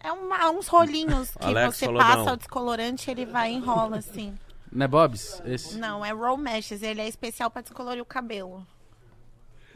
[0.02, 2.08] É uma- uns rolinhos que Alex você Solodão.
[2.08, 4.38] passa o descolorante ele vai e enrola, assim.
[4.72, 5.42] Não é Bob's?
[5.46, 5.78] Esse?
[5.78, 6.82] Não, é roll meshes.
[6.84, 8.66] Ele é especial pra descolorir o cabelo.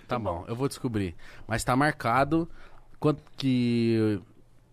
[0.07, 1.15] Tá bom, eu vou descobrir.
[1.47, 2.49] Mas tá marcado.
[2.99, 4.21] Quanto que,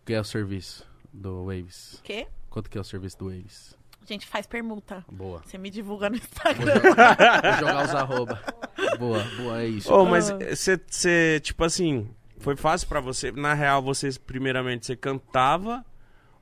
[0.05, 1.95] que é o serviço do Waves?
[1.95, 2.29] O quê?
[2.49, 3.77] Quanto que é o serviço do Waves?
[4.03, 5.05] A gente faz permuta.
[5.11, 5.41] Boa.
[5.45, 6.81] Você me divulga no Vou Instagram.
[6.83, 8.41] jogar, vou jogar os arroba.
[8.99, 9.93] Boa, boa, é isso.
[9.93, 12.09] Ô, mas você, tipo assim,
[12.41, 13.31] foi fácil pra você?
[13.31, 15.85] Na real, você, primeiramente, você cantava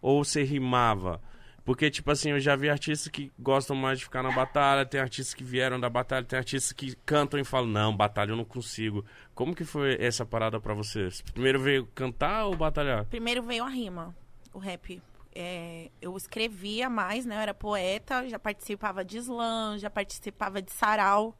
[0.01, 1.21] ou você rimava?
[1.65, 4.99] Porque, tipo assim, eu já vi artistas que gostam mais de ficar na batalha, tem
[4.99, 8.45] artistas que vieram da batalha, tem artistas que cantam e falam, não, batalha eu não
[8.45, 9.05] consigo.
[9.35, 11.11] Como que foi essa parada pra você?
[11.35, 13.05] Primeiro veio cantar ou batalhar?
[13.05, 14.17] Primeiro veio a rima,
[14.55, 15.03] o rap.
[15.35, 17.37] É, eu escrevia mais, né?
[17.37, 21.37] Eu era poeta, já participava de slam, já participava de sarau.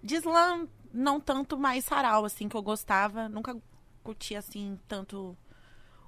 [0.00, 3.28] De slam, não tanto mais sarau, assim, que eu gostava.
[3.28, 3.60] Nunca
[4.04, 5.36] curti, assim, tanto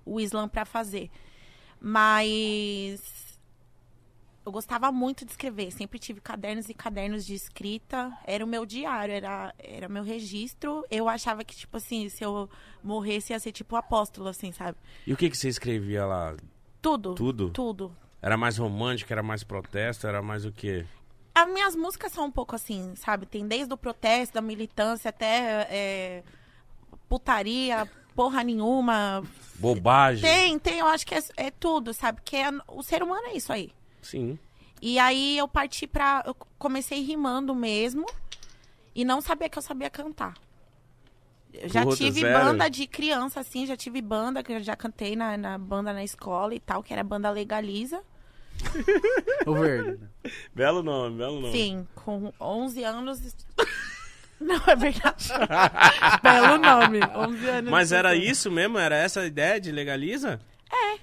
[0.05, 1.11] o slam pra fazer.
[1.81, 3.01] Mas
[4.45, 5.73] eu gostava muito de escrever.
[5.73, 8.17] Sempre tive cadernos e cadernos de escrita.
[8.25, 10.85] Era o meu diário, era, era meu registro.
[10.89, 12.49] Eu achava que, tipo assim, se eu
[12.83, 14.79] morresse ia ser tipo apóstolo, assim, sabe?
[15.05, 16.37] E o que que você escrevia lá?
[16.81, 17.15] Tudo.
[17.15, 17.51] Tudo?
[17.51, 17.97] Tudo.
[18.23, 20.87] Era mais romântico, era mais protesto, era mais o quê?
[21.35, 23.27] As minhas músicas são um pouco assim, sabe?
[23.27, 26.25] Tem desde o protesto, da militância, até é,
[27.09, 29.23] putaria, porra nenhuma.
[29.57, 30.23] Bobagem?
[30.23, 32.21] Tem, tem, eu acho que é, é tudo, sabe?
[32.21, 33.73] Porque é- o ser humano é isso aí.
[34.03, 34.39] Sim.
[34.83, 36.23] E aí eu parti pra.
[36.27, 38.05] Eu comecei rimando mesmo.
[38.95, 40.35] E não sabia que eu sabia cantar.
[41.53, 42.39] Eu já Puta, tive zero.
[42.45, 46.05] banda de criança, assim, já tive banda, que eu já cantei na, na banda na
[46.05, 48.03] escola e tal, que era a banda Legaliza.
[49.47, 50.01] O verde.
[50.55, 51.53] Belo nome, belo nome.
[51.53, 53.21] Sim, com 11 anos.
[54.41, 55.29] Não, é verdade.
[56.23, 57.01] Belo nome.
[57.15, 57.71] 11 anos.
[57.71, 58.79] Mas era isso mesmo?
[58.79, 60.39] Era essa a ideia de legaliza?
[60.71, 60.99] É.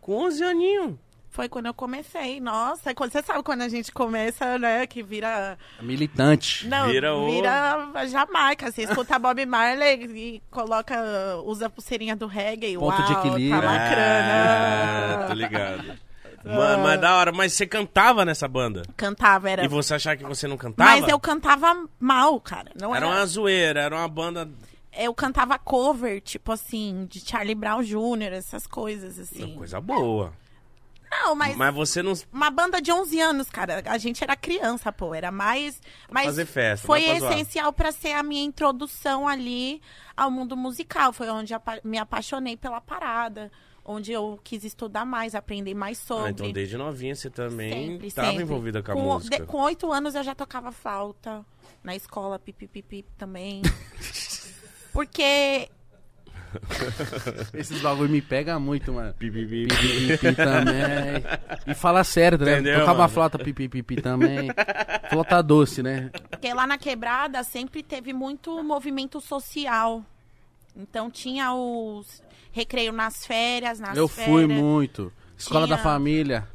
[0.00, 0.94] Com 11 aninhos.
[1.30, 2.38] Foi quando eu comecei.
[2.40, 4.86] Nossa, quando- você sabe quando a gente começa, né?
[4.86, 5.58] Que vira.
[5.82, 6.66] Militante.
[6.68, 8.70] Não, Vira vira, o- Jamaica.
[8.70, 10.96] Você escuta Bob Marley e coloca.
[11.44, 12.76] Usa a pulseirinha do reggae.
[12.78, 13.60] Ponto Uau, de equilíbrio.
[13.60, 15.26] Tá Ah, bacana.
[15.28, 15.98] tô ligado.
[16.44, 18.82] Mas, mas da hora, mas você cantava nessa banda?
[18.96, 19.64] Cantava, era.
[19.64, 20.90] E você achava que você não cantava?
[20.90, 22.70] Mas eu cantava mal, cara.
[22.78, 24.48] Não Era era, uma zoeira, era uma banda.
[24.96, 29.56] Eu cantava cover, tipo assim, de Charlie Brown Jr., essas coisas, assim.
[29.56, 30.32] Coisa boa.
[31.10, 32.12] Não, mas, Mas você não.
[32.32, 33.82] uma banda de 11 anos, cara.
[33.86, 35.14] A gente era criança, pô.
[35.14, 35.80] Era mais.
[36.10, 39.80] Mas fazer festa, Foi pra essencial pra ser a minha introdução ali
[40.16, 41.12] ao mundo musical.
[41.12, 43.50] Foi onde apa- me apaixonei pela parada.
[43.84, 46.26] Onde eu quis estudar mais, aprender mais sobre.
[46.28, 49.36] Ah, então desde novinha você também estava envolvida com a com, música.
[49.40, 51.44] de- com oito anos eu já tocava flauta.
[51.82, 53.60] Na escola, pipi, pipi também.
[54.92, 55.68] Porque
[57.52, 59.12] Esses bagulho me pega muito, mano.
[59.14, 59.66] Pi, pi, pi.
[59.66, 61.22] Pipi também.
[61.66, 62.54] E fala sério, né?
[62.54, 63.08] Entendeu, Tocava mano?
[63.10, 64.48] flauta pipi pipi também.
[65.10, 66.10] Flauta doce, né?
[66.30, 70.04] Porque lá na quebrada sempre teve muito movimento social.
[70.76, 72.22] Então tinha os
[72.54, 74.32] recreio nas férias, nas Eu férias.
[74.32, 75.12] fui muito.
[75.36, 76.48] Escola Tinha- da família.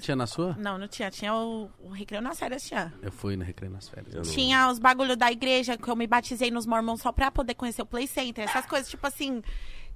[0.00, 0.56] Tinha na sua?
[0.58, 1.10] Não, não tinha.
[1.10, 2.92] Tinha o, o recreio nas férias, tinha.
[3.02, 4.14] Eu fui no Recreio nas Férias.
[4.14, 7.30] Eu não- Tinha os bagulho da igreja, que eu me batizei nos mormons só pra
[7.30, 8.44] poder conhecer o Play Center.
[8.48, 9.42] Essas coisas, tipo assim,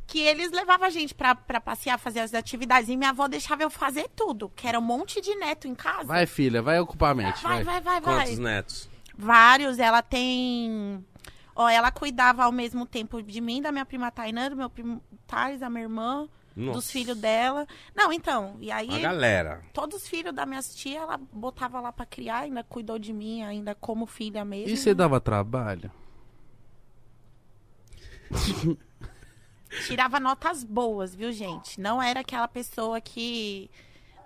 [0.07, 2.91] que eles levavam a gente pra, pra passear, fazer as atividades.
[2.91, 6.05] E minha avó deixava eu fazer tudo, que era um monte de neto em casa.
[6.05, 7.43] Vai, filha, vai ocupar a mente.
[7.43, 8.01] vai, Vai, vai, vai.
[8.03, 8.25] vai.
[8.27, 8.91] Quantos netos?
[9.17, 11.03] Vários, ela tem
[11.59, 15.03] Ó, ela cuidava ao mesmo tempo de mim, da minha prima Tainã, do meu primo
[15.27, 16.79] Thales, da minha irmã, Nossa.
[16.79, 17.67] dos filhos dela.
[17.95, 19.65] Não, então, e aí A galera.
[19.73, 23.43] todos os filhos da minha tia, ela botava lá pra criar, ainda cuidou de mim,
[23.43, 24.69] ainda como filha mesmo.
[24.69, 25.91] E você dava trabalho?
[29.87, 31.81] Tirava notas boas, viu, gente?
[31.81, 33.71] Não era aquela pessoa que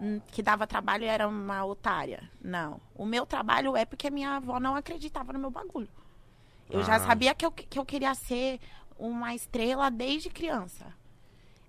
[0.00, 2.28] hum, que dava trabalho e era uma otária.
[2.42, 2.80] Não.
[2.94, 5.88] O meu trabalho é porque minha avó não acreditava no meu bagulho.
[6.70, 7.00] Eu já Ah.
[7.00, 8.60] sabia que eu, que eu queria ser
[8.98, 10.86] uma estrela desde criança.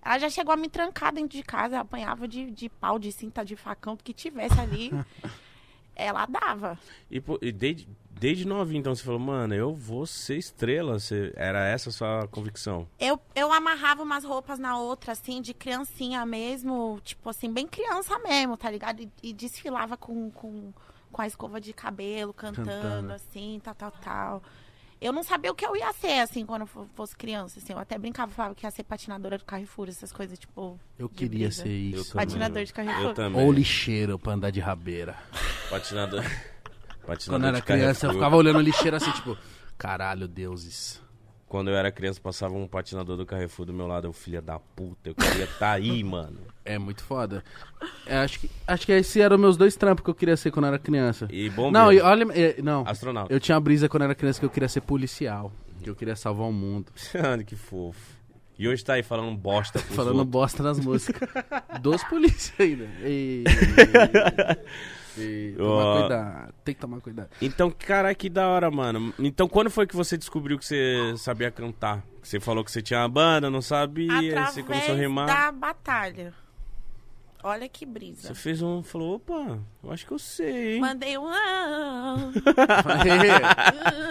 [0.03, 3.45] Ela já chegou a me trancar dentro de casa, apanhava de, de pau, de cinta,
[3.45, 4.91] de facão, que tivesse ali.
[5.95, 6.77] ela dava.
[7.09, 10.99] E, e desde, desde novinho, então, você falou, mano, eu vou ser estrela.
[10.99, 12.87] Você, era essa a sua convicção?
[12.99, 18.17] Eu, eu amarrava umas roupas na outra, assim, de criancinha mesmo, tipo assim, bem criança
[18.19, 19.01] mesmo, tá ligado?
[19.01, 20.73] E, e desfilava com, com,
[21.11, 23.13] com a escova de cabelo, cantando, Cantando.
[23.13, 24.43] assim, tal, tal, tal.
[25.01, 27.73] Eu não sabia o que eu ia ser, assim, quando eu fo- fosse criança, assim.
[27.73, 30.79] Eu até brincava, falava que ia ser patinadora do Carrefour, essas coisas, tipo...
[30.99, 31.63] Eu queria brisa.
[31.63, 32.11] ser isso.
[32.11, 32.27] também.
[32.27, 33.03] Patinador de Carrefour.
[33.05, 33.43] Eu também.
[33.43, 35.17] Ou lixeiro pra andar de rabeira.
[35.71, 36.21] Patinador.
[37.03, 39.35] Patinador Quando eu era de criança, eu ficava olhando lixeiro assim, tipo,
[39.75, 41.01] caralho, deuses.
[41.47, 44.07] Quando eu era criança, passava um patinador do Carrefour do meu lado.
[44.07, 46.39] Eu, filha da puta, eu queria estar aí, mano.
[46.63, 47.43] É muito foda.
[48.05, 50.65] É, acho, que, acho que esses eram meus dois trampos que eu queria ser quando
[50.65, 51.27] eu era criança.
[51.31, 52.83] E bom Não, e olha, é, não.
[52.87, 53.33] Astronauta.
[53.33, 55.51] Eu tinha uma brisa quando eu era criança que eu queria ser policial.
[55.81, 56.91] Que eu queria salvar o mundo.
[57.45, 58.21] Que fofo.
[58.59, 60.29] E hoje tá aí falando bosta pros Falando outros.
[60.31, 61.27] bosta nas músicas.
[61.81, 62.87] Dos polícias ainda.
[63.01, 63.43] Ei,
[65.17, 65.99] ei, tomar Ó.
[65.99, 66.53] cuidado.
[66.63, 67.29] Tem que tomar cuidado.
[67.41, 69.11] Então, cara, que da hora, mano.
[69.17, 72.03] Então, quando foi que você descobriu que você sabia cantar?
[72.21, 74.99] Que Você falou que você tinha uma banda, não sabia, aí você começou a Através
[74.99, 75.25] rimar.
[75.27, 76.33] da batalha.
[77.43, 78.27] Olha que brisa.
[78.27, 80.81] Você fez um, falou, opa, eu acho que eu sei, hein?
[80.81, 81.27] Mandei um...
[81.27, 82.31] ah.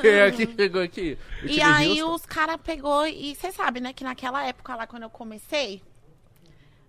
[0.03, 1.17] é, aqui, chegou aqui.
[1.45, 2.15] E aí Houston.
[2.15, 5.83] os caras pegou e você sabe, né, que naquela época lá quando eu comecei,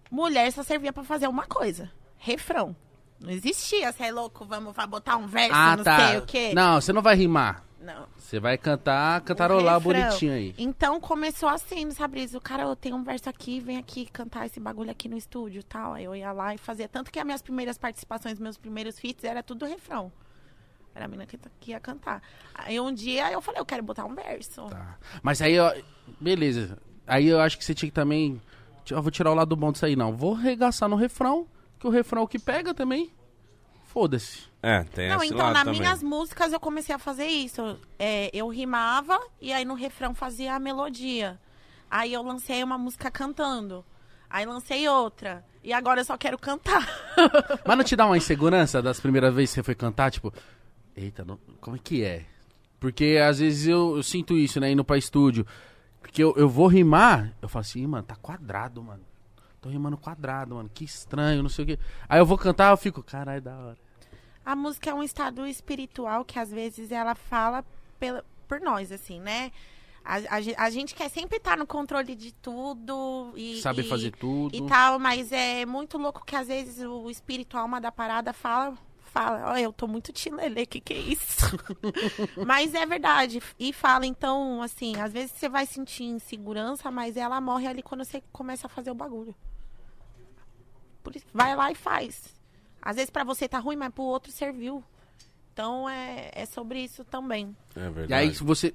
[0.09, 2.75] mulher só servia pra fazer uma coisa, refrão.
[3.19, 6.07] Não existia, você é louco, vamos vai botar um verso, Ah, não tá.
[6.07, 6.53] sei o quê.
[6.55, 7.63] Não, você não vai rimar.
[7.81, 8.07] Não.
[8.15, 10.53] Você vai cantar, cantarolar bonitinho aí.
[10.57, 12.29] Então começou assim, sabe?
[12.35, 15.59] O cara, eu tenho um verso aqui, vem aqui cantar esse bagulho aqui no estúdio
[15.61, 15.93] e tal.
[15.93, 16.87] Aí eu ia lá e fazia.
[16.87, 20.11] Tanto que as minhas primeiras participações, meus primeiros feats, era tudo refrão.
[20.93, 22.21] Era a menina que, que ia cantar.
[22.53, 24.67] Aí um dia eu falei, eu quero botar um verso.
[24.67, 24.97] Tá.
[25.23, 25.73] Mas aí, ó,
[26.19, 26.77] beleza.
[27.07, 28.39] Aí eu acho que você tinha que também.
[28.89, 30.15] Eu vou tirar o lado bom disso aí, não.
[30.15, 31.47] Vou regaçar no refrão,
[31.79, 33.11] que o refrão é o que pega também.
[33.91, 34.43] Foda-se.
[34.63, 35.79] É, tem Não, esse então lado nas também.
[35.81, 37.77] minhas músicas eu comecei a fazer isso.
[37.99, 41.37] É, eu rimava e aí no refrão fazia a melodia.
[41.89, 43.83] Aí eu lancei uma música cantando.
[44.29, 45.43] Aí lancei outra.
[45.61, 46.87] E agora eu só quero cantar.
[47.67, 50.33] Mas não te dá uma insegurança das primeiras vezes que você foi cantar, tipo,
[50.95, 52.25] eita, não- como é que é?
[52.79, 55.45] Porque às vezes eu, eu sinto isso, né, indo pra estúdio.
[56.01, 59.03] Porque eu, eu vou rimar, eu falo assim, "Ih, mano, tá quadrado, mano.
[59.61, 61.79] Tô rimando quadrado, mano, que estranho, não sei o quê.
[62.09, 63.77] Aí eu vou cantar, eu fico, caralho, da hora.
[64.43, 67.63] A música é um estado espiritual que às vezes ela fala
[67.99, 69.51] pela, por nós, assim, né?
[70.03, 73.61] A, a a gente quer sempre estar no controle de tudo e.
[73.61, 74.55] Saber e- fazer tudo.
[74.55, 78.33] e tal, mas é muito louco que às vezes o espírito, a alma da parada
[78.33, 78.75] fala,
[79.13, 81.55] fala, ó, eu tô muito tilelê, que que é isso?
[82.47, 87.39] mas é verdade, e fala, então, assim, às vezes você vai sentir insegurança, mas ela
[87.39, 89.35] morre ali quando você começa a fazer o bagulho.
[91.03, 92.33] Por isso, vai lá e faz.
[92.81, 94.83] Às vezes pra você tá ruim, mas pro outro serviu.
[95.53, 97.55] Então é, é sobre isso também.
[97.75, 98.11] É verdade.
[98.11, 98.73] E aí, você.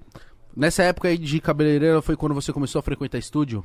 [0.55, 3.65] Nessa época aí de cabeleireira foi quando você começou a frequentar estúdio?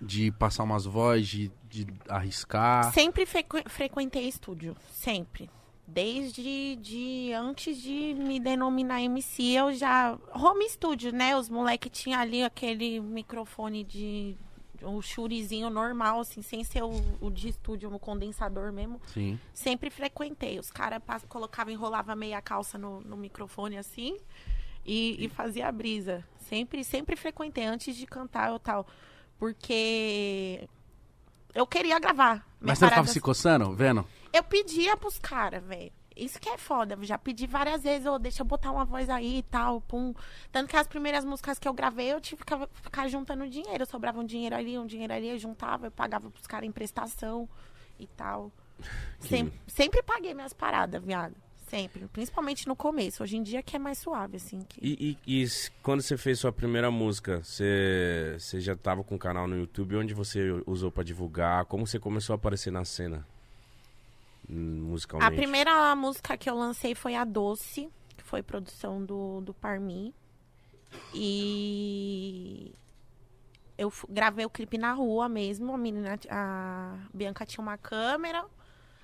[0.00, 2.92] De passar umas vozes, de, de arriscar.
[2.92, 5.50] Sempre frequ- frequentei estúdio, sempre.
[5.86, 10.16] Desde de, antes de me denominar MC, eu já.
[10.34, 11.36] Home studio, né?
[11.36, 14.36] Os moleques tinham ali aquele microfone de.
[14.82, 19.00] Um churizinho normal, assim, sem ser o, o de estúdio, o condensador mesmo.
[19.06, 19.38] Sim.
[19.52, 20.58] Sempre frequentei.
[20.58, 24.16] Os caras colocavam, enrolava meia calça no, no microfone assim
[24.84, 26.24] e, e fazia a brisa.
[26.48, 28.86] Sempre, sempre frequentei, antes de cantar ou tal.
[29.38, 30.68] Porque
[31.54, 32.46] eu queria gravar.
[32.60, 34.06] Mas você ficava parada- se coçando, vendo?
[34.32, 35.92] eu pedia pros caras, velho.
[36.18, 36.94] Isso que é foda.
[36.94, 40.12] Eu já pedi várias vezes, ô, deixa eu botar uma voz aí e tal, pum.
[40.52, 43.86] Tanto que as primeiras músicas que eu gravei, eu tive que ficar, juntando dinheiro.
[43.86, 47.48] Sobrava um dinheiro ali, um dinheiro ali, eu juntava, eu pagava pros caras em prestação
[47.98, 48.52] e tal.
[49.20, 51.34] Sem- sempre paguei minhas paradas, viado.
[51.68, 52.06] Sempre.
[52.08, 53.22] Principalmente no começo.
[53.22, 54.60] Hoje em dia que é mais suave, assim.
[54.62, 54.80] Que...
[54.80, 55.46] E, e- e
[55.82, 59.96] quando você fez sua primeira música, você, você já tava com um canal no YouTube?
[59.96, 61.66] Onde você usou pra divulgar?
[61.66, 63.26] Como você começou a aparecer na cena?
[64.48, 65.32] Musicalmente.
[65.32, 70.14] A primeira música que eu lancei foi a Doce, que foi produção do, do Parmi.
[71.14, 72.72] E
[73.76, 75.74] eu gravei o clipe na rua mesmo.
[75.74, 78.44] A menina, a Bianca tinha uma câmera.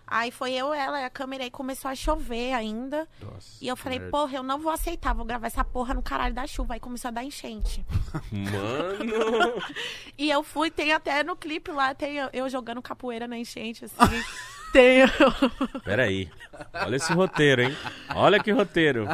[0.07, 3.09] Aí foi eu, ela e a câmera e começou a chover ainda.
[3.22, 4.11] Nossa, E eu falei, merda.
[4.11, 6.74] porra, eu não vou aceitar, vou gravar essa porra no caralho da chuva.
[6.74, 7.84] Aí começou a dar enchente.
[8.30, 9.62] Mano.
[10.16, 13.84] E eu fui, tem até no clipe lá, tem eu, eu jogando capoeira na enchente,
[13.86, 13.97] assim.
[14.79, 16.31] eu- Peraí.
[16.72, 17.77] Olha esse roteiro, hein?
[18.14, 19.07] Olha que roteiro.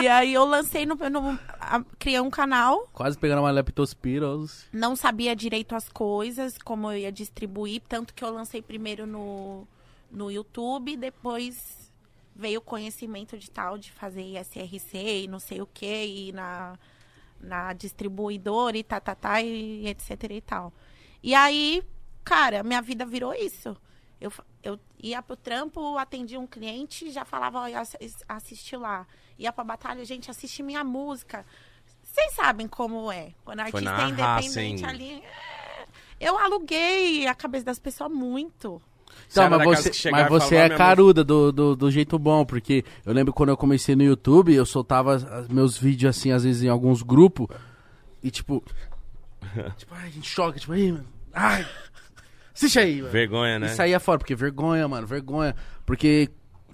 [0.00, 0.94] E aí eu lancei no.
[0.96, 4.64] no a- criei um canal, Quase pegando uma leptospirose.
[4.72, 9.66] não sabia direito as coisas, como eu ia distribuir, tanto que eu lancei primeiro no,
[10.10, 11.90] no YouTube, depois
[12.34, 16.76] veio o conhecimento de tal, de fazer ISRC e não sei o que, e na,
[17.40, 20.72] na distribuidora e tá, tá, tá, e etc e tal.
[21.22, 21.82] E aí,
[22.24, 23.76] cara, minha vida virou isso.
[24.22, 27.96] Eu, eu ia pro trampo, atendia um cliente, já falava, ó, ass-
[28.28, 29.04] assiste lá.
[29.38, 31.44] Ia pra batalha, gente, assiste minha música.
[32.02, 33.32] Vocês sabem como é.
[33.44, 35.10] Quando a artista na é independente raça, ali.
[35.24, 35.86] é,
[36.20, 38.80] Eu aluguei a cabeça das pessoas muito.
[39.30, 43.12] Então, mas você, mas você é "Minha caruda do, do, do jeito bom, porque eu
[43.12, 45.18] lembro quando eu comecei no YouTube, eu soltava
[45.50, 47.48] meus vídeos assim, às vezes em alguns grupos,
[48.22, 48.62] e tipo.
[49.76, 51.06] tipo, ai, a gente choca, tipo, aí, mano.
[51.32, 51.66] Ai.
[52.54, 53.12] Assiste aí, mano.
[53.12, 53.66] Vergonha, né?
[53.66, 55.54] E saía fora, porque vergonha, mano, vergonha.
[55.86, 56.28] Porque,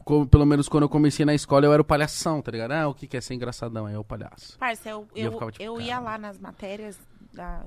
[0.05, 2.73] como- pelo menos quando eu comecei na escola, eu era o palhação, tá ligado?
[2.73, 3.87] Ah, o que, que é ser engraçadão?
[3.87, 4.59] Aí é o palhaço.
[4.59, 6.99] Parça, eu, E eu eu, ficava tipo, eu ia lá nas matérias
[7.33, 7.65] da.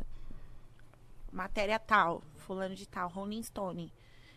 [1.32, 3.91] Matéria tal, fulano de tal, Rolling Stone.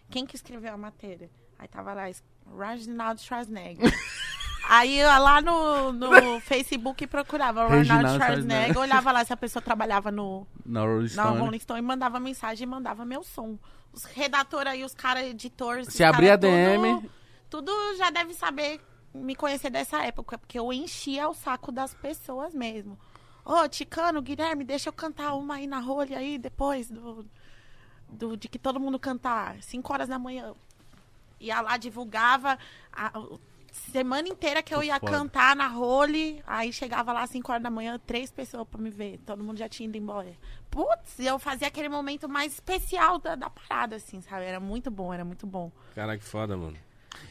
[0.09, 1.29] Quem que escreveu a matéria?
[1.59, 2.23] Aí tava lá, es-
[2.57, 3.83] Reginald Schwarzenegger.
[4.69, 8.79] Aí eu lá no, no Facebook e procurava o Reginald Reginald Schwarzenegger.
[8.79, 11.39] Olhava lá se a pessoa trabalhava no, Na Rolling Stone.
[11.39, 13.59] Rolling Stone, mandava mensagem e mandava meu som.
[13.93, 15.89] Os redatores aí, os caras editores.
[15.89, 17.01] Se abrir a DM.
[17.01, 17.11] Tudo,
[17.51, 18.81] tudo já deve saber
[19.15, 22.99] me conhecer dessa época, porque eu enchia o saco das pessoas mesmo.
[23.45, 27.25] Ô, Ticano, Guilherme, deixa eu cantar uma aí na rolha aí depois do,
[28.09, 29.63] do, de que todo mundo cantar.
[29.63, 30.55] 5 horas da manhã.
[31.39, 32.59] Ia lá, divulgava
[32.91, 33.13] a,
[33.75, 35.13] semana inteira que eu ia Foda.
[35.13, 36.43] cantar na role.
[36.47, 39.19] Aí chegava lá às 5 horas da manhã, três pessoas pra me ver.
[39.27, 40.33] Todo mundo já tinha ido embora.
[40.71, 44.45] Putz, eu fazia aquele momento mais especial da, da parada, assim, sabe?
[44.45, 45.71] Era muito bom, era muito bom.
[45.95, 46.77] Cara, que foda, mano.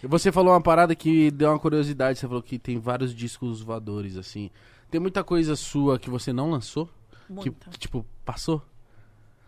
[0.02, 3.62] E você falou uma parada que deu uma curiosidade, você falou que tem vários discos
[3.62, 4.50] voadores, assim.
[4.90, 6.90] Tem muita coisa sua que você não lançou?
[7.26, 8.62] Que, Muita, que, tipo, passou?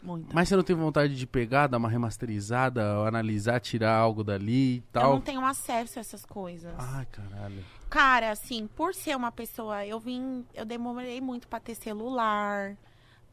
[0.06, 0.34] Muita.
[0.34, 4.78] Mas você não teve vontade de pegar, dar uma remasterizada, analisar, tirar algo dali e
[4.78, 5.14] Eu tal?
[5.14, 6.74] não tenho acesso a essas coisas.
[6.78, 7.64] Ai, caralho.
[7.90, 12.76] Cara, assim, por ser uma pessoa, eu vim, eu demorei muito pra ter celular,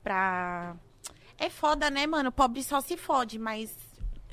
[0.02, 0.74] pra.
[1.38, 2.30] É foda, né, mano?
[2.30, 3.76] Pobre só se fode, mas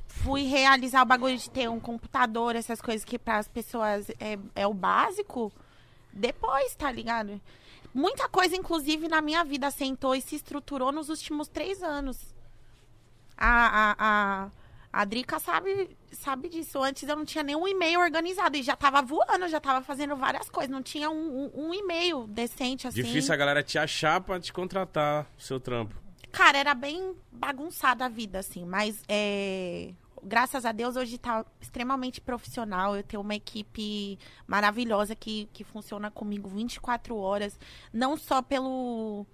[0.08, 4.38] fui realizar o bagulho de ter um computador, essas coisas que para as pessoas é,
[4.56, 5.52] é o básico,
[6.12, 7.40] depois, tá ligado?
[7.94, 12.36] Muita coisa, inclusive, na minha vida sentou e se estruturou nos últimos três anos.
[13.38, 14.50] A, a, a,
[14.92, 16.82] a Drica sabe, sabe disso.
[16.84, 20.50] Antes eu não tinha nenhum e-mail organizado e já tava voando, já tava fazendo várias
[20.50, 20.70] coisas.
[20.70, 23.02] Não tinha um, um, um e-mail decente assim.
[23.02, 25.96] Difícil a galera te achar pra te contratar o seu trampo.
[26.32, 29.92] Cara, era bem bagunçada a vida, assim, mas é,
[30.24, 32.96] graças a Deus hoje tá extremamente profissional.
[32.96, 34.18] Eu tenho uma equipe
[34.48, 37.60] maravilhosa que, que funciona comigo 24 horas,
[37.94, 39.26] não só pelo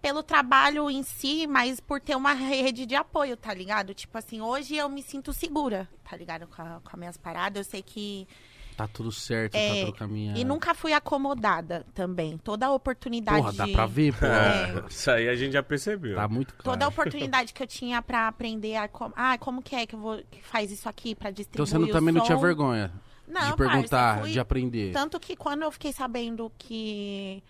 [0.00, 3.92] pelo trabalho em si, mas por ter uma rede de apoio, tá ligado?
[3.92, 6.46] Tipo assim, hoje eu me sinto segura, tá ligado?
[6.46, 7.66] Com, a, com as minhas paradas.
[7.66, 8.28] Eu sei que
[8.76, 10.38] Tá tudo certo, É, tá tudo caminhando.
[10.38, 12.36] E nunca fui acomodada também.
[12.36, 13.38] Toda a oportunidade.
[13.38, 14.26] Porra, dá pra ver, pô.
[14.26, 14.84] É.
[14.90, 16.14] Isso aí a gente já percebeu.
[16.16, 16.64] Tá muito claro.
[16.78, 19.10] Toda a oportunidade que eu tinha pra aprender a com...
[19.16, 21.78] ah, como que é que eu vou que faz isso aqui pra distribuir Então você
[21.78, 22.42] não, o também não tinha som?
[22.42, 22.92] vergonha
[23.26, 24.92] Não, de perguntar, parça, fui- de aprender.
[24.92, 27.42] Tanto que quando eu fiquei sabendo que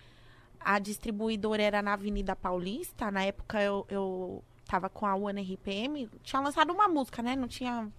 [0.61, 6.09] a distribuidora era na Avenida Paulista, na época eu, eu tava com a One RPM,
[6.23, 7.35] tinha lançado uma música, né?
[7.35, 7.89] Não tinha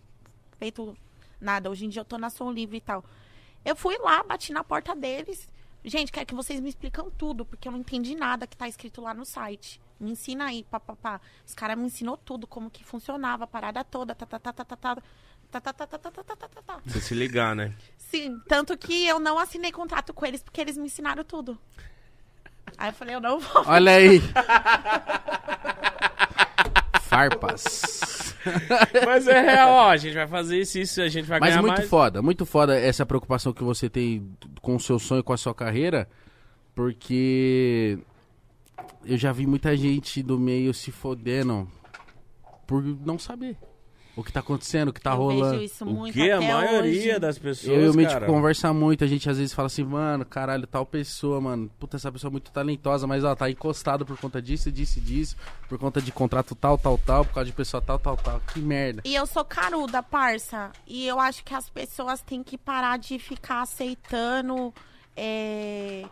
[0.58, 0.96] feito
[1.40, 1.70] nada.
[1.70, 3.04] Hoje em dia eu tô na Som Livre e tal.
[3.64, 5.48] Eu fui lá, bati na porta deles.
[5.84, 9.00] Gente, quero que vocês me explicam tudo, porque eu não entendi nada que tá escrito
[9.00, 9.80] lá no site.
[9.98, 11.20] Me ensina aí, papapá.
[11.46, 14.64] Os caras me ensinou tudo, como que funcionava, a parada toda, tá, tá, tá, tá,
[14.64, 15.02] tá, tá.
[15.50, 16.80] Tá, tá, tá, tá, tá, tá, tá, tá.
[16.84, 17.74] Você se ligar, né?
[17.96, 21.58] Sim, tanto que eu não assinei contrato com eles porque eles me ensinaram tudo.
[22.76, 23.64] Aí eu falei, eu não vou.
[23.66, 24.20] Olha aí.
[27.08, 28.34] Farpas.
[29.04, 29.90] Mas é real, ó.
[29.90, 31.88] A gente vai fazer isso, isso, a gente vai Mas ganhar muito mais.
[31.88, 34.30] foda, muito foda essa preocupação que você tem
[34.60, 36.08] com o seu sonho, com a sua carreira,
[36.74, 37.98] porque
[39.04, 41.68] eu já vi muita gente do meio se fodendo
[42.66, 43.56] por não saber.
[44.18, 45.50] O que tá acontecendo, o que tá eu rolando.
[45.52, 46.28] vejo isso O muito que?
[46.30, 47.18] A maioria hoje.
[47.20, 48.26] das pessoas, Eu e o Mitch cara.
[48.26, 52.10] conversa muito, a gente às vezes fala assim, mano, caralho, tal pessoa, mano, puta, essa
[52.10, 55.36] pessoa é muito talentosa, mas ó, tá encostado por conta disso, disso e disso,
[55.68, 58.40] por conta de contrato tal, tal, tal, por causa de pessoa tal, tal, tal.
[58.52, 59.02] Que merda.
[59.04, 60.72] E eu sou caruda, parça.
[60.86, 64.74] E eu acho que as pessoas têm que parar de ficar aceitando
[65.16, 66.04] é,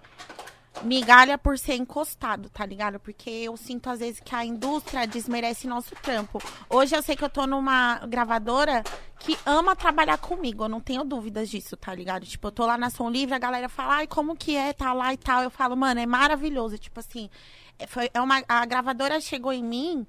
[0.83, 3.01] migalha por ser encostado, tá ligado?
[3.01, 6.41] Porque eu sinto às vezes que a indústria desmerece nosso trampo.
[6.69, 8.83] Hoje eu sei que eu tô numa gravadora
[9.19, 12.27] que ama trabalhar comigo, eu não tenho dúvidas disso, tá ligado?
[12.27, 14.93] Tipo, eu tô lá na Som Livre, a galera fala, ai, como que é, tá
[14.93, 15.43] lá e tal.
[15.43, 16.79] Eu falo, mano, é maravilhoso.
[16.79, 17.31] Tipo assim,
[17.79, 20.07] é, foi, é uma, a gravadora chegou em mim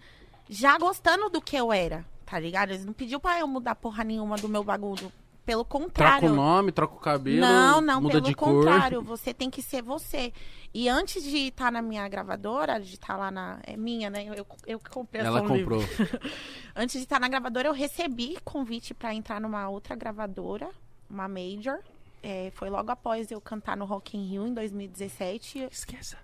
[0.50, 2.72] já gostando do que eu era, tá ligado?
[2.72, 5.12] Eles não pediu pra eu mudar porra nenhuma do meu bagulho.
[5.48, 6.30] Pelo Troca contrário.
[6.30, 9.08] o nome, troca o cabelo, Não, não, muda pelo de contrário, cor.
[9.18, 10.34] você tem que ser você.
[10.74, 13.58] E antes de estar na minha gravadora, de estar lá na.
[13.64, 14.26] É minha, né?
[14.26, 15.80] Eu, eu comprei Ela comprou.
[16.76, 20.70] Antes de estar na gravadora, eu recebi convite pra entrar numa outra gravadora,
[21.10, 21.80] uma major.
[22.22, 25.70] É, foi logo após eu cantar no Rock in Rio em 2017.
[25.72, 26.18] Esqueça.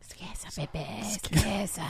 [0.00, 1.82] Esqueça, bebê, esqueça.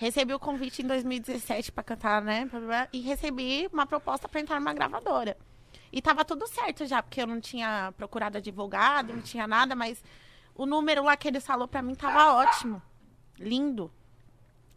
[0.00, 2.48] Recebi o convite em 2017 pra cantar, né?
[2.90, 5.36] E recebi uma proposta pra entrar numa gravadora.
[5.92, 10.02] E tava tudo certo já, porque eu não tinha procurado advogado, não tinha nada, mas
[10.54, 12.80] o número lá que eles falou pra mim tava ótimo.
[13.38, 13.92] Lindo.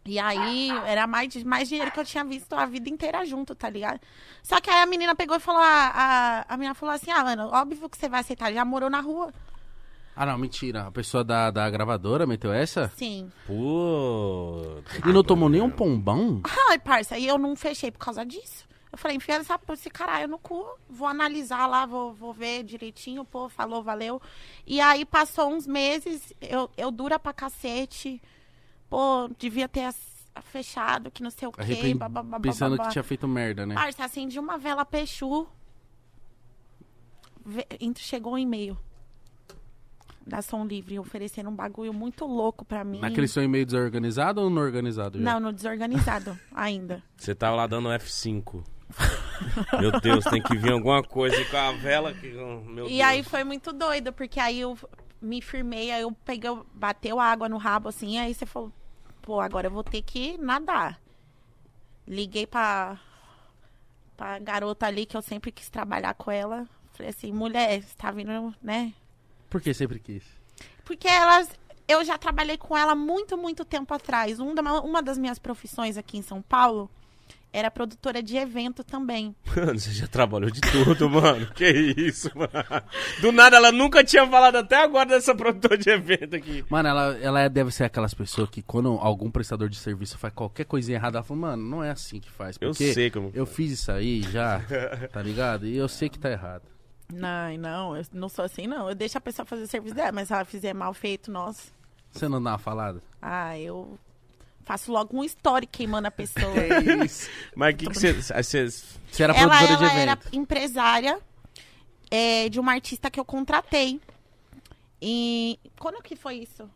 [0.06, 3.70] E aí, era mais, mais dinheiro que eu tinha visto a vida inteira junto, tá
[3.70, 4.02] ligado?
[4.42, 5.88] Só que aí a menina pegou e falou, a,
[6.46, 9.00] a, a menina falou assim, ah, mano, óbvio que você vai aceitar, já morou na
[9.00, 9.34] rua.
[10.16, 10.88] Ah, não, mentira.
[10.88, 12.90] A pessoa da, da gravadora meteu essa?
[12.96, 13.32] Sim.
[13.48, 14.62] Pô.
[15.06, 16.42] E não tomou nem um pombão?
[16.70, 18.68] Ai, parça, e eu não fechei por causa disso.
[18.92, 23.26] Eu falei, enfia essa, esse caralho no cu, vou analisar lá, vou, vou ver direitinho,
[23.26, 24.22] pô, falou, valeu.
[24.68, 28.22] E aí passou uns meses, eu, eu dura pra cacete,
[28.88, 32.88] pô, devia ter as- fechado, que não sei o quê, Arrependi, bababá, pensando babá.
[32.88, 33.74] que tinha feito merda, né?
[33.74, 35.48] Parça, acendi uma vela Peixu,
[37.98, 38.78] chegou um e-mail
[40.26, 43.00] da Som Livre oferecendo um bagulho muito louco pra mim.
[43.00, 45.20] Naquele seu e-mail desorganizado ou no organizado?
[45.20, 45.24] já?
[45.24, 47.04] Não, no desorganizado ainda.
[47.18, 48.64] Você tava lá dando F5.
[49.80, 52.14] Meu Deus, tem que vir alguma coisa com a vela.
[52.14, 52.28] Que...
[52.32, 53.02] Meu E Deus.
[53.02, 54.78] aí foi muito doido, porque aí eu
[55.22, 58.72] me firmei, aí eu peguei, bateu água no rabo assim, aí você falou,
[59.22, 61.00] pô, agora eu vou ter que nadar.
[62.08, 63.00] Liguei pra,
[64.18, 66.68] pra garota ali que eu sempre quis trabalhar com ela.
[66.92, 68.94] Falei assim, mulher, você tá vindo, né?
[69.54, 70.24] Por que sempre quis?
[70.84, 71.48] Porque elas.
[71.88, 74.40] Eu já trabalhei com ela muito, muito tempo atrás.
[74.40, 76.90] Um da- uma das minhas profissões aqui em São Paulo
[77.52, 79.36] era produtora de evento também.
[79.56, 81.46] Mano, você já trabalhou de tudo, mano.
[81.54, 82.50] Que isso, mano.
[83.22, 86.66] Do nada, ela nunca tinha falado até agora dessa produtora de evento aqui.
[86.68, 90.66] Mano, ela, ela deve ser aquelas pessoas que quando algum prestador de serviço faz qualquer
[90.66, 92.58] coisinha errada, ela fala, mano, não é assim que faz.
[92.60, 93.30] Eu sei como.
[93.36, 94.60] eu fiz isso aí já,
[95.14, 95.68] tá ligado?
[95.68, 96.64] E eu sei que tá errado.
[97.12, 98.90] Não, não, eu não sou assim, não.
[98.90, 101.72] Eu deixo a pessoa fazer o serviço dela, mas se ela fizer mal feito, nossa.
[102.12, 103.02] Você não dá uma falada?
[103.22, 103.98] Ah, eu
[104.64, 106.54] faço logo um story queimando a pessoa.
[106.56, 107.30] É isso.
[107.56, 108.14] Mas o que você...
[108.14, 110.36] você- era ela produtora de ela era evento.
[110.36, 111.20] empresária
[112.10, 114.00] é, de uma artista que eu contratei.
[115.02, 116.70] E quando que foi isso?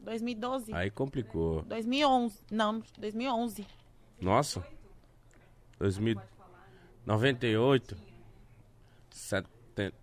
[0.00, 0.72] 2012?
[0.74, 1.62] Aí complicou.
[1.62, 2.38] 2011.
[2.50, 3.66] Não, 2011.
[4.20, 4.64] Nossa.
[5.78, 6.20] 2000...
[7.04, 7.96] 98.
[9.12, 9.94] 70...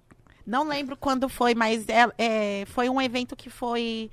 [0.45, 4.09] Não lembro quando foi, mas é, é, foi um evento que foi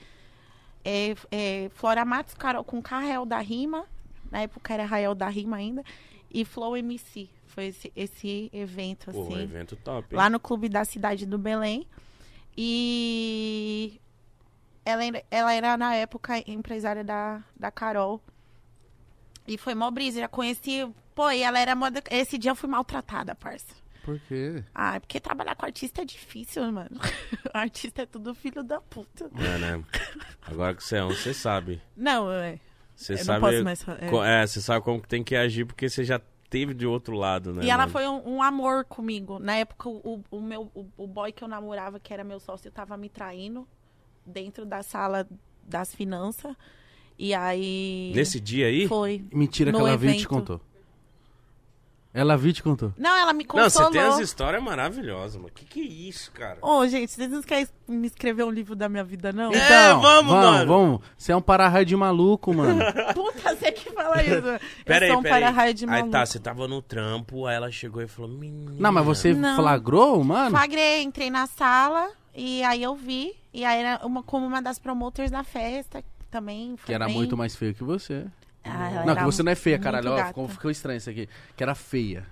[0.84, 3.86] é, é, Flora Matos Carol, com Carrel da Rima.
[4.30, 5.82] Na época era Rael da Rima ainda.
[6.30, 7.28] E Flow MC.
[7.46, 9.40] Foi esse, esse evento, Pô, assim.
[9.40, 10.08] evento top.
[10.10, 10.16] hein?
[10.16, 11.86] lá no clube da cidade do Belém.
[12.56, 14.00] E
[14.84, 18.20] ela, era- ela era, na época, empresária da, da Carol.
[19.46, 20.86] E foi mó brisa, já conheci.
[21.14, 22.02] Pô, e ela era moda.
[22.10, 23.74] Esse dia eu fui maltratada, parça.
[24.06, 24.62] Por quê?
[24.72, 27.00] Ah, é porque trabalhar com artista é difícil, mano.
[27.52, 29.28] artista é tudo filho da puta.
[29.34, 29.84] É, né?
[30.42, 31.82] Agora que você é um, você sabe.
[31.96, 32.60] Não, é.
[32.94, 33.40] Você Eu não sabe...
[33.40, 34.42] posso mais é.
[34.42, 37.52] É, você sabe como que tem que agir, porque você já teve de outro lado,
[37.52, 37.64] né?
[37.64, 37.90] E ela mano?
[37.90, 39.40] foi um, um amor comigo.
[39.40, 42.70] Na época, o, o meu, o, o boy que eu namorava, que era meu sócio,
[42.70, 43.66] tava me traindo
[44.24, 45.26] dentro da sala
[45.64, 46.54] das finanças.
[47.18, 48.12] E aí.
[48.14, 48.86] Nesse dia aí?
[48.86, 49.24] Foi.
[49.32, 50.28] Mentira que ela viu e te evento.
[50.28, 50.60] contou.
[52.18, 52.94] Ela viu e te contou.
[52.96, 53.92] Não, ela me Não, consolou.
[53.92, 55.50] você tem as histórias maravilhosas, mano.
[55.54, 56.56] Que que é isso, cara?
[56.62, 59.52] Ô, gente, vocês não querem me escrever um livro da minha vida, não?
[59.52, 60.66] É, Então, vamos, vamos, mano.
[60.66, 61.00] vamos.
[61.18, 62.80] Você é um para-raio de maluco, mano.
[63.12, 64.42] Puta, você que fala isso.
[64.86, 65.42] Pera eu aí, sou um pera aí.
[65.42, 66.10] para-raio de Aí maluco.
[66.10, 68.72] tá, você tava no trampo, aí ela chegou e falou, menina...
[68.78, 69.54] Não, mas você Não.
[69.56, 70.50] flagrou, mano?
[70.50, 73.34] Flagrei, entrei na sala e aí eu vi.
[73.52, 76.76] E aí era uma, como uma das promoters da festa também.
[76.78, 78.24] foi Que era bem- muito mais feio que você.
[78.68, 80.12] Ah, ela Não, que você não é feia, caralho.
[80.12, 80.28] Ó, gata.
[80.28, 81.28] ficou, ficou estranho isso aqui.
[81.56, 82.26] Que era feia.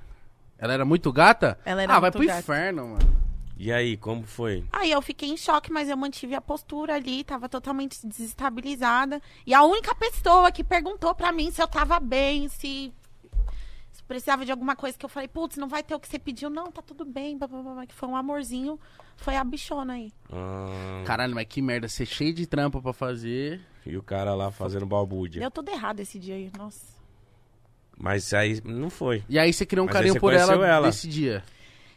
[0.59, 1.59] Ela era muito gata?
[1.64, 2.41] Ela era ah, vai muito pro gata.
[2.41, 3.24] inferno, mano.
[3.57, 4.64] E aí, como foi?
[4.72, 9.22] Aí eu fiquei em choque, mas eu mantive a postura ali, tava totalmente desestabilizada.
[9.47, 12.93] E a única pessoa que perguntou pra mim se eu tava bem, se,
[13.93, 16.18] se precisava de alguma coisa que eu falei, putz, não vai ter o que você
[16.18, 18.78] pediu, não, tá tudo bem, blá, blá, blá, que foi um amorzinho,
[19.16, 20.12] foi a bichona aí.
[20.32, 21.87] Ah, Caralho, mas que merda.
[21.87, 23.61] Ser cheio de trampa pra fazer.
[23.87, 25.41] E o cara lá fazendo balbúrdia.
[25.41, 26.95] Deu tudo errado esse dia aí, nossa.
[27.97, 29.24] Mas aí não foi.
[29.28, 30.87] E aí você criou um Mas aí carinho você por ela, conheceu ela.
[30.87, 31.45] nesse dia.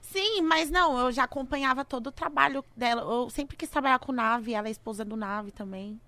[0.01, 3.01] Sim, mas não, eu já acompanhava todo o trabalho dela.
[3.01, 5.99] Eu sempre quis trabalhar com o Nave, ela é esposa do Nave também.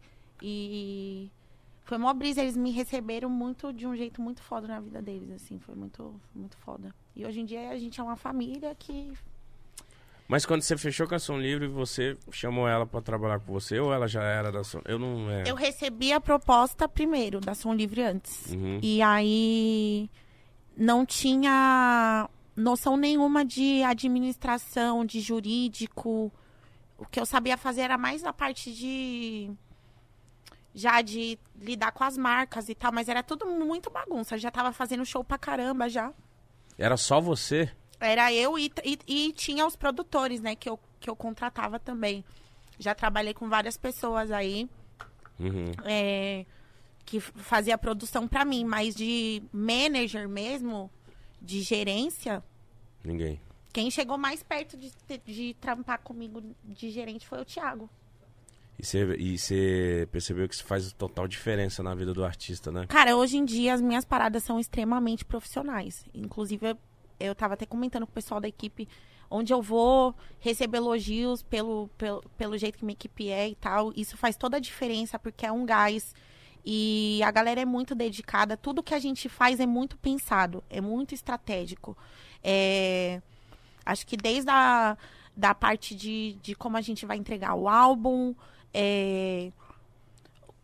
[0.41, 1.29] E
[1.83, 5.31] foi mó brisa, eles me receberam muito de um jeito muito foda na vida deles,
[5.31, 6.93] assim, foi muito, muito foda.
[7.15, 9.11] E hoje em dia a gente é uma família que.
[10.29, 13.79] Mas quando você fechou com a Som Livre, você chamou ela pra trabalhar com você
[13.79, 14.79] ou ela já era da Som?
[14.85, 15.49] Eu não é.
[15.49, 18.45] Eu recebi a proposta primeiro da Som Livre antes.
[18.51, 18.79] Uhum.
[18.83, 20.07] E aí
[20.77, 26.31] não tinha noção nenhuma de administração, de jurídico.
[26.95, 29.49] O que eu sabia fazer era mais a parte de
[30.75, 34.37] já de lidar com as marcas e tal, mas era tudo muito bagunça.
[34.37, 36.13] Já tava fazendo show pra caramba já.
[36.77, 37.71] Era só você?
[37.99, 42.23] Era eu e, e, e tinha os produtores, né, que eu, que eu contratava também.
[42.77, 44.69] Já trabalhei com várias pessoas aí
[45.39, 45.71] Uhum.
[45.85, 46.45] é,
[47.05, 50.89] que fazia produção pra mim, mas de manager mesmo,
[51.41, 52.43] de gerência,
[53.03, 53.39] Ninguém.
[53.73, 54.91] quem chegou mais perto de,
[55.25, 57.89] de trampar comigo de gerente foi o Thiago.
[58.77, 62.85] E você, e você percebeu que isso faz total diferença na vida do artista, né?
[62.87, 66.05] Cara, hoje em dia as minhas paradas são extremamente profissionais.
[66.13, 66.77] Inclusive,
[67.19, 68.87] eu, eu tava até comentando com o pessoal da equipe
[69.29, 73.93] onde eu vou receber elogios pelo, pelo, pelo jeito que minha equipe é e tal.
[73.95, 76.15] Isso faz toda a diferença porque é um gás.
[76.65, 78.57] E a galera é muito dedicada.
[78.57, 81.95] Tudo que a gente faz é muito pensado, é muito estratégico.
[82.43, 83.21] É,
[83.85, 84.97] acho que desde a
[85.35, 88.35] da parte de, de como a gente vai entregar o álbum,
[88.73, 89.53] é,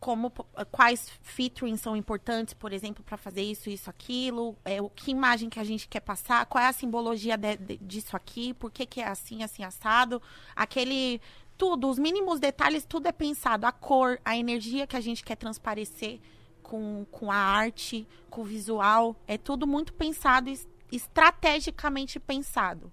[0.05, 0.29] como
[0.71, 5.49] quais featurings são importantes, por exemplo, para fazer isso, isso, aquilo, é, o que imagem
[5.49, 8.85] que a gente quer passar, qual é a simbologia de- de- disso aqui, por que,
[8.85, 10.21] que é assim, assim, assado,
[10.55, 11.19] aquele
[11.57, 15.37] tudo, os mínimos detalhes, tudo é pensado, a cor, a energia que a gente quer
[15.37, 16.19] transparecer
[16.61, 22.91] com, com a arte, com o visual, é tudo muito pensado, es- estrategicamente pensado.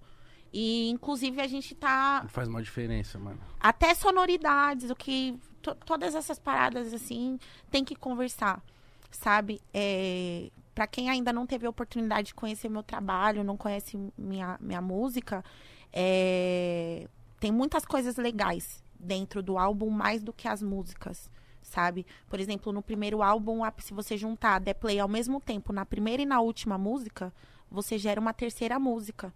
[0.50, 3.38] E, inclusive, a gente tá Faz uma diferença, mano.
[3.60, 7.38] até sonoridades, o que to- todas essas paradas assim
[7.70, 8.62] tem que conversar,
[9.10, 9.60] sabe?
[9.72, 14.58] É, para quem ainda não teve a oportunidade de conhecer meu trabalho, não conhece minha,
[14.60, 15.44] minha música,
[15.92, 17.06] é,
[17.38, 21.30] tem muitas coisas legais dentro do álbum mais do que as músicas.
[21.62, 22.04] Sabe?
[22.28, 26.20] Por exemplo, no primeiro álbum, se você juntar der play ao mesmo tempo na primeira
[26.22, 27.32] e na última música,
[27.70, 29.32] você gera uma terceira música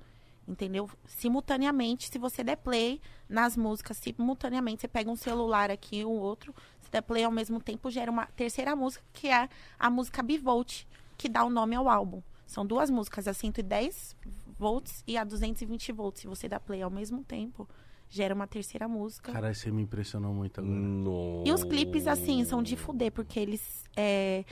[0.47, 0.89] entendeu?
[1.07, 6.55] Simultaneamente, se você der play nas músicas, simultaneamente, você pega um celular aqui, o outro,
[6.81, 10.85] se der play ao mesmo tempo, gera uma terceira música, que é a música Bivolt,
[11.17, 12.23] que dá o nome ao álbum.
[12.47, 14.17] São duas músicas, a 110
[14.59, 16.21] volts e a 220 volts.
[16.21, 17.69] Se você der play ao mesmo tempo,
[18.09, 19.33] gera uma terceira música.
[19.33, 20.75] Caralho, você me impressionou muito agora.
[20.75, 21.43] No...
[21.45, 23.85] E os clipes, assim, são de fuder, porque eles.
[23.97, 24.45] é,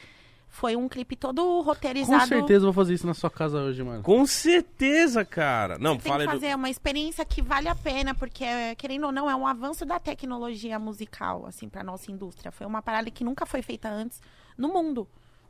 [0.54, 2.20] Foi um clipe todo roteirizado.
[2.20, 4.04] Com certeza eu vou fazer isso na sua casa hoje, mano.
[4.04, 5.78] Com certeza, cara.
[5.80, 6.40] Não, Tem fala que aí do...
[6.40, 8.44] fazer uma experiência que vale a pena, porque,
[8.78, 12.52] querendo ou não, é um avanço da tecnologia musical, assim, pra nossa indústria.
[12.52, 14.22] Foi uma parada que nunca foi feita antes
[14.56, 15.08] no mundo,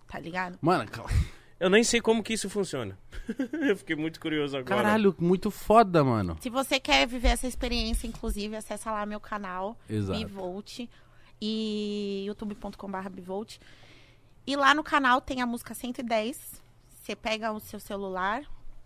[0.09, 0.57] tá ligado?
[0.63, 1.07] Mano, cal-
[1.61, 2.99] Eu nem sei como que isso funciona.
[3.69, 4.83] eu fiquei muito curioso agora.
[4.83, 6.39] caralho, muito foda, mano.
[6.41, 10.19] Se você quer viver essa experiência, inclusive, acessa lá meu canal, Exato.
[10.19, 10.89] Bivolt,
[11.43, 13.59] e youtube.com.br Bivolt.
[14.47, 16.63] E lá no canal tem a música 110.
[17.03, 18.43] Você pega o seu celular,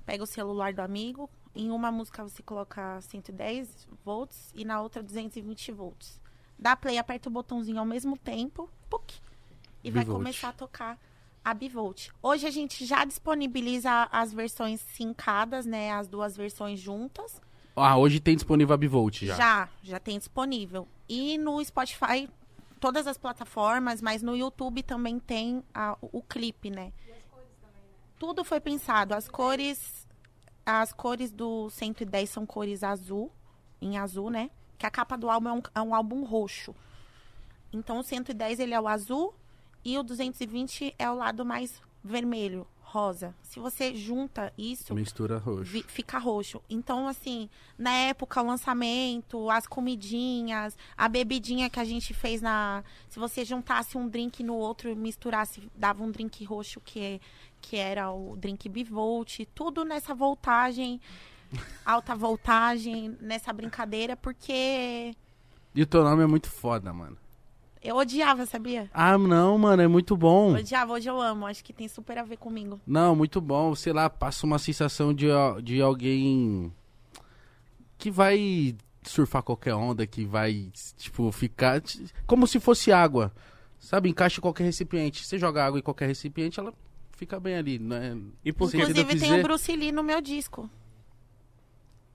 [0.06, 1.28] pega o celular do amigo.
[1.54, 6.20] Em uma música você coloca 110 volts e na outra 220 volts.
[6.58, 9.12] Dá play, aperta o botãozinho ao mesmo tempo, puc,
[9.82, 10.18] e vai Bivolt.
[10.18, 10.98] começar a tocar
[11.44, 12.08] a Bivolt.
[12.22, 15.92] Hoje a gente já disponibiliza as versões sincadas, né?
[15.92, 17.40] As duas versões juntas.
[17.74, 19.36] Ah, hoje tem disponível a Bivolt já.
[19.36, 20.86] Já, já tem disponível.
[21.08, 22.28] E no Spotify,
[22.78, 26.92] todas as plataformas, mas no YouTube também tem a- o, o clipe, né?
[28.18, 29.14] Tudo foi pensado.
[29.14, 30.06] As cores,
[30.66, 33.30] as cores do 110 são cores azul,
[33.80, 34.50] em azul, né?
[34.76, 36.74] Que a capa do álbum é um, é um álbum roxo.
[37.72, 39.34] Então o 110 ele é o azul
[39.84, 43.34] e o 220 é o lado mais vermelho, rosa.
[43.42, 45.64] Se você junta isso, Mistura roxo.
[45.64, 46.62] vi- fica roxo.
[46.70, 52.82] Então, assim, na época, o lançamento, as comidinhas, a bebidinha que a gente fez na.
[53.10, 57.20] Se você juntasse um drink no outro e misturasse, dava um drink roxo que,
[57.60, 60.98] que era o drink bivolt, tudo nessa voltagem,
[61.84, 65.14] alta voltagem, nessa brincadeira, porque
[65.74, 67.16] E o teu nome é muito foda, mano.
[67.82, 68.90] Eu odiava, sabia?
[68.92, 70.54] Ah, não, mano, é muito bom.
[70.54, 71.46] Odiava, hoje eu amo.
[71.46, 72.80] Acho que tem super a ver comigo.
[72.86, 73.74] Não, muito bom.
[73.74, 75.26] Sei lá, passa uma sensação de,
[75.62, 76.72] de alguém
[77.96, 81.82] que vai surfar qualquer onda, que vai, tipo, ficar.
[82.26, 83.32] Como se fosse água.
[83.78, 84.08] Sabe?
[84.08, 85.24] Encaixa em qualquer recipiente.
[85.24, 86.74] Você joga água em qualquer recipiente, ela
[87.12, 87.78] fica bem ali.
[87.78, 88.16] Né?
[88.44, 90.68] E por Inclusive, tem o Bruce Lee no meu disco.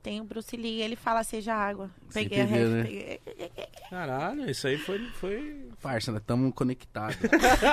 [0.04, 1.90] Tem o Bruce Lee, ele fala seja água.
[2.12, 2.82] Peguei a ref, né?
[2.84, 3.20] peguei-
[3.88, 4.98] Caralho, isso aí foi.
[5.12, 5.66] foi...
[5.80, 7.16] Parça, nós estamos conectados.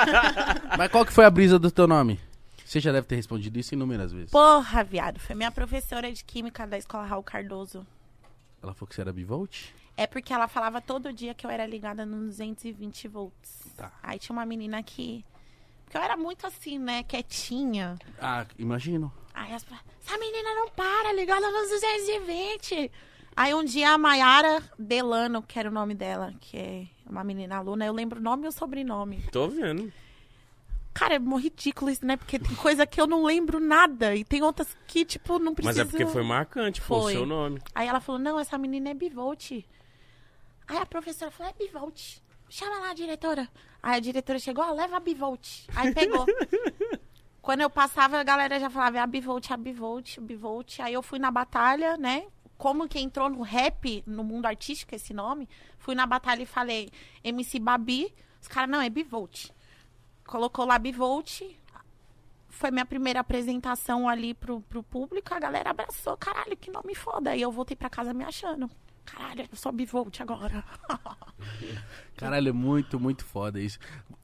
[0.78, 2.18] Mas qual que foi a brisa do teu nome?
[2.66, 4.32] Você já deve ter respondido isso inúmeras vezes.
[4.32, 5.20] Porra, viado.
[5.20, 7.86] Foi minha professora de química da escola Raul Cardoso.
[8.64, 9.66] Ela falou que você era bivolt?
[9.98, 13.60] É porque ela falava todo dia que eu era ligada nos 220 volts.
[13.76, 13.92] Tá.
[14.02, 15.26] Aí tinha uma menina que.
[15.84, 17.04] Porque eu era muito assim, né?
[17.04, 17.98] Quietinha.
[18.22, 19.12] Ah, imagino.
[19.34, 19.66] Aí as
[20.06, 22.92] essa menina não para, ligada nos 220.
[23.36, 27.58] Aí um dia a Mayara Delano, que era o nome dela, que é uma menina
[27.58, 29.24] aluna, eu lembro o nome e o sobrenome.
[29.32, 29.92] Tô vendo.
[30.94, 32.18] Cara, é ridículo isso, né?
[32.18, 34.14] Porque tem coisa que eu não lembro nada.
[34.14, 35.86] E tem outras que, tipo, não precisa.
[35.86, 37.14] Mas é porque foi marcante, o Foi.
[37.14, 37.62] seu nome.
[37.74, 39.52] Aí ela falou, não, essa menina é bivolt.
[40.68, 42.18] Aí a professora falou, é bivolt.
[42.50, 43.48] Chama lá a diretora.
[43.82, 45.66] Aí a diretora chegou, ó, leva a bivolt.
[45.74, 46.26] Aí pegou.
[47.42, 50.80] Quando eu passava, a galera já falava, é a bivolt, a bivolt, bivolt.
[50.80, 52.28] Aí eu fui na batalha, né?
[52.56, 55.50] Como que entrou no rap, no mundo artístico, esse nome.
[55.80, 56.92] Fui na batalha e falei,
[57.24, 58.14] MC Babi.
[58.40, 59.50] Os caras, não, é bivolt.
[60.24, 61.42] Colocou lá bivolt.
[62.48, 65.34] Foi minha primeira apresentação ali pro, pro público.
[65.34, 66.16] A galera abraçou.
[66.18, 67.32] Caralho, que nome foda.
[67.32, 68.70] Aí eu voltei pra casa me achando.
[69.04, 70.64] Caralho, eu sou bivolt agora.
[72.16, 73.80] Caralho, é muito, muito foda isso.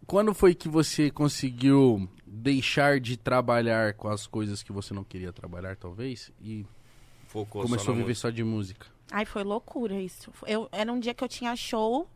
[0.05, 5.31] Quando foi que você conseguiu deixar de trabalhar com as coisas que você não queria
[5.31, 6.31] trabalhar, talvez?
[6.41, 6.65] E
[7.27, 8.21] Focou começou a na viver música.
[8.27, 8.87] só de música?
[9.11, 10.31] Aí foi loucura isso.
[10.45, 12.07] Eu, era um dia que eu tinha show.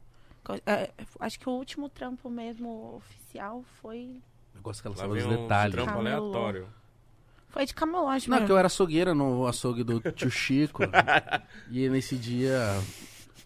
[0.44, 0.90] que eu- é,
[1.20, 4.20] acho que o último trampo mesmo oficial foi.
[4.56, 5.76] Eu gosto que ela sabe os um detalhes.
[5.76, 6.18] trampo Camelô.
[6.26, 6.68] aleatório.
[7.50, 8.48] Foi de camelógio Não, mesmo.
[8.48, 10.82] que eu era açougueira no açougue do tio Chico.
[11.70, 12.58] e nesse dia,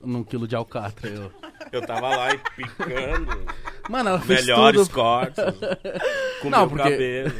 [0.04, 1.32] num quilo de alcatra, eu...
[1.72, 3.46] Eu tava lá e picando
[3.90, 4.94] Mano, ela fez melhores tudo.
[4.94, 5.44] cortes.
[6.42, 7.32] Com Não, meu porque- cabelo.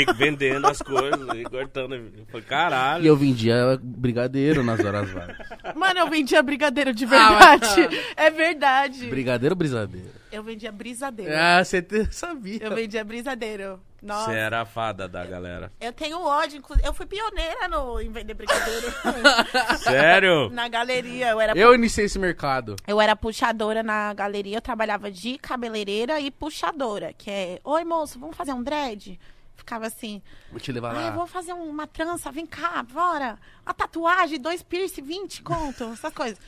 [0.00, 1.94] e vendendo as coisas e cortando.
[1.96, 3.04] Eu falei, caralho.
[3.04, 5.36] E eu vendia brigadeiro nas horas vagas.
[5.76, 8.02] Mano, eu vendia brigadeiro de Ah, verdade.
[8.16, 9.06] é verdade.
[9.06, 10.08] Brigadeiro ou brisadeiro?
[10.32, 11.32] Eu vendia brisadeiro.
[11.36, 12.58] Ah, você sabia.
[12.62, 13.80] Eu vendia brisadeiro.
[14.02, 14.30] Nossa.
[14.30, 15.72] Você era a fada da galera.
[15.80, 16.86] Eu tenho ódio, inclusive.
[16.86, 18.86] Eu fui pioneira no, em vender brigadeiro.
[19.78, 20.50] Sério?
[20.50, 21.28] na galeria.
[21.30, 22.76] Eu era, Eu iniciei esse mercado.
[22.86, 24.56] eu era puxadora na galeria.
[24.56, 27.12] Eu trabalhava de cabeleireira e puxadora.
[27.12, 29.18] Que é, oi moço, vamos fazer um dread?
[29.56, 31.10] Ficava assim, Vou te levar ah, eu lá.
[31.10, 33.38] vou fazer uma trança, vem cá, bora.
[33.64, 36.38] A tatuagem, dois piercing, 20 conto, essas coisas.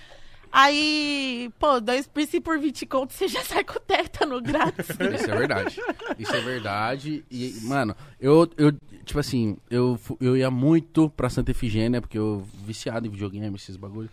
[0.53, 4.87] Aí, pô, dois piercing por 20 conto, você já sai com tétano grátis.
[5.19, 5.81] Isso é verdade.
[6.19, 7.25] Isso é verdade.
[7.31, 8.73] E, mano, eu, eu
[9.05, 13.77] tipo assim, eu, eu ia muito pra Santa Efigênia, porque eu viciado em videogame, esses
[13.77, 14.11] bagulho.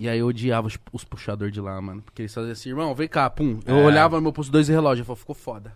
[0.00, 2.02] E aí eu odiava os, os puxadores de lá, mano.
[2.02, 3.60] Porque eles faziam assim, irmão, vem cá, pum.
[3.64, 3.84] Eu É.
[3.84, 5.72] olhava no meu pulso dois relógios, eu falei, ficou foda.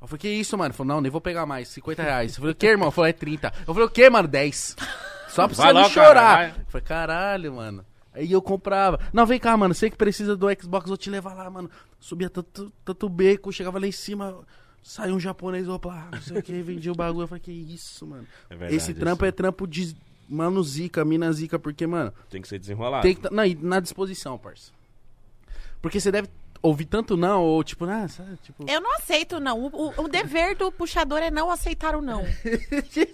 [0.00, 0.68] Eu falei, que isso, mano?
[0.70, 2.32] Ele falou, não, nem vou pegar mais, 50 reais.
[2.32, 2.88] Eu falei, o que, irmão?
[2.88, 3.52] Eu falei, é 30.
[3.68, 4.26] Eu falei, o que, mano?
[4.26, 4.76] 10.
[5.28, 6.36] Só pra Vai você não lá, cara, chorar.
[6.36, 6.48] vai.
[6.48, 7.84] Eu falei, caralho, mano.
[8.12, 8.98] Aí eu comprava.
[9.12, 9.72] Não, vem cá, mano.
[9.74, 11.70] Sei que precisa do Xbox, vou te levar lá, mano.
[11.98, 14.40] Subia tanto, tanto beco, chegava lá em cima,
[14.82, 17.24] saiu um japonês, opa, não sei o que, vendia o bagulho.
[17.24, 18.26] Eu falei, que isso, mano.
[18.48, 19.28] É verdade, Esse trampo isso.
[19.28, 19.96] é trampo de
[20.28, 23.02] mano zica, mina zica, porque, mano, Tem que ser desenrolado.
[23.02, 24.72] tem que tá, e na disposição, parça.
[25.82, 26.28] Porque você deve
[26.62, 28.64] ouvir tanto não, ou tipo, ah, sabe, tipo...
[28.68, 29.58] Eu não aceito, não.
[29.58, 32.22] O, o- o dever do puxador é não aceitar o não.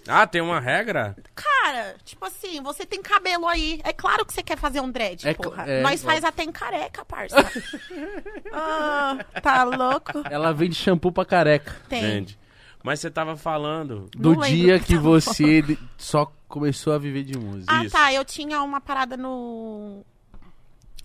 [0.09, 1.17] Ah, tem uma regra?
[1.35, 3.81] Cara, tipo assim, você tem cabelo aí.
[3.85, 5.65] É claro que você quer fazer um dread, É porra.
[5.67, 7.37] é, Nós faz até em careca, parça.
[8.53, 10.23] ah, tá louco?
[10.31, 11.77] Ela vende shampoo pra careca.
[11.89, 12.01] Tem.
[12.03, 12.39] Vende.
[12.83, 14.09] Mas você tava falando.
[14.17, 17.73] Do dia que que você de- só começou a viver de música.
[17.75, 17.97] Ah, Isso.
[17.97, 18.13] tá.
[18.13, 20.05] Eu tinha uma parada no.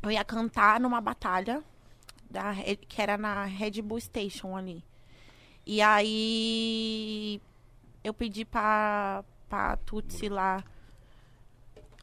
[0.04, 1.64] Eu ia cantar numa batalha
[2.32, 2.54] da,
[2.88, 4.84] que era na Red Bull Station ali.
[5.66, 7.42] E aí
[8.04, 10.64] eu pedi pra, pra Tutsi lá.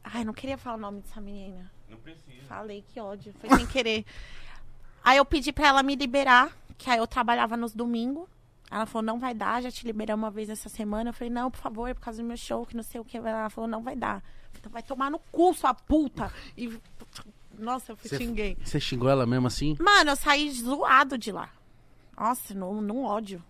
[0.03, 1.71] Ai, não queria falar o nome dessa menina.
[1.89, 2.45] Não precisa.
[2.47, 3.33] Falei, que ódio.
[3.33, 4.05] Foi sem querer.
[5.03, 8.27] Aí eu pedi pra ela me liberar, que aí eu trabalhava nos domingos.
[8.69, 11.09] Ela falou, não vai dar, já te liberei uma vez essa semana.
[11.09, 13.05] Eu falei, não, por favor, é por causa do meu show, que não sei o
[13.05, 13.17] que.
[13.17, 14.21] Ela falou, não vai dar.
[14.57, 16.31] Então vai tomar no cu, sua puta.
[16.55, 16.77] E.
[17.59, 18.57] Nossa, eu Você- xinguei.
[18.63, 19.75] Você xingou ela mesmo assim?
[19.79, 21.49] Mano, eu saí zoado de lá.
[22.17, 23.43] Nossa, num, num ódio.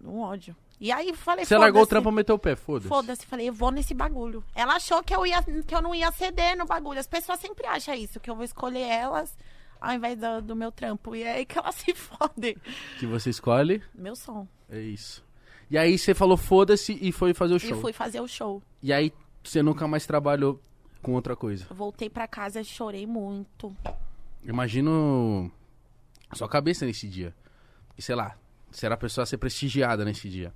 [0.00, 0.56] Num ódio.
[0.80, 2.88] E aí falei, Você largou o trampo e meteu o pé, foda-se.
[2.88, 4.42] Foda-se, falei, eu vou nesse bagulho.
[4.54, 6.98] Ela achou que eu, ia, que eu não ia ceder no bagulho.
[6.98, 9.36] As pessoas sempre acham isso, que eu vou escolher elas
[9.78, 11.14] ao invés do, do meu trampo.
[11.14, 12.56] E é aí que elas se fodem.
[12.98, 14.48] Que você escolhe, Meu som.
[14.70, 15.22] é isso.
[15.70, 17.76] E aí você falou foda-se e foi fazer o show.
[17.78, 18.62] E fui fazer o show.
[18.82, 19.12] E aí
[19.44, 20.58] você nunca mais trabalhou
[21.02, 21.66] com outra coisa.
[21.70, 23.74] Voltei pra casa, chorei muito.
[24.42, 25.50] Imagino
[26.32, 27.34] sua cabeça nesse dia.
[27.96, 28.36] E sei lá,
[28.82, 30.52] era a pessoa a ser prestigiada nesse dia.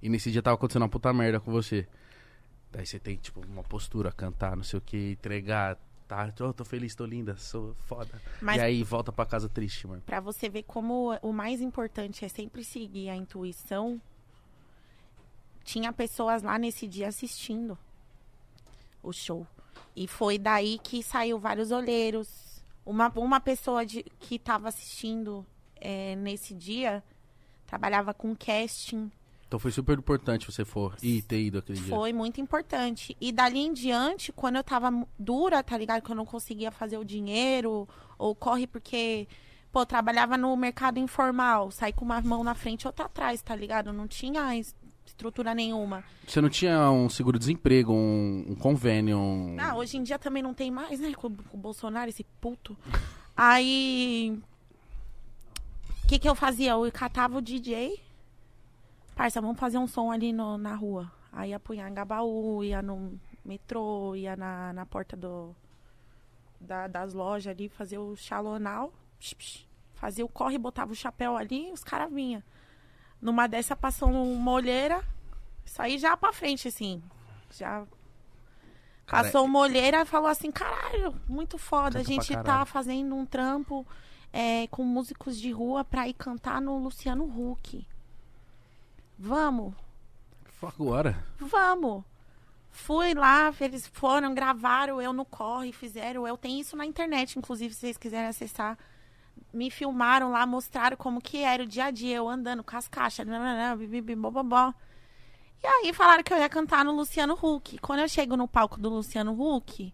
[0.00, 1.86] E nesse dia tava acontecendo uma puta merda com você.
[2.70, 6.32] Daí você tem, tipo, uma postura, cantar, não sei o que, entregar, tá?
[6.40, 8.20] Oh, tô feliz, tô linda, sou foda.
[8.42, 10.02] Mas E aí volta pra casa triste, mano.
[10.02, 14.00] Pra você ver como o mais importante é sempre seguir a intuição.
[15.64, 17.76] Tinha pessoas lá nesse dia assistindo
[19.02, 19.46] o show.
[19.94, 22.62] E foi daí que saiu vários olheiros.
[22.84, 25.44] Uma, uma pessoa de, que estava assistindo
[25.76, 27.02] é, nesse dia
[27.66, 29.10] trabalhava com casting.
[29.46, 31.94] Então foi super importante você for e ter ido aquele dia.
[31.94, 33.16] Foi muito importante.
[33.20, 36.02] E dali em diante, quando eu tava dura, tá ligado?
[36.02, 37.88] Que eu não conseguia fazer o dinheiro,
[38.18, 39.26] ou corre porque,
[39.72, 43.56] pô, trabalhava no mercado informal, saí com uma mão na frente e outra atrás, tá
[43.56, 43.90] ligado?
[43.90, 44.54] Não tinha
[45.18, 46.04] estrutura nenhuma.
[46.24, 49.56] Você não tinha um seguro-desemprego, um, um convênio, um...
[49.58, 51.12] Ah, hoje em dia também não tem mais, né?
[51.12, 52.76] Com, com o Bolsonaro, esse puto.
[53.36, 54.40] Aí.
[56.04, 56.70] O que, que eu fazia?
[56.72, 58.00] Eu catava o DJ.
[59.16, 61.10] Parça, vamos fazer um som ali no- na rua.
[61.32, 65.54] Aí ia pro Anhangabaú, ia no metrô, ia na, na porta do,
[66.60, 68.92] da- das lojas ali, fazer o xalonal.
[69.18, 69.68] Psh, psh.
[69.94, 72.40] Fazia o corre, botava o chapéu ali os caras vinham.
[73.20, 75.02] Numa dessa passou uma olheira.
[75.64, 77.02] Isso aí já pra frente, assim.
[77.50, 77.84] Já
[79.08, 81.98] Cara, Passou uma olheira e falou assim, caralho, muito foda.
[81.98, 83.86] A gente tá caralho." fazendo um trampo
[84.30, 87.86] é, com músicos de rua pra ir cantar no Luciano Huck.
[89.18, 89.74] Vamos,
[90.62, 91.24] Agora.
[91.38, 92.04] vamos.
[92.70, 96.28] Fui lá, eles foram, gravaram, eu no corre, fizeram.
[96.28, 98.78] Eu tenho isso na internet, inclusive, se vocês quiserem acessar.
[99.52, 102.88] Me filmaram lá, mostraram como que era o dia a dia, eu andando com as
[102.88, 104.72] caixas, nananã, bibibi, bobobó.
[105.62, 107.78] E aí falaram que eu ia cantar no Luciano Huck.
[107.78, 109.92] Quando eu chego no palco do Luciano Huck,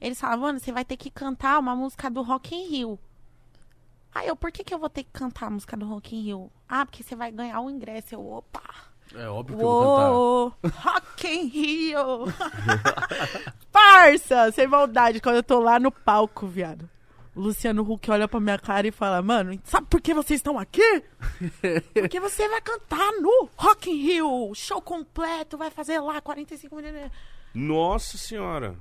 [0.00, 2.98] eles falaram, mano, você vai ter que cantar uma música do Rock in Rio.
[4.14, 6.22] Aí eu, por que, que eu vou ter que cantar a música do Rock in
[6.22, 6.50] Rio?
[6.68, 8.14] Ah, porque você vai ganhar o ingresso.
[8.14, 8.62] Eu, opa!
[9.14, 10.12] É óbvio que eu vou cantar.
[10.12, 12.24] Uou, Rock in Rio!
[13.70, 16.88] Parça, sem maldade, quando eu tô lá no palco, viado.
[17.34, 20.58] O Luciano Huck olha pra minha cara e fala, mano, sabe por que vocês estão
[20.58, 21.02] aqui?
[21.94, 27.10] Porque você vai cantar no Rock in Rio, show completo, vai fazer lá 45 minutos.
[27.54, 28.76] Nossa senhora.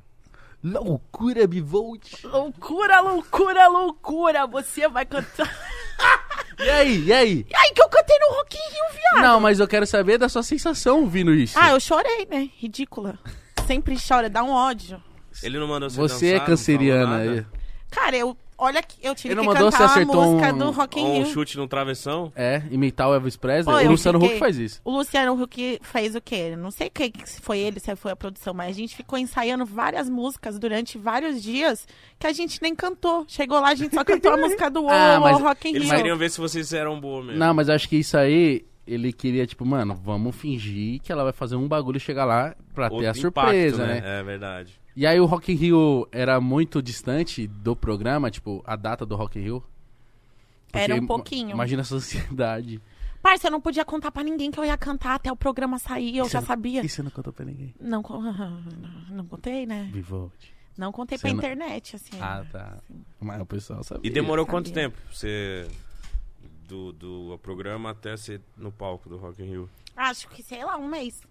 [0.63, 2.23] Loucura, Bivolt.
[2.23, 5.49] Loucura, loucura, loucura, você vai cantar.
[6.61, 7.45] E aí, e aí?
[7.49, 9.23] E aí que eu cantei no Rock in Rio, viado.
[9.23, 11.57] Não, mas eu quero saber da sua sensação ouvindo isso.
[11.57, 12.49] Ah, eu chorei, né?
[12.57, 13.17] Ridícula.
[13.65, 15.01] Sempre chora, dá um ódio.
[15.41, 17.45] Ele não mandou você Você é canceriana aí.
[17.91, 18.35] Cara, eu.
[18.61, 20.99] Olha que eu tive Ele não que mandou, cantar você acertou música um- do Rock
[20.99, 21.25] in Ou um Rio.
[21.33, 22.29] chute no travessão?
[22.35, 23.73] É, imitar o Elvis Presley.
[23.73, 24.81] Pô, o eu Luciano fiquei- Huck faz isso.
[24.83, 26.57] O Luciano Huck fez o quê?
[26.57, 29.17] Não sei que, que se foi ele, se foi a produção, mas a gente ficou
[29.17, 31.87] ensaiando várias músicas durante vários dias
[32.19, 33.23] que a gente nem cantou.
[33.29, 35.87] Chegou lá, a gente só cantou a música do Ah, ah, mas Rock in Eles
[35.87, 35.95] Rio.
[35.97, 37.39] queriam ver se vocês eram boa mesmo.
[37.39, 41.23] Não, mas eu acho que isso aí, ele queria, tipo, mano, vamos fingir que ela
[41.23, 44.01] vai fazer um bagulho e chegar lá pra ter Outro a impacto, surpresa, né?
[44.03, 44.77] É verdade.
[44.99, 49.15] E aí o Rock in Rio era muito distante do programa, tipo, a data do
[49.15, 49.63] Rock in Rio?
[50.73, 51.51] Era um pouquinho.
[51.51, 52.81] Imagina essa ansiedade.
[53.21, 56.17] Parça, eu não podia contar pra ninguém que eu ia cantar até o programa sair,
[56.17, 56.83] eu E já não- sabia.
[56.83, 57.73] E você não contou pra ninguém?
[57.79, 58.01] Não,
[59.09, 59.89] não contei, né?
[59.89, 60.33] Bivolt.
[60.77, 62.19] Não contei Você pra não- internet, assim.
[62.19, 62.77] Ah, tá.
[63.21, 64.09] Mas o pessoal sabia.
[64.09, 64.51] E demorou sabia.
[64.59, 64.97] quanto tempo?
[65.13, 65.65] Você.
[66.67, 69.69] Do, do programa até ser no palco do Rock in Rio.
[69.95, 71.21] Acho que, sei lá, um mês.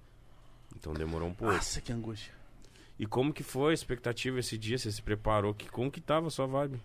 [0.74, 1.52] Então demorou um pouco.
[1.52, 2.32] Nossa, que angústia.
[2.98, 4.76] E como que foi a expectativa esse dia?
[4.76, 5.54] Você se preparou?
[5.54, 6.80] Que, como que tava a sua vibe?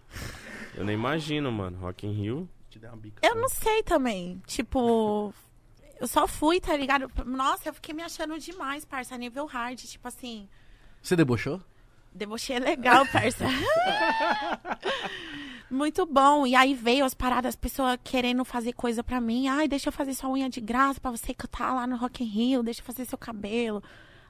[0.75, 1.77] Eu nem imagino, mano.
[1.79, 2.49] Rock in Rio.
[2.69, 3.25] Te dei uma bica.
[3.25, 4.41] Eu não sei também.
[4.47, 5.31] Tipo,
[5.99, 7.09] eu só fui, tá ligado?
[7.25, 9.79] Nossa, eu fiquei me achando demais, parça, nível hard.
[9.79, 10.49] Tipo assim,
[11.01, 11.61] Você debochou?
[12.11, 13.45] debochei legal, parça.
[15.69, 16.45] Muito bom.
[16.45, 19.47] E aí veio as paradas, as pessoas querendo fazer coisa pra mim.
[19.47, 22.27] Ai, deixa eu fazer sua unha de graça pra você cantar lá no Rock in
[22.27, 22.63] Rio.
[22.63, 23.81] Deixa eu fazer seu cabelo.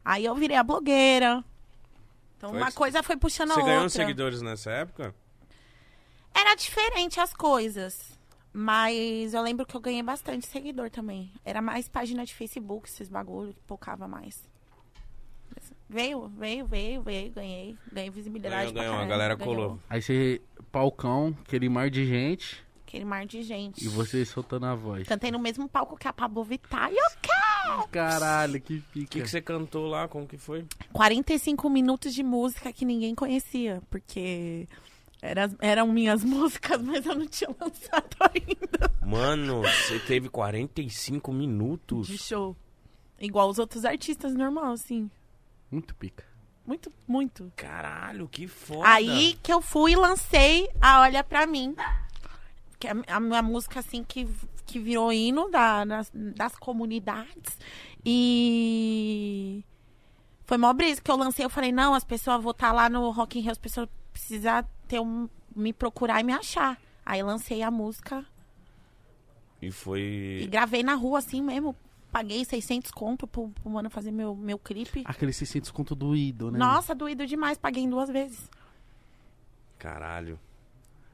[0.03, 1.43] Aí eu virei a blogueira.
[2.37, 2.77] Então Foi uma isso?
[2.77, 3.73] coisa foi puxando a Você outra.
[3.73, 5.15] ganhou uns seguidores nessa época?
[6.33, 8.11] Era diferente as coisas.
[8.51, 11.31] Mas eu lembro que eu ganhei bastante seguidor também.
[11.43, 14.43] Era mais página de Facebook, esses bagulho, que pocava mais.
[15.89, 17.77] Veio, veio, veio, veio, ganhei.
[17.91, 18.71] Ganhei visibilidade.
[18.71, 19.55] Ganhou, ganhou, a galera ganhou.
[19.55, 19.79] colou.
[19.89, 23.83] Aí você, palcão, aquele mar de gente, Aquele mar de gente.
[23.83, 25.07] e você soltando a voz.
[25.07, 27.42] Cantei no mesmo palco que a Pablo Vittar e eu quero!
[27.91, 29.07] Caralho, que O pica.
[29.11, 30.07] que, que você cantou lá?
[30.07, 30.65] Como que foi?
[30.91, 34.67] 45 minutos de música que ninguém conhecia, porque
[35.21, 42.07] era, eram minhas músicas, mas eu não tinha lançado ainda Mano, você teve 45 minutos.
[42.07, 42.55] de show.
[43.19, 45.09] Igual os outros artistas normal, assim.
[45.71, 46.25] Muito pica.
[46.65, 47.51] Muito, muito.
[47.55, 48.87] Caralho, que foda.
[48.87, 51.75] Aí que eu fui e lancei a Olha Pra Mim.
[52.79, 54.27] Que é a minha música, assim, que,
[54.65, 57.57] que virou hino da, das, das comunidades.
[58.05, 59.63] E
[60.45, 61.45] foi mó brisa que eu lancei.
[61.45, 64.63] Eu falei, não, as pessoas vão estar lá no Rock in Rio, as pessoas precisam
[64.87, 66.77] ter um, me procurar e me achar.
[67.05, 68.25] Aí lancei a música
[69.61, 70.47] E e foi.
[70.49, 71.75] gravei na rua, assim mesmo.
[72.11, 75.01] Paguei 600 conto pro, pro mano fazer meu, meu clipe.
[75.03, 76.59] Aquele 600 conto doído, né?
[76.59, 77.57] Nossa, doído demais.
[77.57, 78.49] Paguei em duas vezes.
[79.79, 80.39] Caralho.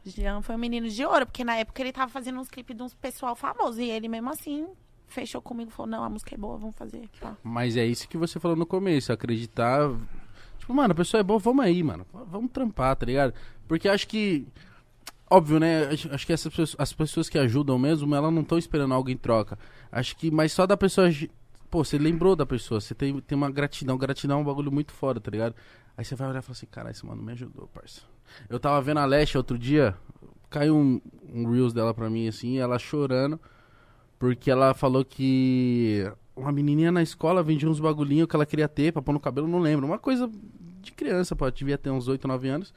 [0.05, 2.81] Jean foi um menino de ouro, porque na época ele tava fazendo uns clipes de
[2.81, 3.81] uns pessoal famoso.
[3.81, 4.67] E ele mesmo assim
[5.09, 7.09] fechou comigo falou, não, a música é boa, vamos fazer.
[7.19, 7.35] Tá.
[7.43, 9.89] Mas é isso que você falou no começo, acreditar.
[10.59, 12.05] Tipo, mano, a pessoa é boa, vamos aí, mano.
[12.13, 13.33] Vamos trampar, tá ligado?
[13.67, 14.47] Porque acho que.
[15.31, 15.87] Óbvio, né?
[15.87, 19.17] Acho que essas pessoas, as pessoas que ajudam mesmo, elas não estão esperando algo em
[19.17, 19.59] troca.
[19.91, 21.09] Acho que, mas só da pessoa.
[21.69, 23.97] Pô, você lembrou da pessoa, você tem, tem uma gratidão.
[23.97, 25.55] Gratidão é um bagulho muito foda, tá ligado?
[25.95, 28.01] Aí você vai olhar e fala assim, cara, esse mano me ajudou, parça.
[28.49, 29.95] Eu tava vendo a Leste outro dia,
[30.49, 31.01] caiu um,
[31.33, 33.39] um Reels dela pra mim, assim, ela chorando,
[34.17, 38.91] porque ela falou que uma menininha na escola vendia uns bagulhinhos que ela queria ter
[38.91, 39.85] pra pôr no cabelo, não lembro.
[39.85, 40.29] Uma coisa
[40.81, 42.73] de criança, pô, devia ter uns 8, 9 anos.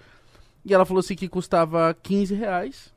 [0.64, 2.92] E ela falou assim que custava 15 reais.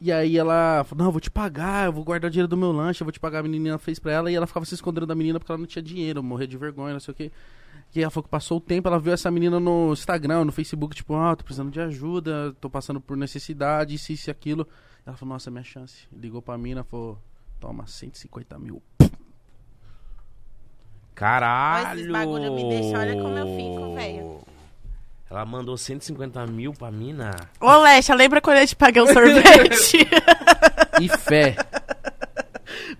[0.00, 2.56] E aí ela falou, não, eu vou te pagar, eu vou guardar o dinheiro do
[2.56, 3.38] meu lanche, eu vou te pagar.
[3.38, 5.66] A menina fez pra ela e ela ficava se escondendo da menina porque ela não
[5.66, 7.30] tinha dinheiro, morria de vergonha, não sei o quê.
[7.94, 10.52] E aí ela falou que passou o tempo, ela viu essa menina no Instagram, no
[10.52, 14.66] Facebook, tipo, ah, tô precisando de ajuda, tô passando por necessidade, isso, isso e aquilo.
[15.04, 16.08] Ela falou, nossa, é minha chance.
[16.10, 17.18] Ligou pra mina, falou,
[17.60, 18.82] toma, 150 mil.
[21.14, 21.88] Caralho!
[21.88, 24.40] Olha esses bagulho me deixa, olha como eu fico, velho.
[25.30, 27.30] Ela mandou 150 mil pra mina.
[27.60, 30.06] Ô, Lecha, lembra quando eu te paguei um sorvete?
[31.00, 31.56] E fé.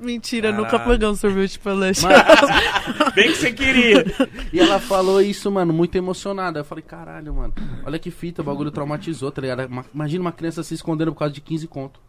[0.02, 0.64] Mentira, Caralho.
[0.64, 2.08] nunca paguei um sorvete pra Lecha.
[3.14, 4.04] Bem que você queria.
[4.52, 6.60] E ela falou isso, mano, muito emocionada.
[6.60, 7.54] Eu falei, caralho, mano,
[7.84, 9.68] olha que fita, o bagulho traumatizou, tá ligado?
[9.70, 12.00] Ma- Imagina uma criança se escondendo por causa de 15 conto.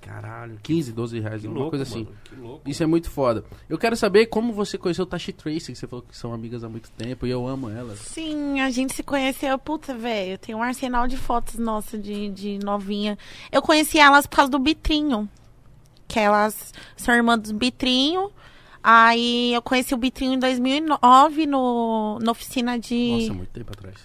[0.00, 0.58] Caralho.
[0.62, 2.04] 15, 12 reais, Que uma louco, coisa assim.
[2.04, 2.16] mano.
[2.24, 2.68] Que louco.
[2.70, 3.42] Isso é muito foda.
[3.70, 6.62] Eu quero saber como você conheceu o Tashi Tracy, que você falou que são amigas
[6.62, 8.00] há muito tempo, e eu amo elas.
[8.00, 10.36] Sim, a gente se conheceu, puta, velho.
[10.36, 13.16] Tem um arsenal de fotos nossa de, de novinha.
[13.50, 15.26] Eu conheci elas por causa do Bitrinho.
[16.06, 18.30] Que elas são irmãs do Bitrinho.
[18.82, 23.12] Aí eu conheci o Bitrinho em 2009 no, na oficina de.
[23.12, 23.96] Nossa, muito tempo atrás.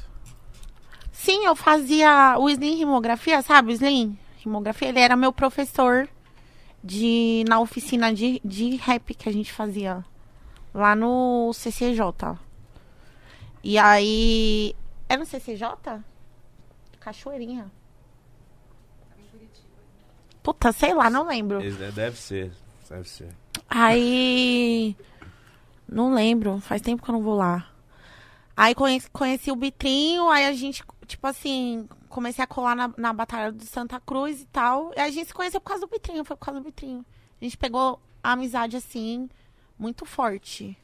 [1.12, 3.70] Sim, eu fazia o Slim Rimografia, sabe?
[3.70, 4.88] o Slim Rimografia.
[4.88, 6.08] Ele era meu professor
[6.82, 10.06] de, na oficina de, de rap que a gente fazia
[10.74, 12.38] lá no CCJ.
[13.62, 14.74] E aí.
[15.10, 16.00] É no CCJ?
[17.02, 17.70] Cachoeirinha.
[20.50, 21.60] Puta, sei lá, não lembro.
[21.94, 22.52] Deve ser.
[22.90, 23.30] Deve ser.
[23.70, 24.98] Aí.
[25.88, 27.70] Não lembro, faz tempo que eu não vou lá.
[28.58, 33.14] Aí conheci, conheci o Bitrinho, aí a gente, tipo assim, comecei a colar na, na
[33.14, 34.92] Batalha do Santa Cruz e tal.
[34.98, 37.06] E a gente se conheceu por causa do Bitrinho, foi por causa do Bitrinho.
[37.40, 39.30] A gente pegou a amizade assim,
[39.78, 40.76] muito forte.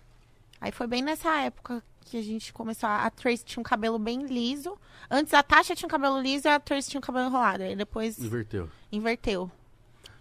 [0.62, 2.88] Aí foi bem nessa época que a gente começou.
[2.88, 4.78] A, a Trace tinha um cabelo bem liso.
[5.10, 7.64] Antes a Tasha tinha um cabelo liso e a Trace tinha um cabelo enrolado.
[7.64, 8.70] Aí depois Inverteu.
[8.92, 9.52] inverteu.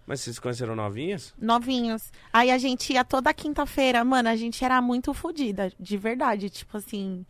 [0.07, 1.33] Mas vocês se conheceram novinhas?
[1.39, 2.13] novinhos.
[2.33, 4.05] Aí a gente ia toda quinta-feira.
[4.05, 6.51] Mano, a gente era muito fodida, de verdade.
[6.51, 7.25] Tipo assim,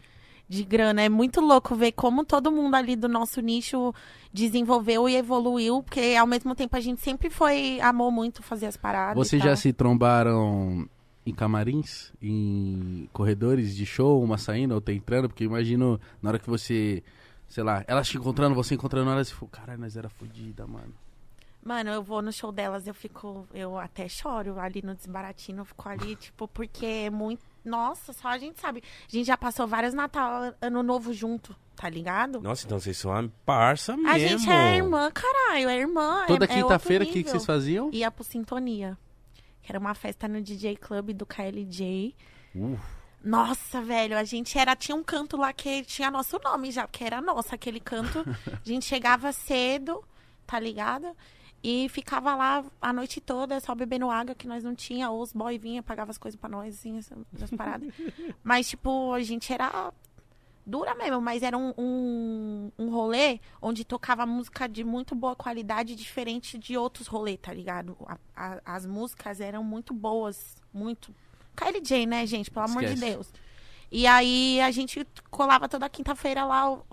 [0.49, 1.03] de grana.
[1.03, 3.95] É muito louco ver como todo mundo ali do nosso nicho
[4.33, 5.83] desenvolveu e evoluiu.
[5.85, 9.15] Porque ao mesmo tempo a gente sempre foi, amou muito fazer as paradas.
[9.17, 10.89] Vocês e já se trombaram
[11.27, 12.13] em camarins?
[12.21, 15.29] Em corredores de show, uma saindo, outra entrando?
[15.29, 17.03] Porque eu imagino, na hora que você,
[17.49, 20.95] sei lá, elas te encontrando, você encontrando elas, você falou, caralho, nós era fodida, mano.
[21.65, 23.49] Mano, eu vou no show delas, eu fico.
[23.55, 27.43] Eu até choro ali no desbaratino, eu fico ali, tipo, porque é muito.
[27.65, 28.83] Nossa, só a gente sabe.
[29.09, 32.43] A gente já passou vários Natal, Ano Novo junto, tá ligado?
[32.43, 34.11] Nossa, então vocês são uma parça mesmo.
[34.11, 36.27] A gente é irmã, caralho, é irmã.
[36.27, 37.89] Toda é, é quinta-feira, o que, que vocês faziam?
[37.91, 38.99] Ia pro Sintonia.
[39.65, 42.15] Que era uma festa no DJ Club do KLJ.
[42.55, 42.79] Uh,
[43.25, 44.77] Nossa, velho, a gente era.
[44.77, 48.23] Tinha um canto lá que tinha nosso nome já, porque era nosso aquele canto.
[48.47, 50.05] a gente chegava cedo,
[50.47, 51.17] tá ligado?
[51.63, 55.33] E ficava lá a noite toda, só bebendo água que nós não tinha, ou os
[55.33, 57.91] boy vinha, pagava as coisas pra nós, assim, essas, essas paradas.
[58.45, 59.91] mas, tipo, a gente era
[60.67, 65.95] dura mesmo, mas era um, um, um rolê onde tocava música de muito boa qualidade,
[65.95, 67.97] diferente de outros rolês, tá ligado?
[68.07, 71.15] A- a- as músicas eram muito boas, muito.
[71.57, 72.51] KLJ, né, gente?
[72.51, 73.13] Pelo amor de Esquece.
[73.13, 73.33] Deus.
[73.93, 76.85] E aí a gente colava toda quinta-feira lá o-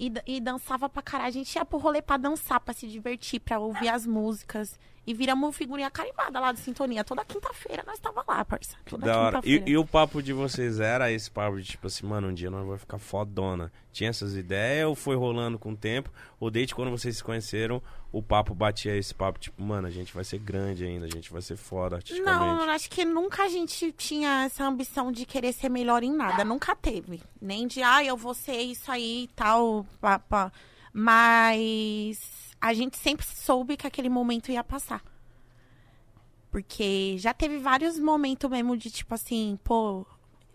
[0.00, 1.28] e, e dançava pra caralho.
[1.28, 4.78] A gente ia pro rolê pra dançar, pra se divertir, pra ouvir as músicas.
[5.06, 7.04] E viramos figurinha carimbada lá de sintonia.
[7.04, 8.76] Toda quinta-feira nós tava lá, parça.
[8.86, 9.40] Toda Da hora.
[9.44, 12.50] E, e o papo de vocês era esse papo de tipo assim, mano, um dia
[12.50, 13.72] nós vamos ficar fodona.
[13.92, 16.10] Tinha essas ideias ou foi rolando com o tempo?
[16.38, 17.82] Ou desde quando vocês se conheceram,
[18.12, 21.32] o papo batia esse papo, tipo, mano, a gente vai ser grande ainda, a gente
[21.32, 22.00] vai ser foda.
[22.24, 26.44] Não, acho que nunca a gente tinha essa ambição de querer ser melhor em nada.
[26.44, 27.22] Nunca teve.
[27.40, 29.86] Nem de, ah, eu vou ser isso aí e tal.
[30.00, 30.52] Pá, pá.
[30.92, 35.02] Mas a gente sempre soube que aquele momento ia passar.
[36.50, 40.04] Porque já teve vários momentos mesmo de, tipo assim, pô,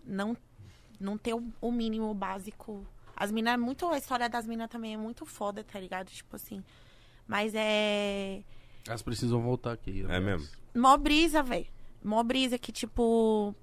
[0.04, 0.36] não,
[1.00, 2.86] não ter o mínimo básico.
[3.16, 6.08] As minas, muito, a história das minas também é muito foda, tá ligado?
[6.08, 6.62] Tipo assim.
[7.26, 8.42] Mas é.
[8.86, 10.04] Elas precisam voltar aqui.
[10.08, 10.46] É mesmo?
[10.74, 11.66] Mó brisa, velho.
[12.02, 13.54] Mó brisa que, tipo.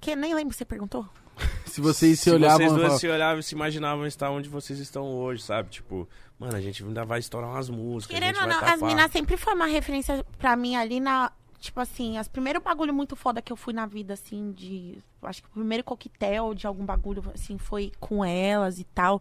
[0.00, 1.08] Que nem lembro que você perguntou.
[1.66, 4.48] Se vocês se, Se olhavam vocês dois falavam, se olhavam e se imaginavam estar onde
[4.48, 5.68] vocês estão hoje, sabe?
[5.68, 8.14] Tipo, mano, a gente ainda vai estourar umas músicas.
[8.14, 11.30] Querendo ou não, tá as minas sempre foi uma referência pra mim ali na.
[11.60, 14.98] Tipo assim, as primeiros bagulho muito foda que eu fui na vida, assim, de.
[15.22, 19.20] Acho que o primeiro coquetel de algum bagulho, assim, foi com elas e tal.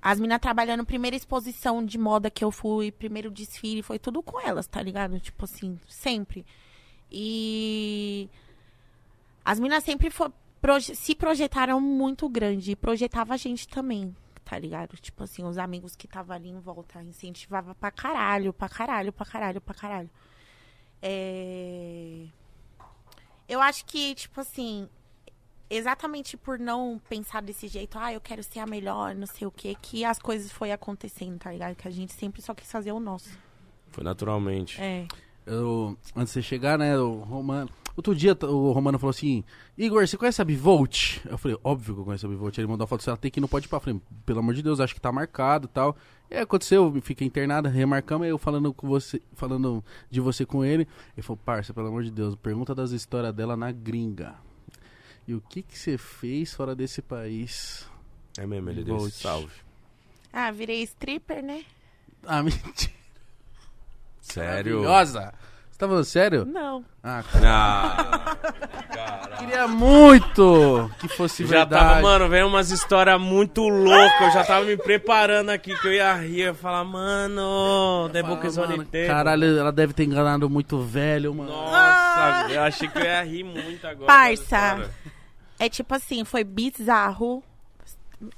[0.00, 4.40] As minas trabalhando, primeira exposição de moda que eu fui, primeiro desfile, foi tudo com
[4.40, 5.18] elas, tá ligado?
[5.18, 6.44] Tipo assim, sempre.
[7.10, 8.28] E.
[9.44, 10.12] As minas sempre
[10.60, 14.14] proje- se projetaram muito grande e projetava a gente também,
[14.44, 14.96] tá ligado?
[14.96, 19.26] Tipo assim, os amigos que estavam ali em volta incentivava pra caralho, pra caralho, pra
[19.26, 20.10] caralho, pra caralho.
[21.02, 22.26] É...
[23.48, 24.88] Eu acho que, tipo assim,
[25.68, 29.50] exatamente por não pensar desse jeito, ah, eu quero ser a melhor, não sei o
[29.50, 31.74] que, que as coisas foi acontecendo, tá ligado?
[31.74, 33.38] Que a gente sempre só quis fazer o nosso.
[33.88, 34.80] Foi naturalmente.
[34.80, 35.06] É.
[35.44, 37.70] eu, antes de você chegar, né, o Romano.
[37.96, 39.42] Outro dia o Romano falou assim:
[39.76, 41.18] Igor, você conhece a Bivolt?
[41.24, 42.58] Eu falei: Óbvio que eu conheço a Bivolt.
[42.58, 43.78] Ele mandou a foto, você tem que ir no Pode Pá.
[43.78, 45.96] Eu falei: Pelo amor de Deus, acho que tá marcado e tal.
[46.30, 50.86] E aí aconteceu, fica internada, remarcamos, eu falando com você, falando de você com ele.
[51.16, 54.34] Ele falou: Parça, pelo amor de Deus, pergunta das histórias dela na gringa.
[55.26, 57.86] E o que que você fez fora desse país?
[58.38, 59.12] É mesmo, ele deu Volte.
[59.14, 59.52] esse salve.
[60.32, 61.64] Ah, virei stripper, né?
[62.26, 62.92] Ah, mentira.
[64.20, 64.80] Sério?
[64.82, 65.34] Maravilhosa.
[65.70, 66.44] Você tá falando sério?
[66.46, 66.82] Não.
[67.04, 71.84] Ah, Ah, queria muito que fosse já verdade.
[71.84, 74.22] tava, mano, vem umas histórias muito loucas.
[74.22, 76.40] Eu já tava me preparando aqui que eu ia rir.
[76.40, 78.56] Eu ia falar, mano, The Book is.
[79.06, 81.50] Caralho, ela deve ter enganado muito velho, mano.
[81.50, 84.06] Nossa, eu achei que eu ia rir muito agora.
[84.06, 84.90] Parça.
[85.58, 87.42] É tipo assim, foi bizarro.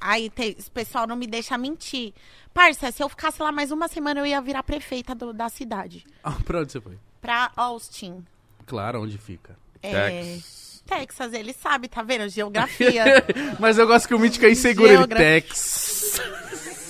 [0.00, 2.12] Aí tem, esse pessoal não me deixa mentir.
[2.52, 6.04] Parça, se eu ficasse lá mais uma semana, eu ia virar prefeita do- da cidade.
[6.22, 6.98] Ah, pra onde você foi?
[7.20, 8.24] Pra Austin.
[8.66, 9.56] Claro, onde fica.
[9.82, 10.82] É, Texas.
[10.86, 12.28] Texas, ele sabe, tá vendo?
[12.28, 13.04] Geografia.
[13.60, 16.20] Mas eu gosto que o Mítico é inseguro, ele Geogra- Tex.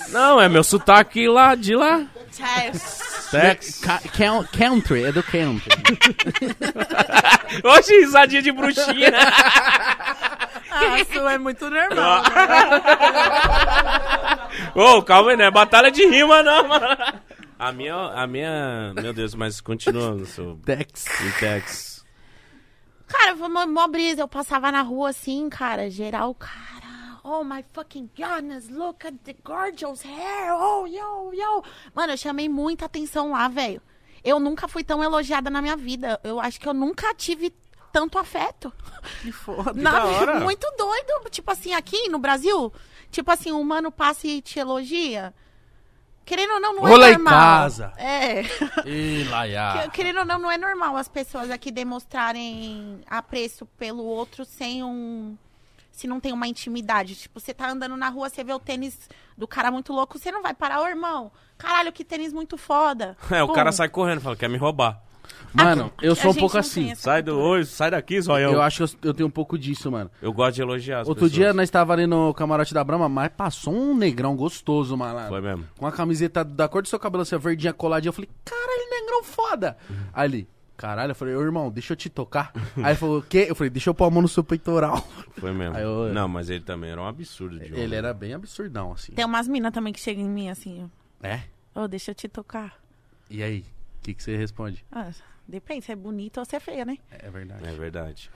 [0.09, 2.07] Não, é meu sotaque lá, de lá.
[2.35, 2.99] Texas.
[3.31, 3.79] Tex.
[3.79, 5.69] Ca- count- country, é do country.
[7.63, 9.11] Oxe, risadinha de bruxinha.
[10.71, 12.23] Ah, isso é muito normal.
[14.75, 16.85] Ô, calma aí, não é batalha de rima, não, mano.
[17.57, 21.05] A minha, a minha, meu Deus, mas continuando, seu Tex.
[21.21, 22.05] Intex.
[23.07, 24.21] Cara, foi uma mó brisa.
[24.21, 26.78] Eu passava na rua assim, cara, geral, cara.
[27.31, 30.51] Oh my fucking goodness, look at the gorgeous hair.
[30.53, 31.63] Oh, yo, yo.
[31.93, 33.81] Mano, eu chamei muita atenção lá, velho.
[34.23, 36.19] Eu nunca fui tão elogiada na minha vida.
[36.23, 37.53] Eu acho que eu nunca tive
[37.93, 38.73] tanto afeto.
[39.21, 39.73] Que foda.
[39.73, 40.39] Na- da hora.
[40.39, 41.29] Muito doido.
[41.29, 42.73] Tipo assim, aqui no Brasil,
[43.11, 45.33] tipo assim, um mano passa e te elogia.
[46.25, 47.33] Querendo ou não, não Rola é em normal.
[47.33, 47.93] casa.
[47.97, 48.41] É.
[48.85, 49.83] Ih, Laia.
[49.83, 54.83] Que- Querendo ou não, não é normal as pessoas aqui demonstrarem apreço pelo outro sem
[54.83, 55.37] um.
[55.99, 57.13] Se não tem uma intimidade.
[57.13, 58.97] Tipo, você tá andando na rua, você vê o tênis
[59.37, 61.29] do cara muito louco, você não vai parar, ô irmão.
[61.57, 63.17] Caralho, que tênis muito foda.
[63.29, 63.53] É, o Pum.
[63.53, 65.01] cara sai correndo, fala, quer me roubar.
[65.53, 66.95] Mano, eu A sou um pouco assim.
[66.95, 68.53] Sai do oi, sai daqui, zoião.
[68.53, 70.09] Eu acho que eu, eu tenho um pouco disso, mano.
[70.21, 71.31] Eu gosto de elogiar as Outro pessoas.
[71.33, 75.29] dia nós tava ali no camarote da Brahma, mas passou um negrão gostoso, malandro.
[75.29, 75.65] Foi mesmo.
[75.77, 78.07] Com a camiseta da cor do seu cabelo, assim, verdinha coladinha.
[78.09, 79.77] Eu falei, caralho, negrão foda.
[80.13, 80.47] Aí ele,
[80.79, 82.53] caralho, eu falei, ô irmão, deixa eu te tocar.
[82.77, 83.45] Aí ele falou, o quê?
[83.49, 85.05] Eu falei, deixa eu pôr a mão no seu peitoral.
[85.37, 85.75] Foi mesmo.
[85.75, 87.83] Aí eu- Não, mas ele também era um absurdo de homem.
[87.83, 89.11] Ele era bem absurdão, assim.
[89.11, 90.89] Tem umas minas também que chegam em mim assim,
[91.21, 91.41] É?
[91.75, 92.79] Ô, deixa eu te tocar.
[93.29, 93.59] E aí?
[93.99, 94.83] O que, que você responde?
[94.91, 95.11] Ah,
[95.49, 96.97] depende, se é bonita ou se é feia, né?
[97.09, 97.67] É verdade.
[97.67, 98.31] É verdade.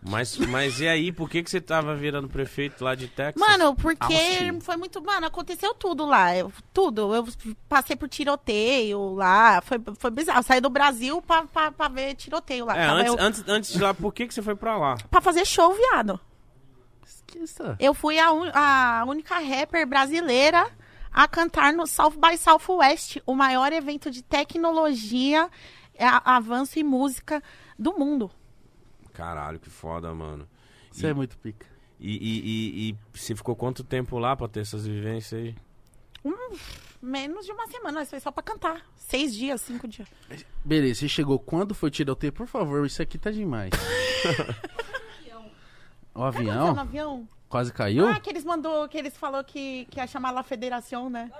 [0.00, 3.34] Mas, mas e aí, por que, que você tava virando prefeito lá de Texas?
[3.40, 4.60] Mano, porque Austin.
[4.60, 5.02] foi muito.
[5.02, 6.36] Mano, aconteceu tudo lá.
[6.36, 7.14] eu- tudo.
[7.14, 7.26] Eu
[7.68, 9.60] passei por tiroteio lá.
[9.60, 10.38] Foi, foi bizarro.
[10.38, 12.76] Eu saí do Brasil pra, pra, pra ver tiroteio lá.
[12.76, 14.96] É, antes, eu- antes, antes de lá, por que, que você foi pra lá?
[15.10, 16.18] Pra fazer show, viado.
[17.04, 17.76] Esqueça.
[17.80, 20.68] Eu fui a, un- a única rapper brasileira
[21.12, 25.50] a cantar no South by Southwest, o maior evento de tecnologia,
[26.02, 27.42] é, a- avanço e música
[27.78, 28.30] do mundo.
[29.12, 30.48] Caralho, que foda, mano.
[30.90, 31.66] Você é muito pica.
[32.00, 35.54] E, e, e, e você ficou quanto tempo lá pra ter essas vivências aí?
[37.00, 38.84] Menos de uma semana, mas foi só pra cantar.
[38.96, 40.08] Seis dias, cinco dias.
[40.64, 42.32] Beleza, você chegou quando foi o tiroteio?
[42.32, 43.70] Por favor, isso aqui tá demais.
[46.14, 47.28] o no avião avião?
[47.48, 48.06] quase caiu?
[48.08, 51.30] Ah, que eles mandou, que eles falou que, que ia chamar lá a federação, né?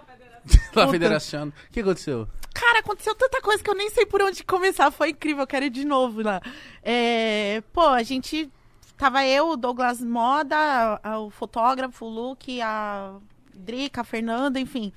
[0.74, 1.48] La Federação.
[1.48, 2.26] O que aconteceu?
[2.54, 4.90] Cara, aconteceu tanta coisa que eu nem sei por onde começar.
[4.90, 6.40] Foi incrível, eu quero ir de novo lá.
[6.82, 8.50] É, pô, a gente.
[8.96, 13.14] Tava eu, o Douglas Moda, a- a- o fotógrafo, o Luke, a
[13.52, 14.92] Drica, a Fernanda, enfim.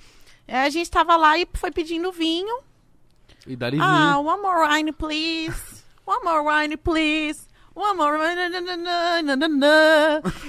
[0.48, 2.60] É, a gente tava lá e foi pedindo vinho.
[3.48, 4.28] E dali Ah, vinho.
[4.30, 5.84] one more wine, please.
[6.06, 7.48] One more wine, please.
[7.74, 8.42] One more wine.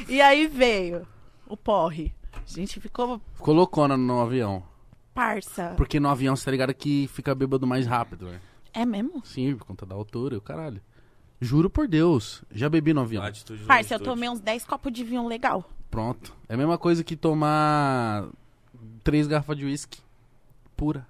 [0.08, 1.06] E aí veio
[1.48, 2.12] o porre.
[2.34, 4.62] A gente ficou Ficou loucona no avião.
[5.16, 5.74] Parça.
[5.76, 8.40] Porque no avião você tá ligado que fica bêbado mais rápido, né?
[8.72, 9.24] É mesmo?
[9.24, 10.80] Sim, por conta da altura e o caralho.
[11.40, 12.44] Juro por Deus.
[12.50, 13.22] Já bebi no avião.
[13.22, 14.04] Latitude, Parça, eu longitude.
[14.04, 15.68] tomei uns 10 copos de vinho legal.
[15.90, 16.34] Pronto.
[16.48, 18.28] É a mesma coisa que tomar
[19.02, 19.98] três garrafas de uísque
[20.76, 21.06] pura.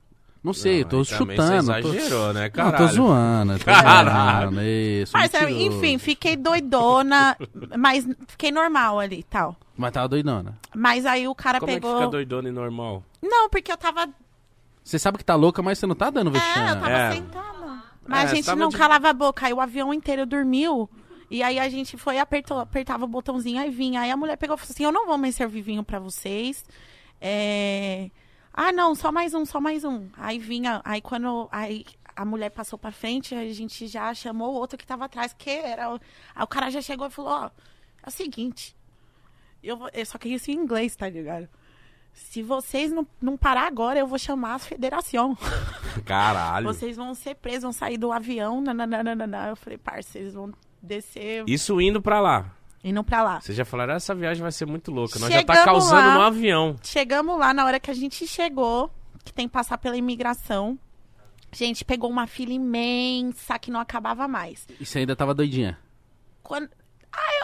[0.46, 1.62] Não sei, eu tô aí também chutando.
[1.66, 2.76] Você tô- exagerou, né, Não, caralho?
[2.76, 3.58] tô zoando.
[3.58, 4.50] Tô Caralho.
[4.50, 5.60] zoando, isso, mentiroso.
[5.60, 7.36] enfim, fiquei doidona,
[7.76, 9.56] mas fiquei normal ali e tal.
[9.76, 10.56] Mas tava doidona.
[10.74, 11.98] Mas aí o cara Como é que pegou.
[11.98, 13.02] fica doidona e normal?
[13.20, 14.08] Não, porque eu tava.
[14.84, 16.80] Você sabe que tá louca, mas você não tá dando É, eu vexame.
[16.80, 17.12] tava É.
[17.12, 17.82] sentada.
[18.06, 19.46] Mas É, a gente não de- calava a boca.
[19.46, 20.88] Aí o avião inteiro dormiu.
[21.28, 24.00] E aí a gente foi, apertou, apertava o botãozinho, aí vinha.
[24.02, 26.64] Aí a mulher pegou e falou assim: Eu não vou mais servir vinho pra vocês.
[27.20, 28.10] É...
[28.56, 30.08] Ah, não, só mais um, só mais um.
[30.16, 31.84] Aí vinha, aí quando aí
[32.16, 35.50] a mulher passou pra frente, a gente já chamou o outro que tava atrás, que
[35.50, 35.92] era.
[35.94, 36.00] o-
[36.34, 37.46] Aí o cara já chegou e falou: Ó,
[38.02, 38.74] é o seguinte.
[39.62, 41.48] Eu, vou- eu só que isso em inglês, tá ligado?
[42.14, 45.36] Se vocês não, não parar agora, eu vou chamar a federação.
[46.06, 46.66] Caralho.
[46.66, 48.62] Vocês vão ser presos, vão sair do avião.
[48.62, 49.48] Nananana.
[49.48, 50.50] Eu falei, parça, eles vão
[50.80, 52.50] descer Isso indo pra lá.
[52.88, 53.40] Indo pra lá.
[53.40, 55.18] Vocês já falaram, essa viagem vai ser muito louca.
[55.18, 56.14] Nós já tá causando lá.
[56.14, 56.76] no avião.
[56.82, 58.90] Chegamos lá, na hora que a gente chegou,
[59.24, 60.78] que tem que passar pela imigração.
[61.52, 64.66] Gente, pegou uma fila imensa que não acabava mais.
[64.80, 65.78] E você ainda tava doidinha.
[66.42, 66.68] Quando.
[67.12, 67.34] Ai,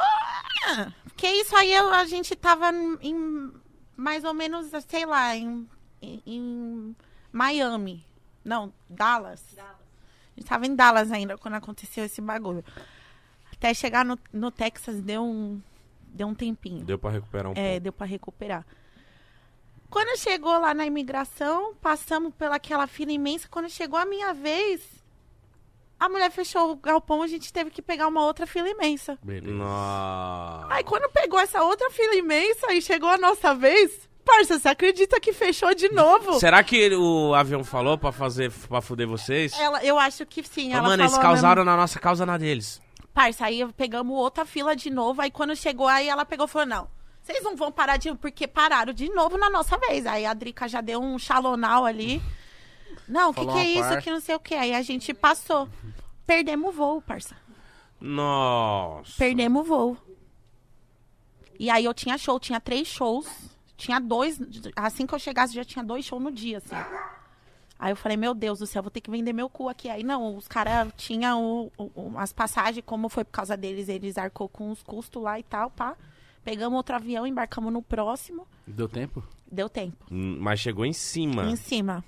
[0.86, 0.92] eu...
[1.16, 2.70] Que isso aí, eu- a gente tava
[3.00, 3.50] em
[3.96, 5.68] mais ou menos, sei lá, em,
[6.00, 6.96] em- em
[7.32, 8.04] Miami.
[8.44, 9.42] Não, Dallas.
[9.58, 12.64] A gente tava em Dallas ainda quando aconteceu esse bagulho.
[13.62, 15.60] Até chegar no, no Texas deu um,
[16.08, 16.84] deu um tempinho.
[16.84, 17.80] Deu pra recuperar um É, pouco.
[17.80, 18.66] deu pra recuperar.
[19.88, 23.46] Quando chegou lá na imigração, passamos pelaquela fila imensa.
[23.48, 24.80] Quando chegou a minha vez,
[26.00, 29.16] a mulher fechou o galpão, a gente teve que pegar uma outra fila imensa.
[29.22, 29.54] Beleza.
[29.54, 30.66] Nossa.
[30.74, 35.20] Aí quando pegou essa outra fila imensa e chegou a nossa vez, parça, você acredita
[35.20, 36.40] que fechou de novo?
[36.40, 39.52] Será que ele- o avião falou pra fazer, pra fuder vocês?
[39.56, 40.72] Ela, eu acho que sim.
[40.72, 42.82] Ô, Ela mano, eles causaram na nossa causa na deles.
[43.12, 45.20] Parça, aí pegamos outra fila de novo.
[45.20, 46.88] Aí quando chegou, aí ela pegou e falou: não.
[47.22, 48.12] Vocês não vão parar de.
[48.14, 50.06] Porque pararam de novo na nossa vez.
[50.06, 52.20] Aí a Drica já deu um xalonal ali.
[53.08, 54.00] Não, o que, que é isso?
[54.02, 54.54] Que não sei o que.
[54.54, 55.68] Aí a gente passou.
[56.26, 57.36] Perdemos o voo, parça.
[58.00, 59.14] Nossa.
[59.18, 59.96] Perdemos o voo.
[61.58, 63.26] E aí eu tinha show, tinha três shows.
[63.76, 64.38] Tinha dois.
[64.76, 66.76] Assim que eu chegasse, já tinha dois shows no dia, assim.
[67.84, 69.88] Aí eu falei, meu Deus do céu, vou ter que vender meu cu aqui.
[69.90, 74.16] Aí não, os caras tinham o- o- as passagens, como foi por causa deles, eles
[74.16, 75.96] arcou com os custos lá e tal, pá.
[76.44, 78.46] Pegamos outro avião, embarcamos no próximo.
[78.64, 79.20] Deu tempo?
[79.50, 79.96] Deu tempo.
[80.12, 81.44] Hum, Mas chegou em cima.
[81.46, 82.04] Em cima.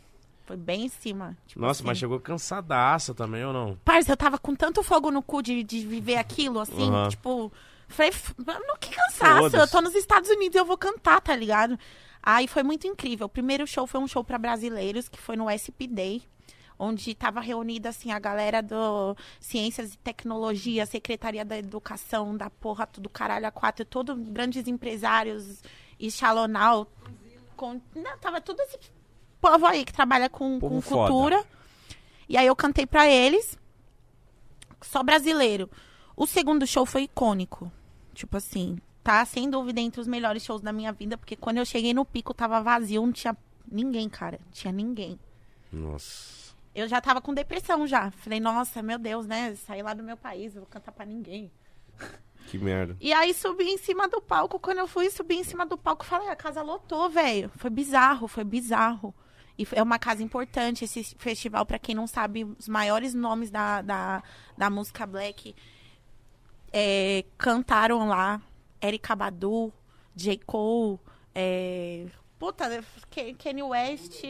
[0.47, 1.37] Foi bem em cima.
[1.45, 1.87] tipo Nossa, assim.
[1.89, 3.77] mas chegou cansadaça também, ou não?
[3.85, 7.09] Parça, eu tava com tanto fogo no cu de, de viver aquilo, assim, Aham.
[7.09, 7.53] tipo.
[7.89, 9.57] Falei, "F- mano, que cansaço.
[9.57, 11.77] Eu tô nos Estados Unidos e eu vou cantar, tá ligado?
[12.27, 13.27] Aí foi muito incrível.
[13.27, 16.23] O primeiro show foi um show pra brasileiros, que foi no SP Day.
[16.79, 22.87] Onde tava reunida, assim, a galera do Ciências e Tecnologia, Secretaria da Educação, da porra,
[22.87, 25.63] tudo caralho a quatro, todos grandes empresários,
[26.01, 26.89] e Xalonal.
[27.57, 28.79] Com, não, tava tudo esse
[29.41, 31.13] povo aí que trabalha com, com foda.
[31.13, 31.45] cultura.
[32.29, 33.57] E aí eu cantei pra eles
[34.81, 35.71] só brasileiro.
[36.17, 37.71] O segundo show foi icônico.
[38.15, 41.65] Tipo assim, tá sem dúvida entre os melhores shows da minha vida, porque quando eu
[41.67, 43.37] cheguei no pico tava vazio, não tinha
[43.71, 44.41] ninguém, cara.
[44.43, 45.21] Não tinha ninguém.
[45.71, 46.55] Nossa.
[46.75, 48.11] eu já tava com depressão já.
[48.11, 49.55] Falei, nossa, meu Deus, né?
[49.57, 51.53] Saí lá do meu país, eu vou cantar pra ninguém.
[52.47, 52.97] Que merda.
[53.01, 54.59] E aí subi em cima do palco.
[54.59, 57.51] Quando eu fui subir em cima do palco, falei, a casa lotou, velho.
[57.57, 59.15] Foi bizarro, foi bizarro.
[59.59, 63.83] E é uma casa importante esse festival, pra quem não sabe, os maiores nomes da,
[63.83, 64.23] da,
[64.59, 65.55] da música black
[66.73, 68.43] é, cantaram lá.
[68.87, 69.73] Erika Badu,
[70.15, 70.39] J.
[70.47, 70.99] Cole,
[71.35, 72.07] é,
[72.39, 72.65] puta,
[73.43, 74.23] Kanye West.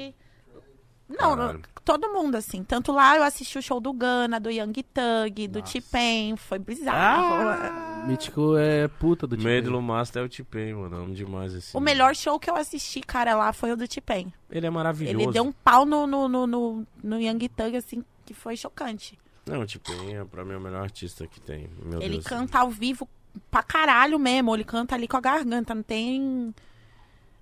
[1.07, 1.63] Não, Caralho.
[1.85, 2.65] todo mundo, assim.
[2.65, 6.35] Tanto lá eu assisti o show do Gana, do Young Thug, do T-Pain.
[6.37, 8.07] Foi bizarro.
[8.07, 9.51] Mítico é puta do time.
[9.51, 10.97] Medlo Master é o T-Pain, mano.
[10.97, 11.77] Amo demais esse.
[11.77, 14.33] O melhor show que eu assisti, cara, lá foi o do T-Pain.
[14.51, 15.21] Ele é maravilhoso.
[15.21, 19.19] Ele deu um pau no, no, no, no, no Young Thug, assim, que foi chocante.
[19.47, 21.69] Não, o T-Pain é pra mim o melhor artista que tem.
[21.85, 22.25] Meu ele Deus.
[22.25, 23.07] canta ao vivo
[23.51, 24.55] pra caralho mesmo.
[24.55, 26.55] Ele canta ali com a garganta, não tem.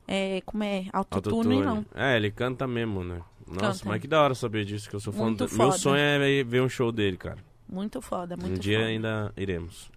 [0.07, 0.87] É, como é?
[0.93, 1.63] Autotune, Autotune.
[1.63, 1.87] não.
[1.95, 3.21] É, ele canta mesmo, né?
[3.47, 3.89] Nossa, Canta.
[3.89, 5.55] mas que da hora saber disso, que eu sou fã Muito do...
[5.57, 7.39] Meu sonho é ver um show dele, cara.
[7.69, 8.89] Muito foda, muito um dia foda.
[8.89, 9.91] ainda iremos.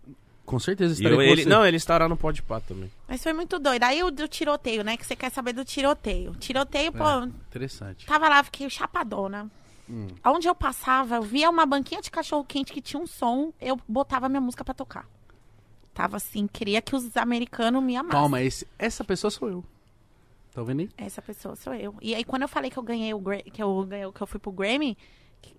[0.46, 1.50] Com certeza E estarei eu- com ele, você.
[1.50, 2.92] não, ele estará no Podpah também.
[3.08, 3.84] Mas foi muito doido.
[3.84, 4.96] Aí o do tiroteio, né?
[4.98, 6.36] Que você quer saber do tiroteio.
[6.36, 8.06] Tiroteio, pô, É, interessante.
[8.06, 9.50] tava lá, fiquei chapadona.
[9.90, 10.08] Hum.
[10.26, 13.80] Onde eu passava, eu via uma banquinha de cachorro quente que tinha um som, eu
[13.88, 15.08] botava minha música pra tocar.
[15.96, 18.20] Tava assim, queria que os americanos me amassem.
[18.20, 19.64] Calma, esse, essa pessoa sou eu.
[20.54, 20.90] Tá vendo aí?
[20.98, 21.96] Essa pessoa sou eu.
[22.02, 24.38] E aí, quando eu falei que eu ganhei o que eu ganhei, que eu fui
[24.38, 24.98] pro Grammy,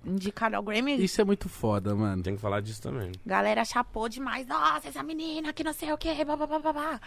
[0.05, 2.23] indicado ao Grammy, Isso é muito foda, mano.
[2.23, 3.13] Tem que falar disso também.
[3.25, 4.47] galera chapou demais.
[4.47, 7.01] Nossa, essa menina que não sei o que, babá.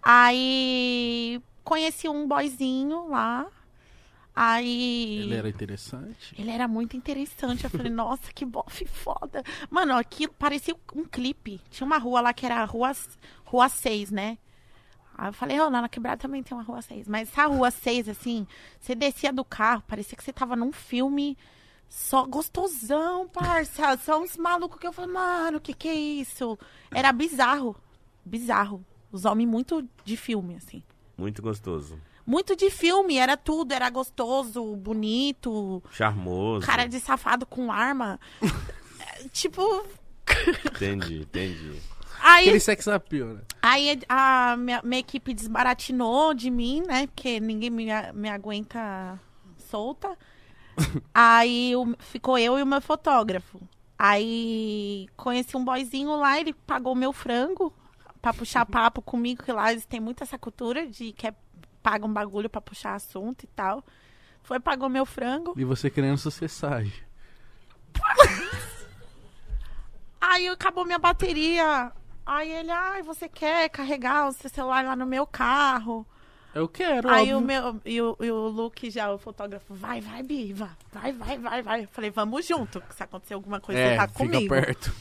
[0.00, 3.46] Aí conheci um boyzinho lá.
[4.38, 5.20] Aí.
[5.22, 6.34] Ele era interessante.
[6.38, 7.64] Ele era muito interessante.
[7.64, 9.42] Eu falei, nossa, que bofe foda.
[9.70, 11.58] Mano, aquilo parecia um clipe.
[11.70, 12.92] Tinha uma rua lá que era a rua,
[13.46, 14.36] rua 6, né?
[15.16, 17.08] Aí eu falei, oh, lá na quebrada também tem uma rua 6.
[17.08, 18.46] Mas essa rua 6, assim,
[18.78, 21.38] você descia do carro, parecia que você tava num filme
[21.88, 23.96] só gostosão, parça.
[24.04, 26.58] Só uns malucos que eu falei, mano, que que é isso?
[26.90, 27.74] Era bizarro.
[28.22, 28.84] Bizarro.
[29.10, 30.82] Os homens muito de filme, assim.
[31.16, 31.98] Muito gostoso.
[32.26, 36.66] Muito de filme, era tudo, era gostoso, bonito, Charmoso.
[36.66, 38.18] cara de safado com arma.
[39.32, 39.62] Tipo.
[40.66, 41.80] Entendi, entendi.
[42.20, 43.40] Aí, Aquele sex appeal, né?
[43.62, 47.06] aí a minha, minha equipe desbaratinou de mim, né?
[47.06, 49.20] Porque ninguém me, me aguenta
[49.58, 50.16] solta.
[51.14, 53.60] Aí o- ficou eu e o meu fotógrafo.
[53.98, 57.72] Aí conheci um boyzinho lá, ele pagou meu frango
[58.20, 61.34] pra puxar papo comigo, que lá eles têm muito essa cultura de que é,
[61.86, 63.84] paga um bagulho pra puxar assunto e tal.
[64.42, 65.54] Foi, pagou meu frango.
[65.56, 66.82] E você querendo sucessar.
[70.20, 71.92] Aí acabou minha bateria.
[72.26, 76.04] Aí ele, ai, você quer carregar o seu celular lá no meu carro?
[76.52, 77.38] Eu quero, Aí óbvio.
[77.38, 81.38] o meu e o, e o Luke já, o fotógrafo, vai, vai, Biva, vai, vai,
[81.38, 81.84] vai, vai.
[81.84, 84.48] Eu falei, vamos junto, se acontecer alguma coisa, É, tá fica comigo.
[84.52, 84.92] perto.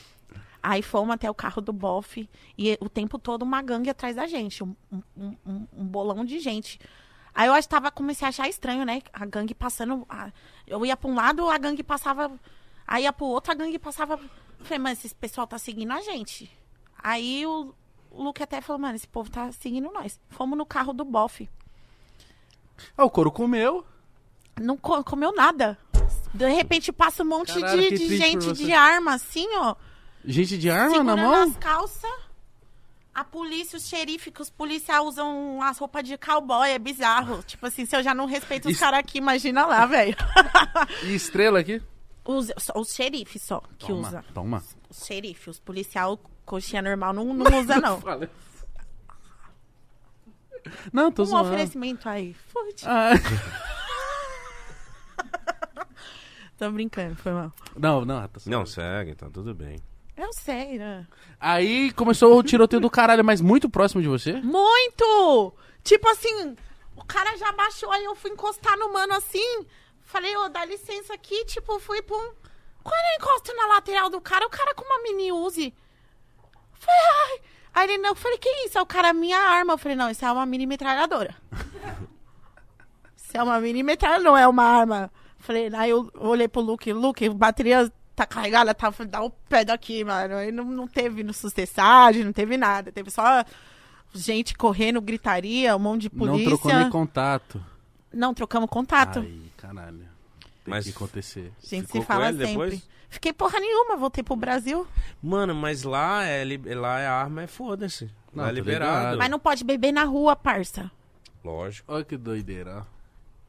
[0.67, 2.27] Aí fomos até o carro do bofe
[2.57, 6.39] e o tempo todo uma gangue atrás da gente, um, um, um- um bolão de
[6.39, 6.79] gente.
[7.35, 8.99] Aí eu acho que tava, comecei a achar estranho, né?
[9.13, 10.03] A gangue passando.
[10.09, 10.31] a-
[10.65, 12.31] eu ia pra um lado, a gangue passava.
[12.87, 14.15] Aí ia pro outro, a gangue passava.
[14.59, 16.49] Eu Falei, mas esse pessoal tá seguindo a gente.
[16.97, 17.71] Aí o,
[18.11, 20.19] Luke até falou, mano, esse povo tá seguindo nós.
[20.29, 21.47] Fomos no carro do bofe.
[22.97, 23.85] Ah, o couro comeu.
[24.59, 25.77] Não co- comeu nada.
[26.33, 29.75] De repente passa um monte Caralho, de, de gente de arma, assim, ó.
[30.26, 31.43] Gente de arma na segurando mão?
[31.49, 32.11] as calças.
[33.14, 37.41] A polícia, os xerifes, que os policiais usam as roupas de cowboy, é bizarro.
[37.43, 40.15] Tipo assim, se eu já não respeito os caras aqui, imagina lá, velho.
[41.03, 41.81] E estrela aqui?
[42.26, 44.26] Os, os xerifes só que toma, usa.
[44.34, 44.64] Toma.
[44.89, 48.02] Os xerifes, os policiais, coxinha normal, não, não usa, não.
[50.91, 51.49] Não, tô Um zoando.
[51.49, 52.34] oferecimento aí.
[52.34, 52.85] Fute.
[52.88, 53.11] Ah,
[56.57, 57.53] Tô brincando, foi mal.
[57.77, 59.77] não, não, tá Não, segue, tá tudo bem.
[60.17, 61.05] Eu sei, né?
[61.39, 64.33] Aí começou o tiroteio do caralho, mas muito próximo de você?
[64.33, 65.53] Muito!
[65.83, 66.55] Tipo assim,
[66.95, 69.65] o cara já baixou, aí eu fui encostar no mano assim.
[70.01, 72.31] Falei, ô, dá licença aqui, tipo, fui pra um.
[72.81, 75.73] Quando eu encosto na lateral do cara, o cara com uma mini Uzi.
[76.73, 77.41] Falei, ai.
[77.73, 78.77] Aí ele não, eu falei, que isso?
[78.77, 79.73] É o cara, minha arma.
[79.73, 81.35] Eu falei, não, isso é uma mini metralhadora.
[83.17, 85.11] isso é uma mini metralhadora, não é uma arma.
[85.39, 90.03] Falei, aí eu olhei pro Luke, Luke, bateria tá carregada, tá, dá o pé daqui,
[90.03, 90.35] mano.
[90.35, 92.91] Aí não, não teve no sucessagem, não teve nada.
[92.91, 93.43] Teve só
[94.13, 96.49] gente correndo, gritaria, um monte de polícia.
[96.49, 97.65] Não trocou nem contato.
[98.13, 99.19] Não, trocamos contato.
[99.19, 99.99] Ai, caralho.
[99.99, 101.51] Tem Mas- que acontecer.
[101.61, 102.51] a gente Ficou se fala com ele sempre.
[102.69, 102.89] depois?
[103.09, 104.85] Fiquei porra nenhuma, voltei pro Brasil.
[105.21, 106.43] Mano, mas lá é,
[106.75, 108.09] lá é arma, é foda-se.
[108.33, 109.17] Não, Lá é tô liberado.
[109.17, 110.91] Mas não pode beber na rua, parça.
[111.43, 111.93] Lógico.
[111.93, 112.85] Olha que doideira.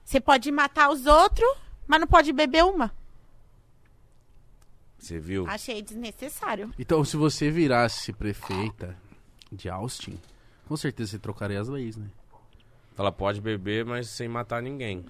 [0.05, 1.49] Você pode matar os outros,
[1.87, 2.93] mas não pode beber uma.
[4.99, 5.47] Você viu?
[5.49, 6.73] Achei desnecessário.
[6.79, 8.97] Então, se você virasse prefeita
[9.53, 10.19] de Austin,
[10.67, 12.07] com certeza você trocaria as leis, né?
[12.99, 15.05] Ela pode beber, mas sem matar ninguém.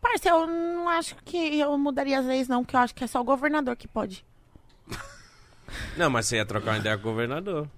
[0.00, 3.06] Parça, eu não acho que eu mudaria as leis, não, porque eu acho que é
[3.06, 4.24] só o governador que pode.
[5.96, 7.68] Não, mas você ia trocar uma ideia com o governador.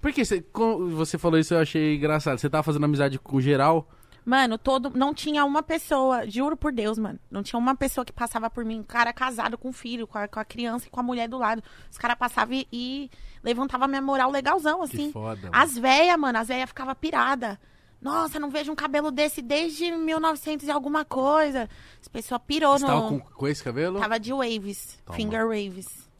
[0.00, 0.44] Por que você,
[0.90, 2.38] você falou isso, eu achei engraçado.
[2.38, 3.88] Você tava fazendo amizade com o geral,
[4.24, 4.90] Mano, todo.
[4.94, 7.18] Não tinha uma pessoa, juro por Deus, mano.
[7.30, 8.80] Não tinha uma pessoa que passava por mim.
[8.80, 11.38] Um cara casado com filho, com a, com a criança e com a mulher do
[11.38, 11.62] lado.
[11.90, 13.10] Os caras passavam e, e
[13.42, 15.06] levantavam minha moral legalzão, assim.
[15.08, 15.40] que foda.
[15.42, 15.50] mano.
[15.52, 17.58] As véias, mano, as véias ficavam pirada.
[18.00, 21.68] Nossa, não vejo um cabelo desse desde 1900 e alguma coisa.
[22.00, 22.90] As pessoas pirou Você no...
[22.90, 24.00] tava com, com esse cabelo?
[24.00, 25.16] Tava de waves, Toma.
[25.16, 26.11] finger waves.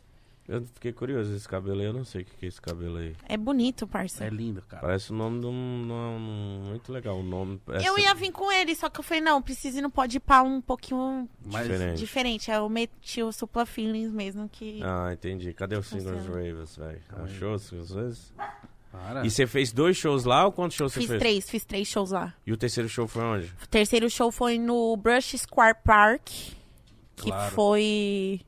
[0.48, 2.96] Eu fiquei curioso, esse cabelo aí, eu não sei o que que é esse cabelo
[2.98, 3.14] aí.
[3.28, 4.24] É bonito, parça.
[4.24, 4.82] É lindo, cara.
[4.82, 5.84] Parece o nome de um.
[5.86, 7.18] de um- muito legal.
[7.20, 7.60] O nome.
[7.68, 10.18] essa- Eu ia vir com ele, só que eu falei, não, preciso ir no pode
[10.18, 11.98] pá um pouquinho Mas, Diferente.
[11.98, 12.50] diferente.
[12.50, 14.80] Eu meti o Supla Feelings mesmo, que...
[14.82, 15.52] Ah, entendi.
[15.52, 16.20] Cadê o Funciona.
[16.20, 17.00] Ravens, velho?
[17.22, 18.32] Achou os vezes?
[18.90, 19.24] Para.
[19.24, 21.18] E você fez dois shows lá ou quantos shows você Fiz fez?
[21.20, 22.34] três, fiz três shows lá.
[22.46, 23.46] E o terceiro show foi onde?
[23.62, 26.26] O terceiro show foi no Brush Square Park,
[27.16, 27.54] que Claro.
[27.54, 28.40] foi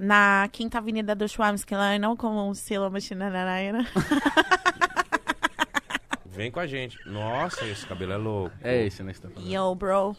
[0.00, 3.86] na Quinta Avenida do Schwabsky, lá não como um selo machina Narayana.
[6.26, 6.98] Vem com a gente.
[7.06, 8.56] Nossa, esse cabelo é louco.
[8.62, 9.12] É esse, né?
[9.12, 9.50] que você tá falando.
[9.52, 10.16] Yo, bro,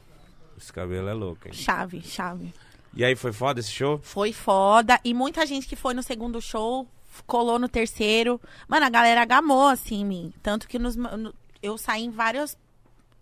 [0.57, 1.53] Esse cabelo é louco, hein?
[1.53, 2.53] chave, chave.
[2.93, 3.99] E aí, foi foda esse show?
[4.03, 4.99] Foi foda.
[5.03, 6.85] E muita gente que foi no segundo show
[7.25, 8.39] colou no terceiro.
[8.67, 10.33] Mano, a galera gamou, assim, em mim.
[10.43, 11.33] Tanto que nos, no-
[11.63, 12.57] eu saí em várias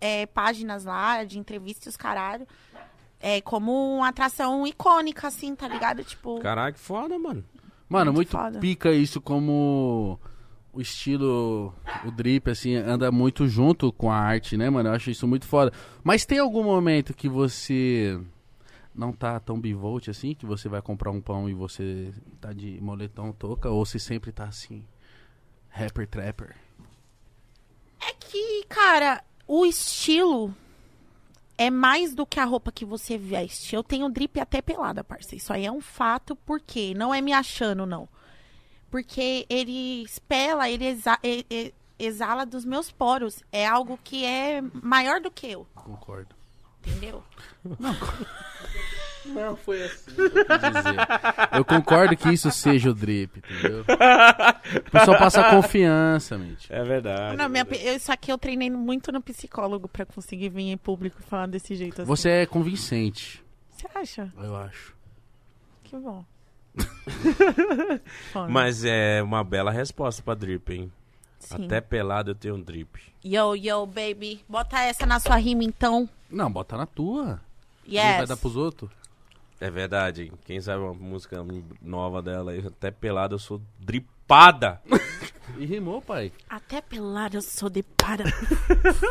[0.00, 2.46] é, páginas lá de entrevista e os caralho.
[3.20, 6.02] É, como uma atração icônica, assim, tá ligado?
[6.02, 7.44] Tipo, Caralho, que foda, mano.
[7.88, 10.18] Mano, Muito muito pica isso como
[10.72, 11.74] o estilo,
[12.04, 14.88] o drip, assim, anda muito junto com a arte, né, mano?
[14.88, 15.72] Eu acho isso muito foda.
[16.02, 18.18] Mas tem algum momento que você
[18.94, 22.80] não tá tão bivolt assim, que você vai comprar um pão e você tá de
[22.80, 24.84] moletom, touca, ou você sempre tá assim,
[25.68, 26.56] rapper, trapper?
[28.00, 30.54] É que, cara, o estilo
[31.62, 33.74] é mais do que a roupa que você veste.
[33.76, 35.36] Eu tenho drip até pelada, parça.
[35.36, 38.08] Isso aí é um fato, porque não é me achando, não.
[38.90, 43.42] Porque ele espela, ele exa- e- e- exala dos meus poros.
[43.52, 46.34] É algo que é maior do que eu, Concordo.
[46.84, 47.22] entendeu?
[47.78, 47.94] Não
[49.64, 50.10] foi assim.
[51.52, 51.58] Eu.
[51.58, 53.80] Eu concordo que isso seja o drip, entendeu?
[54.86, 56.72] O pessoal passa confiança, mente.
[56.72, 57.36] É verdade.
[57.36, 61.18] não, minha, eu- isso aqui eu treinei muito no psicólogo pra conseguir vir em público
[61.20, 62.08] e falar desse jeito assim.
[62.08, 64.32] Você é convincente, Você acha?
[64.36, 64.94] eu acho.
[65.84, 66.24] Que bom.
[68.48, 70.92] Mas é uma bela resposta pra drip, hein?
[71.38, 71.64] Sim.
[71.66, 73.00] Até pelado eu tenho um drip.
[73.24, 74.44] Yo, yo, baby.
[74.48, 76.08] Bota essa na sua rima, então.
[76.30, 77.24] Não, bota na tua.
[77.24, 77.40] Não
[77.94, 78.16] Yes.
[78.18, 78.90] vai dar pros outros?
[79.60, 80.32] É verdade, hein?
[80.44, 81.44] Quem sabe uma música
[81.82, 84.80] nova dela aí, até pelado eu sou dripada.
[85.58, 86.32] E rimou, pai.
[86.48, 88.24] Até pelada eu sou de para.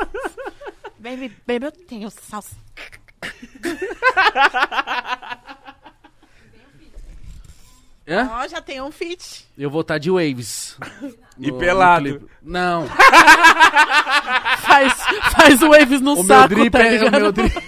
[0.97, 2.55] baby, baby, eu tenho salsa.
[8.05, 8.23] É?
[8.23, 9.45] Ó, já tem um fit.
[9.57, 10.77] Eu vou estar de Waves.
[11.37, 12.27] E No- pelado.
[12.41, 12.51] no.
[12.51, 12.87] Não.
[14.61, 14.93] Faz,
[15.35, 17.21] faz o waves no O meu saco, drip tá é o ligado?
[17.21, 17.53] meu drip.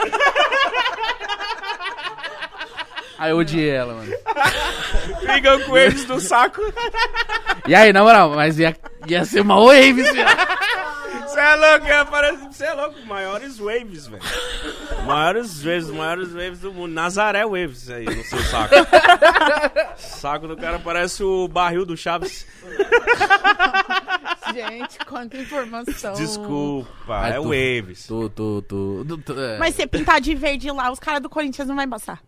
[3.21, 4.11] Aí eu odiei ela, mano.
[5.21, 6.59] Fica com eles no saco.
[7.67, 8.75] E aí, na moral, mas ia,
[9.05, 10.61] ia ser uma Waves, viado.
[11.27, 12.95] Você é louco, é, parece, você é louco.
[13.05, 14.23] Maiores waves, velho.
[15.05, 16.91] Maiores waves, maiores waves do mundo.
[16.93, 18.73] Nazaré Waves aí no seu saco.
[19.97, 22.45] saco do cara parece o barril do Chaves.
[24.53, 26.13] Gente, quanta informação.
[26.13, 28.07] Desculpa, Ai, é tu- Waves.
[28.07, 29.57] Tu, tu, tu, tu, tu- é.
[29.57, 32.19] Mas se pintar de verde lá, os caras do Corinthians não vai passar.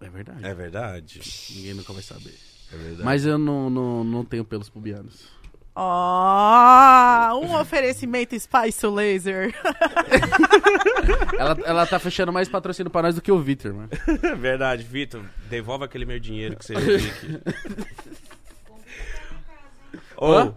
[0.00, 0.44] É verdade.
[0.44, 1.20] É verdade.
[1.50, 2.34] Ninguém nunca vai saber.
[2.72, 3.02] É verdade.
[3.02, 5.28] Mas eu não, não, não tenho pelos pubianos.
[5.74, 9.54] Ó, um oferecimento Spice Laser.
[11.38, 13.88] Ela, ela tá fechando mais patrocínio pra nós do que o Vitor, mano.
[14.22, 15.24] É verdade, Vitor.
[15.48, 17.40] Devolve aquele meu dinheiro que você viu aqui.
[20.16, 20.52] Ô.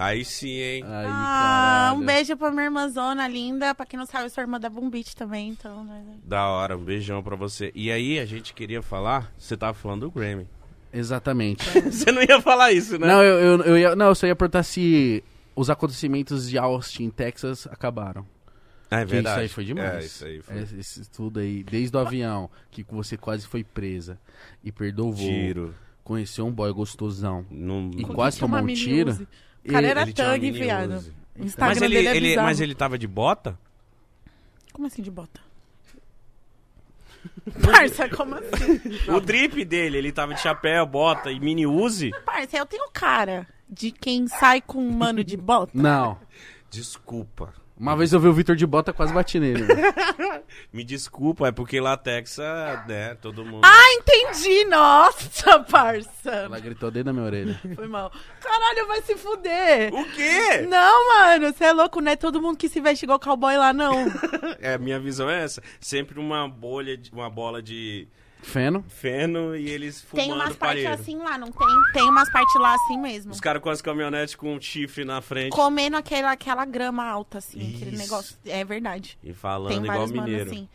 [0.00, 0.82] Aí sim, hein?
[0.82, 3.74] Aí, Ah, um beijo pra minha irmãzona linda.
[3.74, 5.84] Pra quem não sabe, eu sou irmã da Beach também, então...
[5.84, 6.02] né?
[6.24, 7.70] Da hora, um beijão pra você.
[7.74, 10.48] E aí, a gente queria falar, você tava falando do Grammy.
[10.90, 11.68] Exatamente.
[11.84, 13.06] você não ia falar isso, né?
[13.06, 15.22] Não, eu, eu, eu ia, não, eu só ia perguntar se
[15.54, 18.24] os acontecimentos de Austin, Texas, acabaram.
[18.90, 19.34] É Que verdade.
[19.34, 19.96] Isso aí foi demais.
[19.96, 20.56] É, isso aí foi.
[20.56, 24.18] É, Esse tudo aí, desde o avião, que você quase foi presa
[24.64, 25.28] e perdeu o voo.
[25.28, 25.74] Tiro.
[26.02, 27.44] Conheceu um boy gostosão.
[27.50, 27.90] Não...
[27.94, 29.10] E quase tomou um tiro.
[29.10, 29.28] Uzi.
[29.64, 31.04] O cara era Ele viado.
[31.38, 32.46] O Instagram Mas ele, dele é ele- bizarro.
[32.46, 33.58] mas ele tava de bota?
[34.72, 35.40] Como assim de bota?
[37.62, 38.80] Parça, como assim?
[39.14, 42.10] O drip dele, ele tava de chapéu, bota e mini Uzi.
[42.24, 45.72] Parça, eu tenho cara de quem sai com um mano de bota.
[45.74, 46.18] Não.
[46.70, 47.52] Desculpa.
[47.80, 49.64] Uma vez eu vi o Vitor de bota, quase bati nele.
[49.64, 50.44] mano.
[50.70, 53.64] Me desculpa, é porque latex, é, né, todo mundo...
[53.64, 54.66] Ah, entendi!
[54.66, 56.30] Nossa, parça!
[56.30, 57.58] Ela gritou dentro da minha orelha.
[57.74, 58.12] Foi mal.
[58.38, 59.94] Caralho, vai se fuder!
[59.94, 60.66] O quê?
[60.68, 63.72] Não, mano, você é louco, não é todo mundo que se veste igual cowboy lá,
[63.72, 63.94] não.
[64.60, 65.62] É, a minha visão é essa.
[65.80, 68.06] Sempre uma bolha, de, uma bola de
[68.42, 68.84] Feno.
[68.88, 71.68] feno e eles fumando Tem umas partes assim lá, não tem?
[71.92, 73.32] Tem umas partes lá assim mesmo.
[73.32, 77.38] Os caras com as caminhonetes com um chifre na frente Comendo aquela, aquela grama alta,
[77.38, 78.02] assim, aquele Isso.
[78.02, 78.36] negócio.
[78.46, 79.18] É verdade.
[79.22, 80.50] e falando Tem igual vários manos mineiro.
[80.50, 80.68] assim.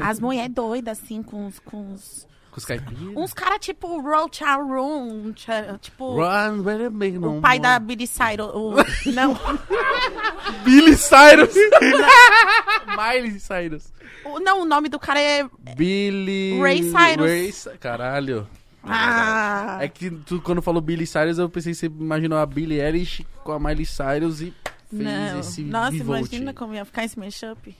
[0.00, 1.58] As mulheres doidas, assim, com os.
[1.58, 2.26] Com os...
[2.52, 3.16] Com os caipiras.
[3.16, 5.32] Uns caras tipo Roach Room,
[5.80, 6.16] tipo.
[6.16, 6.62] Run,
[7.38, 8.50] O pai da Billy Cyrus.
[8.54, 8.74] O...
[9.10, 9.34] Não.
[10.62, 11.54] Billy Cyrus.
[12.96, 13.92] Miley Cyrus.
[14.24, 15.48] O- não, o nome do cara é.
[15.76, 16.60] Billy...
[16.60, 17.64] Ray Cyrus.
[17.66, 18.46] Ray Caralho.
[18.84, 19.78] Ah!
[19.80, 23.24] É que tu, quando falou Billy Cyrus, eu pensei que você imaginou a Billie Eilish
[23.44, 24.52] com a Miley Cyrus e
[24.90, 25.40] fez Não.
[25.40, 26.18] esse Nossa, bivolt.
[26.20, 27.74] imagina como ia ficar esse mashup.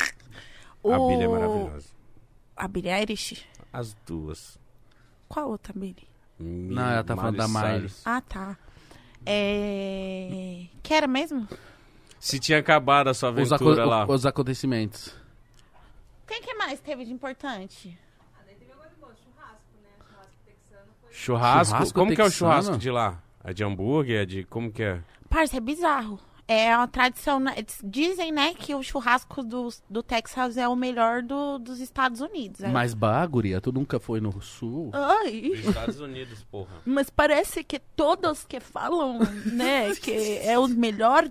[0.00, 1.88] A O- Billy é maravilhosa.
[2.56, 3.44] A Billie Eilish?
[3.76, 4.58] As duas.
[5.28, 6.08] Qual outra Billie?
[6.40, 7.90] Não, ela tá falando da Miley.
[8.06, 8.56] Ah, tá.
[9.26, 10.64] É...
[10.82, 11.46] Que era mesmo?
[12.18, 14.06] Se tinha acabado a sua Os, aventura lá.
[14.06, 15.14] os acontecimentos.
[16.26, 17.98] Quem que mais teve de importante?
[21.10, 21.74] Churrasco?
[21.74, 22.50] Churrasco como que é o texano?
[22.50, 23.22] churrasco de lá?
[23.44, 24.22] É de hambúrguer?
[24.22, 24.44] É de...
[24.44, 25.02] Como que é?
[25.28, 26.18] Parça, é bizarro.
[26.48, 27.40] É uma tradição.
[27.40, 27.54] né?
[27.82, 32.60] Dizem, né, que o churrasco do, do Texas é o melhor do- dos Estados Unidos.
[32.62, 32.68] É.
[32.68, 34.90] Mas bah, guria, tu nunca foi no sul?
[34.92, 36.76] Ai, Dos Estados Unidos, porra.
[36.84, 39.18] mas parece que todos que falam,
[39.52, 41.28] né, que é o melhor,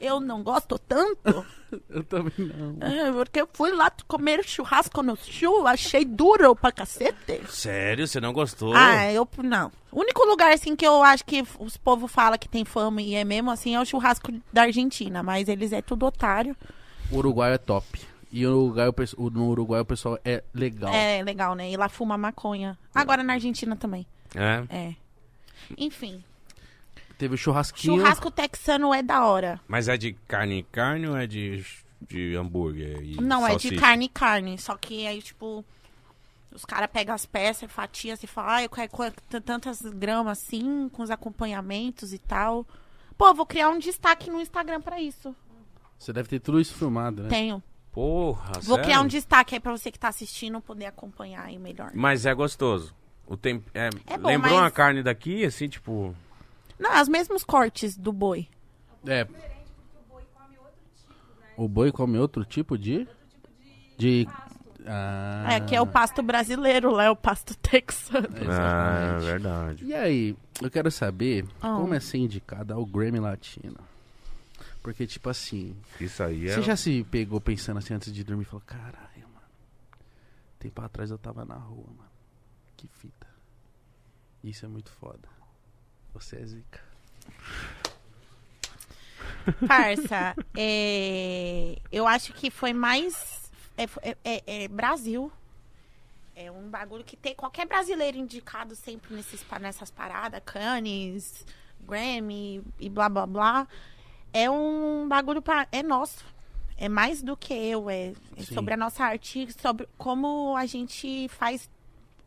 [0.00, 1.44] eu não gosto tanto.
[1.88, 2.76] Eu também não.
[2.80, 7.40] É, porque eu fui lá comer churrasco no sul, achei duro pra cacete.
[7.48, 8.08] Sério?
[8.08, 8.74] Você não gostou?
[8.74, 9.70] Ah, eu não.
[9.92, 13.14] O único lugar assim que eu acho que os povo fala que tem fama e
[13.14, 16.56] é mesmo assim é o churrasco da Argentina, mas eles é tudo otário.
[17.08, 18.00] O Uruguai é top.
[18.32, 20.92] E o Uruguai, o- no Uruguai o pessoal é legal.
[20.92, 21.70] É legal, né?
[21.70, 22.76] E lá fuma maconha.
[22.92, 24.04] Agora na Argentina também.
[24.34, 24.64] É?
[24.76, 24.94] É.
[25.78, 26.24] Enfim,
[27.20, 27.98] Teve o churrasquinho.
[28.00, 29.60] churrasco texano é da hora.
[29.68, 31.62] Mas é de carne e carne ou é de,
[32.08, 33.76] de hambúrguer e Não, é de salsicha?
[33.80, 34.56] carne e carne.
[34.58, 35.62] Só que aí, tipo,
[36.50, 38.90] os caras pegam as peças, fatiam e falam, ah, eu quero
[39.28, 42.66] t- tantas gramas assim, com os acompanhamentos e tal.
[43.18, 45.36] Pô, eu vou criar um destaque no Instagram pra isso.
[45.98, 47.28] Você deve ter tudo isso filmado, né?
[47.28, 47.62] Tenho.
[47.92, 48.84] Porra, Vou sério?
[48.84, 51.90] criar um destaque aí pra você que tá assistindo poder acompanhar aí melhor.
[51.92, 52.94] Mas é gostoso.
[53.26, 56.16] O tempo é, É bom, lembrou mas- uma carne daqui, assim, tipo...
[56.80, 58.48] Não, é os mesmos cortes do boi.
[59.06, 59.26] É.
[61.56, 63.06] O boi come outro tipo de.
[63.98, 64.26] De.
[64.86, 68.28] Ah, É, que é o pasto brasileiro, lá é o pasto texano.
[68.34, 68.40] Ah,
[69.18, 69.24] exatamente.
[69.26, 69.84] verdade.
[69.84, 71.76] E aí, eu quero saber Ah.
[71.76, 73.76] como é ser indicada ao Grammy Latino.
[74.82, 76.54] Porque, tipo assim, Isso aí é...
[76.54, 79.46] você já se pegou pensando assim antes de dormir e falou: caralho, mano.
[80.58, 82.10] Tempo atrás eu tava na rua, mano.
[82.78, 83.26] Que fita.
[84.42, 85.28] Isso é muito foda.
[86.14, 86.80] Você é zica.
[89.66, 93.50] Parça, é, eu acho que foi mais.
[93.76, 95.32] É, é- é- é Brasil.
[96.36, 101.44] É um bagulho que tem qualquer brasileiro indicado sempre nesses, nessas paradas, Cannes,
[101.86, 103.68] Grammy e blá blá blá.
[104.32, 106.24] É um bagulho pra, é nosso.
[106.76, 111.28] É mais do que eu, é, é sobre a nossa arte, sobre como a gente
[111.28, 111.68] faz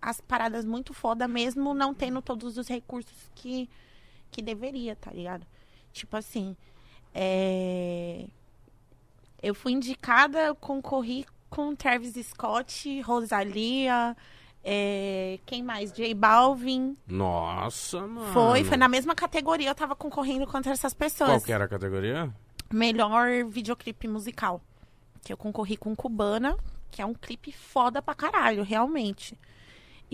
[0.04, 3.70] as paradas muito foda, mesmo não tendo todos os recursos que,
[4.30, 5.48] que deveria, tá ligado?
[5.94, 6.58] Tipo assim,
[7.16, 8.26] é...
[9.42, 14.16] eu fui indicada, concorri com Travis Scott, Rosalia,
[14.62, 15.94] é, quem mais?
[15.94, 16.98] J Balvin.
[17.08, 18.34] Nossa, mano.
[18.34, 21.30] Foi, foi na mesma categoria, eu tava concorrendo contra essas pessoas.
[21.30, 22.30] Qual que era a categoria?
[22.72, 24.62] Melhor videoclipe musical.
[25.22, 26.58] Que eu concorri com Cubana,
[26.92, 29.40] que é um clipe foda pra caralho, realmente.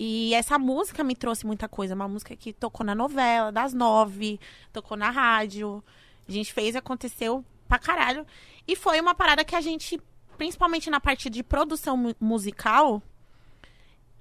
[0.02, 1.94] E essa música me trouxe muita coisa.
[1.94, 4.40] Uma música que tocou na novela, das nove,
[4.72, 5.84] tocou na rádio.
[6.26, 8.26] A gente fez, aconteceu pra caralho.
[8.66, 10.00] E foi uma parada que a gente,
[10.38, 13.02] principalmente na parte de produção mu- musical,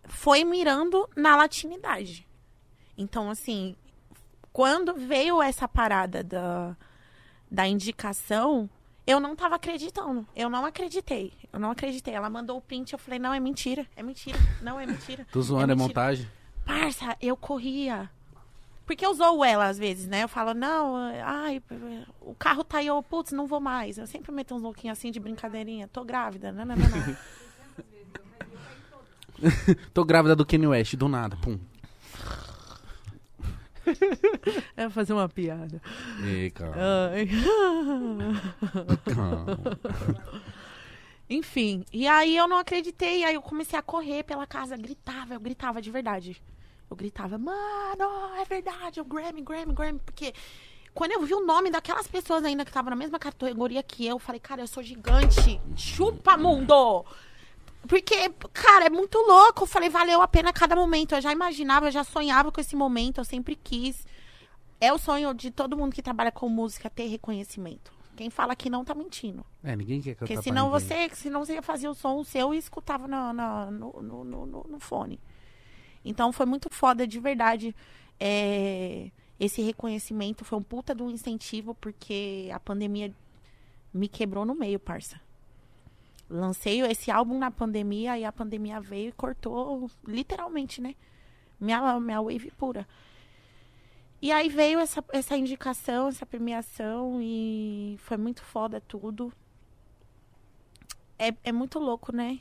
[0.03, 2.27] foi mirando na latinidade.
[2.97, 3.73] Então, assim,
[4.51, 6.75] quando veio essa parada da,
[7.49, 8.69] da indicação,
[9.09, 10.23] eu não tava acreditando.
[10.35, 11.33] Eu não acreditei.
[11.51, 12.13] Eu não acreditei.
[12.13, 13.87] Ela mandou o print, eu falei, não, é mentira.
[13.95, 14.37] É mentira.
[14.61, 15.25] Não, é mentira.
[15.33, 15.87] Tô zoando, é, mentira.
[15.87, 16.27] montagem.
[16.63, 18.07] Parça, eu corria.
[18.85, 20.23] Porque eu zoo ela às vezes, né?
[20.23, 21.59] Eu falo, não, ai,
[22.21, 23.97] o carro tá aí, eu, putz, não vou mais.
[23.97, 25.87] Eu sempre meto uns louquinhos assim de brincadeirinha.
[25.87, 26.51] Tô grávida.
[26.51, 27.17] Não, não, não, não.
[29.91, 31.57] Tô grávida do Kanye West, do nada, pum.
[34.77, 35.81] Vou fazer uma piada.
[36.23, 36.75] Ei, calma.
[37.11, 37.29] Ai.
[39.13, 39.59] calma.
[41.29, 45.39] Enfim, e aí eu não acreditei, aí eu comecei a correr pela casa, gritava, eu
[45.39, 46.41] gritava de verdade.
[46.89, 50.33] Eu gritava, mano, é verdade, o Grammy, Grammy, Grammy, porque
[50.91, 54.15] quando eu vi o nome daquelas pessoas ainda que estavam na mesma categoria que eu,
[54.15, 57.05] eu falei, cara, eu sou gigante, chupa mundo!
[57.87, 59.63] Porque, cara, é muito louco.
[59.63, 61.15] Eu falei, valeu a pena cada momento.
[61.15, 64.05] Eu já imaginava, eu já sonhava com esse momento, eu sempre quis.
[64.81, 67.91] É o sonho de todo mundo que trabalha com música ter reconhecimento.
[68.15, 69.45] Quem fala que não tá mentindo.
[69.63, 72.57] É, ninguém quer cantar Porque senão você, senão você ia fazer o som seu e
[72.57, 73.33] escutava no,
[73.71, 75.19] no, no- no fone.
[76.03, 77.73] Então foi muito foda de verdade.
[78.19, 83.13] é, esse reconhecimento foi um puta de um incentivo, porque a pandemia
[83.93, 85.19] me quebrou no meio, parça.
[86.29, 90.95] Lancei esse álbum na pandemia e a pandemia veio e cortou, literalmente, né?
[91.59, 92.87] Minha, minha wave pura.
[94.21, 99.33] E aí veio essa, essa indicação, essa premiação e foi muito foda tudo.
[101.17, 102.39] É, é muito louco, né?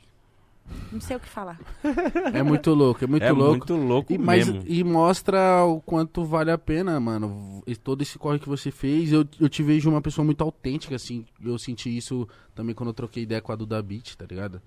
[0.91, 1.59] Não sei o que falar.
[2.33, 3.51] É muito louco, é muito é louco.
[3.57, 4.63] muito louco E, mas, mesmo.
[4.67, 7.61] e mostra o quanto vale a pena, mano.
[7.67, 10.95] E todo esse corre que você fez, eu, eu te vejo uma pessoa muito autêntica,
[10.95, 11.25] assim.
[11.43, 14.61] Eu senti isso também quando eu troquei ideia com a Duda Beat, tá ligado?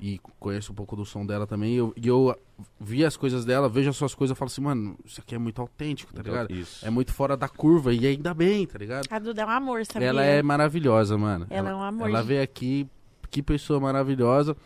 [0.00, 1.74] E conheço um pouco do som dela também.
[1.74, 2.34] E eu, e eu
[2.80, 5.38] vi as coisas dela, vejo as suas coisas e falo assim, mano, isso aqui é
[5.38, 6.50] muito autêntico, tá ligado?
[6.52, 6.86] Isso.
[6.86, 9.06] É muito fora da curva e ainda bem, tá ligado?
[9.10, 10.08] A Duda é um amor, sabia?
[10.08, 11.46] Ela é maravilhosa, mano.
[11.50, 12.88] Ela é um amor Ela veio aqui,
[13.30, 14.56] que pessoa maravilhosa.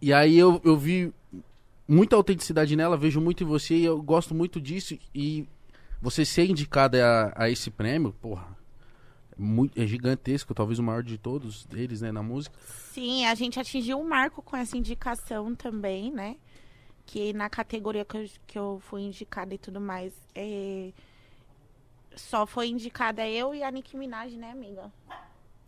[0.00, 1.12] E aí eu, eu vi
[1.86, 4.98] muita autenticidade nela, vejo muito em você e eu gosto muito disso.
[5.14, 5.46] E
[6.00, 8.56] você ser indicada a, a esse prêmio, porra,
[9.32, 12.56] é, muito, é gigantesco, talvez o maior de todos eles, né, na música.
[12.92, 16.36] Sim, a gente atingiu um marco com essa indicação também, né?
[17.04, 20.92] Que na categoria que eu, que eu fui indicada e tudo mais, é...
[22.14, 24.90] só foi indicada eu e a Nicki Minaj, né, amiga?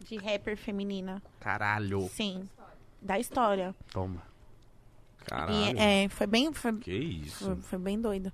[0.01, 1.23] De rapper feminina.
[1.41, 2.09] Caralho.
[2.09, 2.49] Sim,
[3.03, 3.75] da história.
[3.91, 4.23] Toma.
[5.27, 5.77] Caralho.
[5.77, 7.45] E, é, foi bem, foi, Que isso.
[7.45, 8.33] foi, foi bem doido.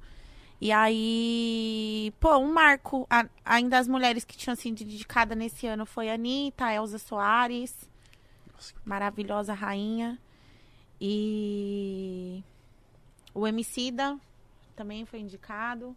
[0.60, 3.06] E aí, pô, um marco.
[3.08, 6.98] A- ainda as mulheres que tinham sido dedicadas nesse ano foi a Anitta, a Elza
[6.98, 7.88] Soares,
[8.84, 10.18] maravilhosa rainha.
[11.00, 12.42] E
[13.32, 14.18] o Emicida
[14.74, 15.96] também foi indicado.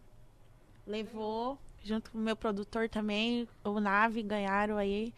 [0.85, 5.13] Levou, junto com o meu produtor também, o Nave, ganharam aí.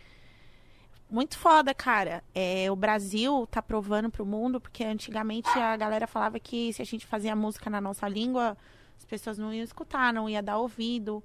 [1.13, 2.23] Muito foda, cara.
[2.33, 6.85] É, o Brasil tá provando pro mundo, porque antigamente a galera falava que se a
[6.85, 8.57] gente fazia música na nossa língua,
[8.97, 11.23] as pessoas não iam escutar, não ia dar ouvido.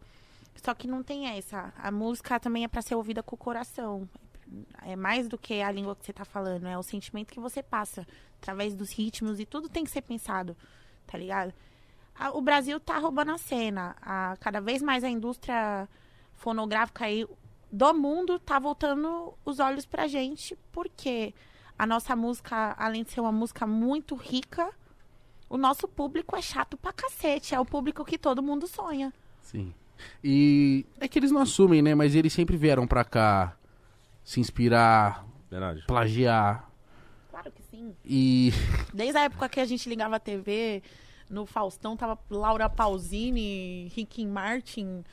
[0.63, 1.73] Só que não tem essa.
[1.79, 4.07] A música também é pra ser ouvida com o coração.
[4.83, 7.63] É mais do que a língua que você tá falando, é o sentimento que você
[7.63, 8.07] passa
[8.43, 10.55] através dos ritmos e tudo tem que ser pensado,
[11.07, 11.55] tá ligado?
[12.35, 13.97] O Brasil tá roubando a cena.
[14.03, 15.89] A, cada vez mais a indústria
[16.35, 17.27] fonográfica aí
[17.71, 21.35] do mundo tá voltando os olhos pra gente, porque
[21.79, 24.71] a nossa música, além de ser uma música muito rica,
[25.49, 27.55] o nosso público é chato pra cacete.
[27.55, 29.13] É o público que todo mundo sonha.
[29.41, 29.73] Sim.
[30.23, 31.95] E é que eles não assumem, né?
[31.95, 33.57] Mas eles sempre vieram pra cá
[34.23, 35.85] se inspirar, Verdade.
[35.87, 36.71] plagiar.
[37.31, 37.95] Claro que sim.
[38.05, 38.53] E
[38.93, 40.83] Desde a época que a gente ligava a TV,
[41.31, 45.05] no Faustão tava Laura Pausini, Ricky Martin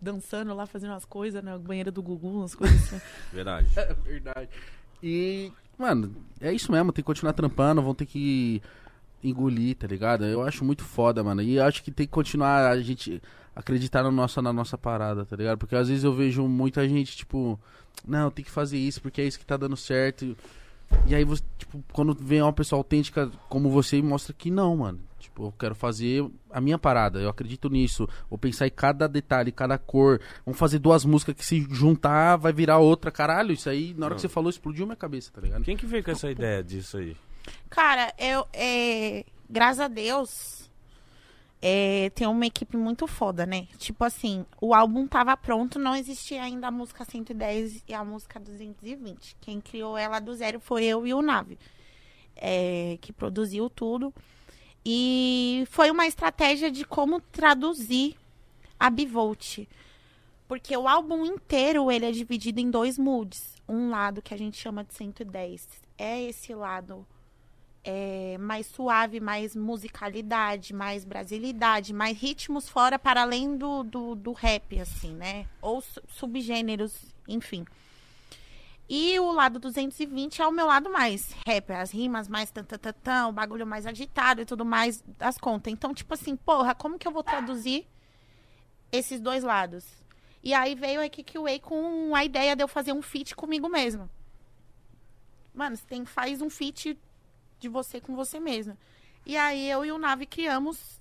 [0.00, 3.00] dançando lá, fazendo as coisas na banheira do Gugu, umas coisas assim.
[3.32, 3.68] Verdade.
[3.76, 4.50] É verdade.
[5.02, 8.62] E, mano, é isso mesmo, tem que continuar trampando, vão ter que
[9.22, 10.24] engolir, tá ligado?
[10.24, 11.42] Eu acho muito foda, mano.
[11.42, 13.20] E eu acho que tem que continuar a gente
[13.54, 15.58] acreditar no nosso, na nossa parada, tá ligado?
[15.58, 17.58] Porque às vezes eu vejo muita gente, tipo,
[18.06, 20.36] não, tem que fazer isso porque é isso que tá dando certo.
[21.06, 25.00] E aí, você, tipo, quando vem uma pessoa autêntica como você, mostra que não, mano.
[25.38, 28.08] Tipo, eu quero fazer a minha parada, eu acredito nisso.
[28.28, 30.20] Vou pensar em cada detalhe, cada cor.
[30.44, 33.12] Vamos fazer duas músicas que se juntar vai virar outra.
[33.12, 35.62] Caralho, isso aí, na hora que você falou, explodiu minha cabeça, tá ligado?
[35.62, 37.16] Quem que veio com essa ideia disso aí?
[37.70, 40.68] Cara, eu, é, graças a Deus,
[41.62, 43.68] é, tem uma equipe muito foda, né?
[43.78, 48.40] Tipo assim, o álbum tava pronto, não existia ainda a música 110 e a música
[48.40, 49.36] 220.
[49.40, 51.58] Quem criou ela do zero foi eu e o Nave,
[52.34, 54.12] é, que produziu tudo.
[54.84, 58.16] E foi uma estratégia de como traduzir
[58.78, 59.66] a Bivolt.
[60.46, 63.56] Porque o álbum inteiro, ele é dividido em dois moods.
[63.68, 65.68] Um lado que a gente chama de 110.
[65.98, 67.06] É esse lado
[67.84, 74.32] é, mais suave, mais musicalidade, mais brasilidade, mais ritmos fora para além do, do, do
[74.32, 75.46] rap, assim, né?
[75.60, 76.94] Ou su- subgêneros,
[77.26, 77.66] enfim.
[78.88, 83.32] E o lado 220 é o meu lado mais rap, as rimas mais tantantan, o
[83.32, 85.70] bagulho mais agitado e tudo mais das contas.
[85.70, 87.86] Então, tipo assim, porra, como que eu vou traduzir
[88.90, 89.84] esses dois lados?
[90.42, 93.68] E aí veio a Kiki Way com a ideia de eu fazer um feat comigo
[93.68, 94.08] mesma.
[95.52, 96.98] Mano, você tem, faz um feat
[97.58, 98.78] de você com você mesma.
[99.26, 100.98] E aí eu e o Nave criamos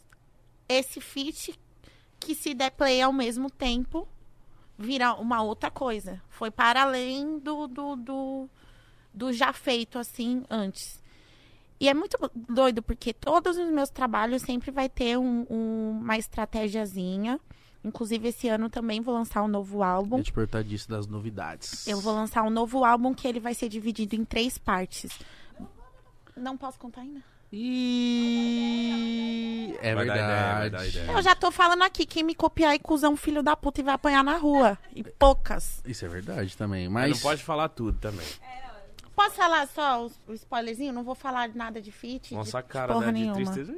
[0.67, 1.57] esse feat
[2.19, 4.05] que se der play ao mesmo tempo,
[4.77, 6.21] vira uma outra coisa.
[6.29, 8.49] Foi para além do, do, do,
[9.13, 11.01] do já feito, assim, antes.
[11.79, 16.17] E é muito doido, porque todos os meus trabalhos sempre vai ter um, um, uma
[16.17, 17.39] estratégiazinha.
[17.83, 20.17] Inclusive, esse ano também vou lançar um novo álbum.
[20.17, 21.87] Eu te perguntar disso das novidades.
[21.87, 25.17] Eu vou lançar um novo álbum que ele vai ser dividido em três partes.
[26.35, 27.23] Não posso contar ainda?
[27.51, 28.97] E
[29.81, 30.69] é Vai ideia, verdade.
[30.69, 31.11] dar ideia.
[31.11, 33.93] Eu já tô falando aqui, quem me copiar e cuzão filho da puta e vai
[33.93, 34.77] apanhar na rua.
[34.93, 35.81] E poucas.
[35.85, 38.25] Isso é verdade também, Mas mas não pode falar tudo também.
[39.15, 40.93] Posso falar só o, o spoilerzinho?
[40.93, 42.33] Não vou falar nada de feat.
[42.33, 43.35] Nossa de cara porra né, de nenhuma.
[43.35, 43.73] tristeza.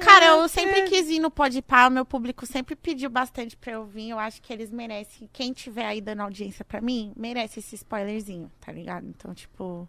[0.00, 3.84] Cara, eu sempre quis ir no Podpah, o meu público sempre pediu bastante pra eu
[3.86, 4.10] vir.
[4.10, 5.28] Eu acho que eles merecem.
[5.32, 9.06] Quem tiver aí dando audiência pra mim, merece esse spoilerzinho, tá ligado?
[9.06, 9.88] Então, tipo.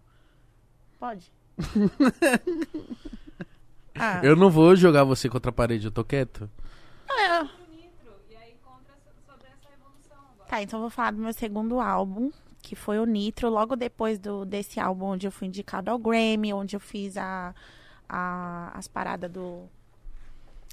[0.98, 1.32] Pode.
[3.99, 6.49] ah, eu não vou jogar você contra a parede, eu tô quieto.
[7.10, 10.49] é, Nitro, e aí conta so- sobre essa evolução agora.
[10.49, 12.31] Tá, então eu vou falar do meu segundo álbum,
[12.61, 16.53] que foi o Nitro, logo depois do, desse álbum onde eu fui indicado ao Grammy,
[16.53, 17.53] onde eu fiz a,
[18.07, 19.64] a- as paradas do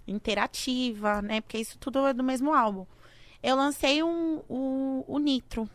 [0.06, 1.40] interativa, né?
[1.40, 2.86] Porque isso tudo é do mesmo álbum.
[3.42, 5.68] Eu lancei um, o, o Nitro,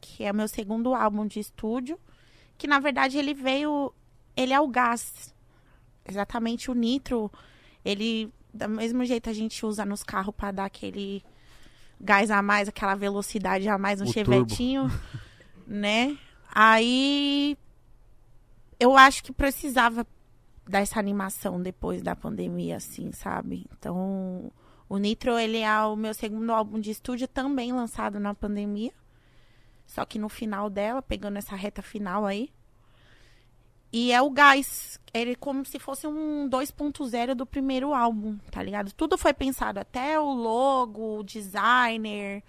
[0.00, 1.98] que é o meu segundo álbum de estúdio,
[2.58, 3.92] que na verdade ele veio,
[4.36, 5.34] ele é o gás.
[6.08, 7.30] Exatamente o Nitro,
[7.84, 11.22] ele do mesmo jeito a gente usa nos carros para dar aquele
[12.00, 14.90] gás a mais, aquela velocidade a mais, um O chevetinho,
[15.66, 16.16] né?
[16.50, 17.56] Aí
[18.78, 20.06] eu acho que precisava
[20.66, 23.66] dessa animação depois da pandemia, assim, sabe?
[23.72, 24.50] Então,
[24.88, 28.92] o Nitro, ele é o meu segundo álbum de estúdio, também lançado na pandemia.
[29.86, 32.50] Só que no final dela, pegando essa reta final aí.
[33.98, 35.00] E é o gás.
[35.14, 38.92] Ele é como se fosse um 2.0 do primeiro álbum, tá ligado?
[38.92, 42.42] Tudo foi pensado, até o logo, o designer,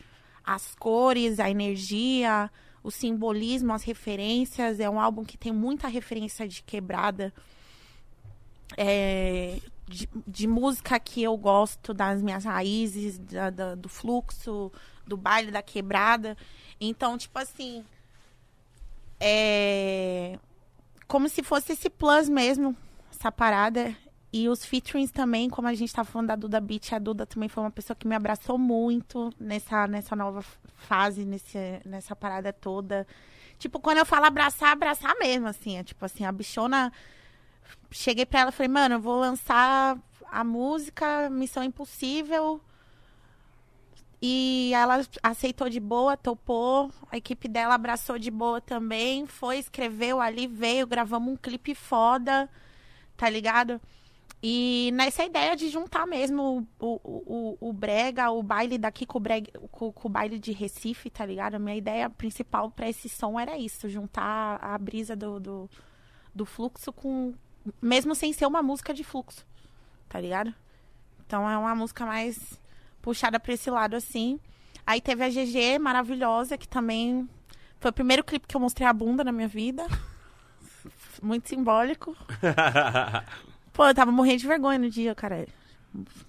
[0.44, 2.52] as cores, a energia,
[2.84, 4.82] o simbolismo, as referências.
[4.82, 7.34] É um álbum que tem muita referência de quebrada.
[8.76, 14.70] É, de, de música que eu gosto, das minhas raízes, da- da- do fluxo,
[15.06, 16.36] do baile da quebrada.
[16.82, 17.86] Então, tipo assim.
[19.18, 20.38] É.
[21.08, 22.76] Como se fosse esse plus mesmo,
[23.12, 23.96] essa parada.
[24.32, 27.48] E os featurings também, como a gente tá falando da Duda Beat, a Duda também
[27.48, 30.44] foi uma pessoa que me abraçou muito nessa, nessa nova
[30.76, 33.08] fase, nesse, nessa parada toda.
[33.58, 35.78] Tipo, quando eu falo abraçar, abraçar mesmo, assim.
[35.78, 36.92] É, tipo assim, a bichona.
[37.90, 39.98] Cheguei pra ela e falei, mano, eu vou lançar
[40.30, 42.62] a música Missão Impossível.
[44.22, 46.92] E ela aceitou de boa, topou.
[47.12, 49.28] A equipe dela abraçou de boa também.
[49.28, 52.50] Foi, escreveu ali, veio, gravamos um clipe foda,
[53.16, 53.80] tá ligado?
[54.42, 59.18] E nessa ideia de juntar mesmo o, o, o, o brega, o baile daqui com
[59.18, 61.56] o, brega, com, com o baile de Recife, tá ligado?
[61.56, 65.70] A minha ideia principal pra esse som era isso, juntar a brisa do, do,
[66.34, 67.34] do fluxo com...
[67.82, 69.46] Mesmo sem ser uma música de fluxo,
[70.08, 70.54] tá ligado?
[71.26, 72.60] Então é uma música mais
[73.08, 74.38] puxada pra esse lado, assim.
[74.86, 77.26] Aí teve a GG, maravilhosa, que também
[77.80, 79.88] foi o primeiro clipe que eu mostrei a bunda na minha vida.
[81.24, 82.14] Muito simbólico.
[83.72, 85.48] Pô, eu tava morrendo de vergonha no dia, cara.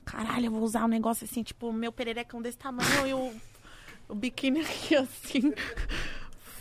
[0.05, 3.33] Caralho, eu vou usar um negócio assim, tipo, meu pererecão desse tamanho e o,
[4.11, 5.53] o biquíni aqui, assim.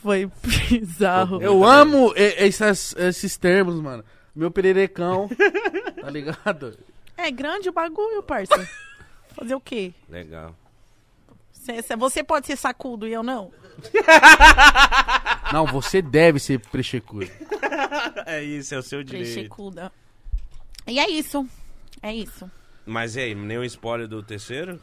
[0.02, 1.40] Foi bizarro.
[1.44, 4.04] Eu amo esses, esses termos, mano.
[4.36, 5.30] Meu pererecão,
[6.02, 6.76] tá ligado?
[7.16, 8.68] É grande o bagulho, parça.
[9.38, 9.94] Fazer o quê?
[10.10, 10.54] Legal.
[11.52, 13.52] Cê- cê- Você pode ser sacudo e eu não?
[15.54, 17.30] Não, você deve ser prechecudo.
[18.26, 19.32] É isso, é o seu direito.
[19.34, 19.92] Prechecuda.
[20.86, 21.48] E é isso.
[22.02, 22.50] É isso.
[22.86, 24.80] Mas e aí, nenhum spoiler do terceiro?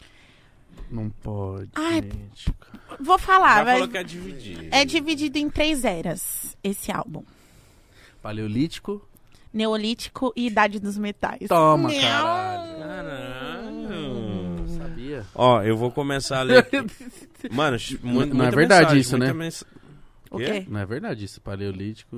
[0.90, 1.68] Não pode.
[1.74, 2.54] Ai, gente.
[2.98, 4.68] Vou falar, Já mas falou que é dividir.
[4.72, 7.22] é dividido em três eras, esse álbum.
[8.22, 9.06] Paleolítico.
[9.52, 11.46] Neolítico e Idade dos Metais.
[11.48, 11.90] Toma.
[11.92, 12.63] Caralho.
[15.34, 16.76] Ó, eu vou começar a ler aqui.
[17.50, 19.32] Mano, ch- mu- Não é verdade mensagem, isso, né?
[19.32, 19.64] mens-
[20.30, 20.44] O Quê?
[20.62, 20.66] quê?
[20.68, 22.14] Não é verdade isso, paleolítico.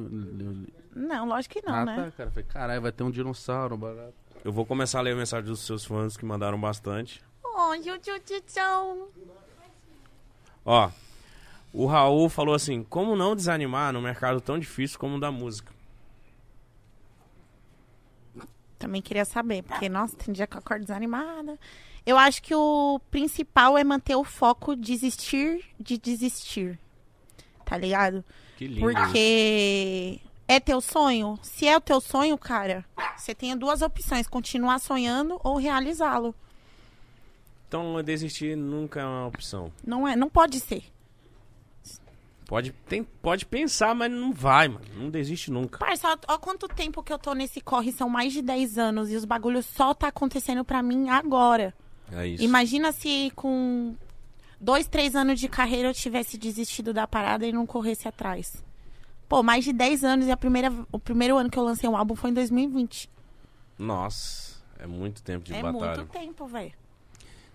[0.95, 1.97] Não, lógico que não, ah, né?
[1.97, 2.31] tá, cara.
[2.31, 4.15] Falei, caralho, vai ter um dinossauro barato.
[4.45, 7.23] Eu vou começar a ler a mensagem dos seus fãs que mandaram bastante.
[7.45, 7.73] Oh,
[8.47, 9.11] tchau.
[10.65, 10.91] Ó,
[11.73, 15.73] O Raul falou assim: como não desanimar no mercado tão difícil como o da música?
[18.79, 21.59] Também queria saber, porque, nossa, tem dia que eu acordo desanimada.
[22.07, 26.78] Eu acho que o principal é manter o foco desistir de desistir.
[27.65, 28.24] Tá ligado?
[28.57, 28.81] Que lindo.
[28.81, 31.37] Porque é teu sonho?
[31.43, 32.85] Se é o teu sonho, cara,
[33.16, 36.33] você tem duas opções: continuar sonhando ou realizá-lo.
[37.66, 39.73] Então desistir nunca é uma opção.
[39.85, 40.85] Não é, não pode ser.
[42.47, 44.87] Pode, tem, pode pensar, mas não vai, mano.
[44.97, 45.81] Não desiste nunca.
[45.81, 49.11] Parça, ó, ó quanto tempo que eu tô nesse corre, são mais de 10 anos
[49.11, 51.74] e os bagulhos só tá acontecendo pra mim agora.
[52.12, 52.43] É isso.
[52.43, 53.95] Imagina se com
[54.61, 58.65] dois, três anos de carreira eu tivesse desistido da parada e não corresse atrás.
[59.28, 61.97] Pô, mais de 10 anos e a primeira, o primeiro ano que eu lancei um
[61.97, 63.11] álbum foi em 2020.
[63.78, 65.97] Nossa, é muito tempo de é batalha.
[65.97, 66.73] muito tempo, velho.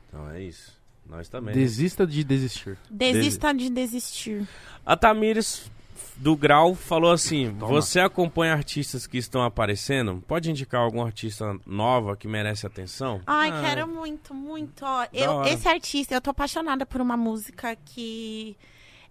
[0.08, 0.80] Então é isso.
[1.06, 1.54] Nós também.
[1.54, 2.78] Desista de desistir.
[2.90, 4.48] Desista de desistir.
[4.86, 5.72] A Tamires
[6.18, 7.72] do Grau falou assim: Toma.
[7.72, 10.24] Você acompanha artistas que estão aparecendo?
[10.28, 13.22] Pode indicar algum artista nova que merece atenção?
[13.26, 14.84] Ai, Ah, quero muito, muito.
[14.86, 18.56] Ó, eu, esse artista, eu tô apaixonada por uma música que.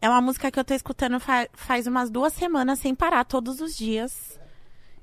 [0.02, 3.60] É uma música que eu tô escutando fa- faz umas duas semanas sem parar, todos
[3.60, 4.38] os dias.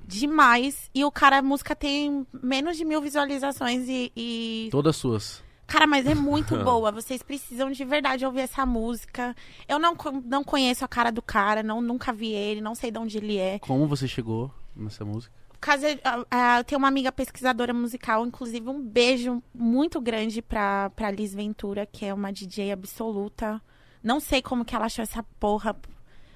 [0.05, 0.89] Demais.
[0.95, 4.11] E o cara, a música tem menos de mil visualizações e.
[4.15, 5.43] e- Todas suas.
[5.67, 6.91] Cara, mas é muito boa.
[6.91, 9.35] Vocês precisam de verdade ouvir essa música.
[9.67, 9.95] Eu não,
[10.25, 13.37] não conheço a cara do cara, não, nunca vi ele, não sei de onde ele
[13.37, 13.59] é.
[13.59, 15.35] Como você chegou nessa música?
[15.59, 21.11] Caso eu, eu tenho uma amiga pesquisadora musical, inclusive um beijo muito grande pra, pra
[21.11, 23.61] Liz Ventura, que é uma DJ absoluta.
[24.03, 25.75] Não sei como que ela achou essa porra,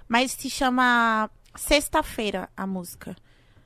[0.07, 3.15] mas se chama Sexta-feira a música.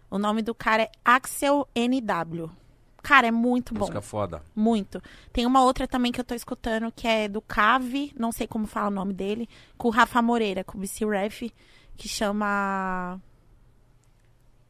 [0.09, 2.49] O nome do cara é Axel NW.
[3.05, 3.81] Cara, é muito bom.
[3.81, 4.41] Música foda.
[4.55, 4.99] Muito.
[5.31, 8.65] Tem uma outra também que eu tô escutando, que é do Cave, não sei como
[8.65, 11.43] fala o nome dele, com o Rafa Moreira, com o BC Ref,
[11.95, 13.21] que chama.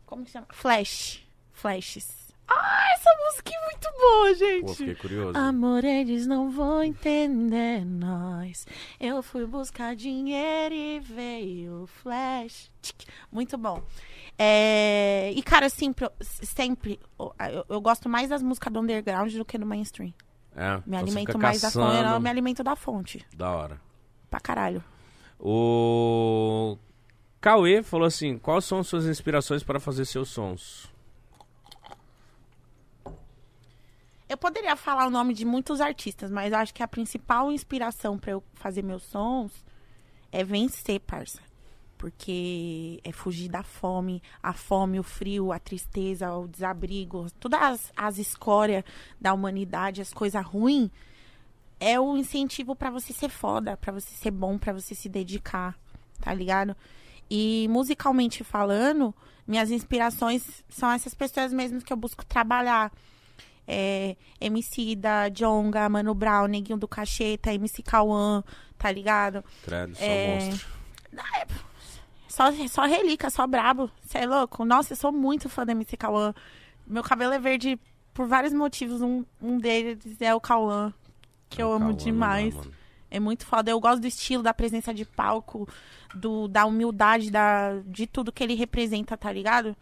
[0.05, 0.47] Como que chama?
[0.51, 1.25] Flash.
[1.53, 2.24] Flashes.
[2.47, 4.75] Ah, essa música é muito boa, Pô, gente.
[4.77, 5.37] fiquei curioso.
[5.37, 8.65] Amor, eles não vão entender nós.
[8.99, 12.71] Eu fui buscar dinheiro e veio flash.
[13.31, 13.81] Muito bom.
[14.37, 19.57] É, E, cara, sempre, sempre eu, eu gosto mais das músicas do underground do que
[19.57, 20.13] do mainstream.
[20.55, 21.85] É, Me então alimento mais da fonte.
[21.91, 22.15] caçando.
[22.15, 23.25] Eu me alimento da fonte.
[23.35, 23.81] Da hora.
[24.29, 24.83] Pra caralho.
[25.39, 26.77] O
[27.41, 30.89] Cauê falou assim: quais são suas inspirações para fazer seus sons?
[34.35, 38.33] Eu poderia falar o nome de muitos artistas, mas acho que a principal inspiração pra
[38.33, 39.63] eu fazer meus sons
[40.29, 41.39] é vencer, parça.
[41.97, 47.93] Porque é fugir da fome, a fome, o frio, a tristeza, o desabrigo, todas as,
[47.95, 48.83] as escórias
[49.21, 50.89] da humanidade, as coisas ruins,
[51.79, 55.79] é o incentivo pra você ser foda, pra você ser bom, pra você se dedicar,
[56.19, 56.75] tá ligado?
[57.31, 59.15] E musicalmente falando,
[59.47, 62.91] minhas inspirações são essas pessoas mesmo que eu busco trabalhar
[63.67, 68.43] é, MC da Jonga, Mano Brown, Neguinho do Cacheta, MC Cauã,
[68.77, 69.43] tá ligado?
[69.63, 70.39] Credo, só É.
[70.45, 70.67] monstro.
[72.27, 73.89] Só, só relíquia, só brabo.
[74.01, 74.65] Você é louco?
[74.65, 76.33] Nossa, eu sou muito fã da MC Cauã.
[76.85, 77.79] Meu cabelo é verde
[78.13, 79.01] por vários motivos.
[79.01, 80.93] Um, um deles é o Cauã,
[81.49, 82.55] que eu Não, amo Cauã dá, demais.
[83.09, 83.71] É muito foda.
[83.71, 85.67] Eu gosto do estilo, da presença de palco,
[86.13, 89.75] do, da humildade, da, de tudo que ele representa, tá ligado?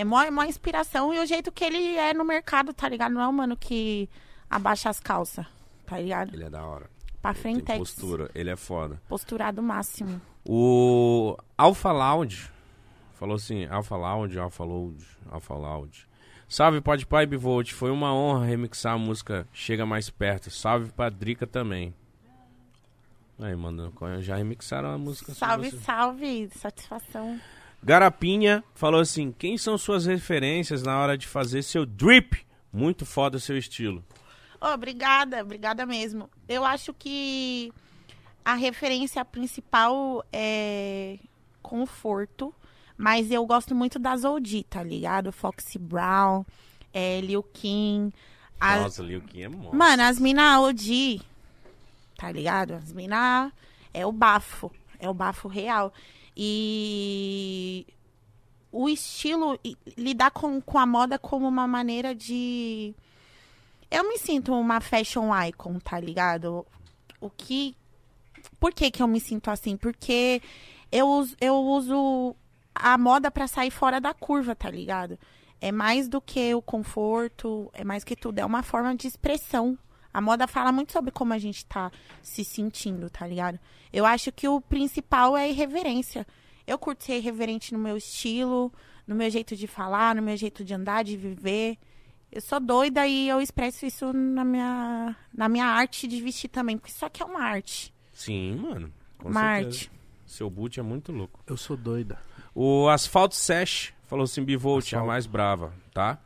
[0.00, 3.12] É mó, é mó inspiração e o jeito que ele é no mercado, tá ligado?
[3.12, 4.08] Não é um mano que
[4.48, 5.44] abaixa as calças,
[5.84, 6.32] tá ligado?
[6.32, 6.88] Ele é da hora.
[7.20, 8.98] Pra Tem frente, postura, ele é foda.
[9.06, 10.18] posturado máximo.
[10.42, 12.50] O Alpha Loud
[13.12, 16.08] falou assim: Alpha Loud, Alpha Loud, Alpha Loud.
[16.48, 17.72] Salve, Pode Pai Bivolt.
[17.74, 20.50] Foi uma honra remixar a música Chega Mais Perto.
[20.50, 21.94] Salve pra Drica também.
[23.38, 25.34] Aí, mano, já remixaram a música.
[25.34, 27.38] Salve, salve, satisfação.
[27.82, 32.44] Garapinha falou assim: Quem são suas referências na hora de fazer seu drip?
[32.72, 34.04] Muito foda seu estilo.
[34.60, 36.28] Obrigada, obrigada mesmo.
[36.48, 37.72] Eu acho que
[38.44, 41.18] a referência principal é
[41.62, 42.54] conforto,
[42.96, 45.32] mas eu gosto muito das OG, tá ligado?
[45.32, 46.44] Foxy Brown,
[46.92, 48.12] é, Lil Kim.
[48.60, 49.76] a- Nossa, Lil Kim é monstro.
[49.76, 51.22] Mano, as mina OG,
[52.18, 52.74] tá ligado?
[52.74, 53.50] As mina
[53.94, 55.92] é o bafo, é o bafo real.
[56.36, 57.86] E
[58.72, 59.58] o estilo,
[59.96, 62.94] lidar com, com a moda como uma maneira de.
[63.90, 66.66] Eu me sinto uma fashion icon, tá ligado?
[67.20, 67.76] O que.
[68.58, 69.76] Por que, que eu me sinto assim?
[69.76, 70.40] Porque
[70.92, 72.34] eu, eu uso
[72.74, 75.18] a moda pra sair fora da curva, tá ligado?
[75.60, 78.38] É mais do que o conforto, é mais que tudo.
[78.38, 79.78] É uma forma de expressão
[80.12, 81.90] A moda fala muito sobre como a gente tá
[82.22, 83.58] se sentindo, tá ligado?
[83.92, 86.26] Eu acho que o principal é a irreverência.
[86.66, 88.72] Eu curto ser irreverente no meu estilo,
[89.06, 91.78] no meu jeito de falar, no meu jeito de andar, de viver.
[92.30, 96.78] Eu sou doida e eu expresso isso na minha, na minha arte de vestir também,
[96.78, 97.92] porque isso aqui é uma arte.
[98.12, 98.92] Sim, mano.
[99.18, 99.66] Com uma certeza.
[99.66, 99.90] arte.
[100.26, 101.40] Seu boot é muito louco.
[101.44, 102.20] Eu sou doida.
[102.54, 106.18] O Asfalto Sesh falou assim, Bivolt, a mais brava, tá?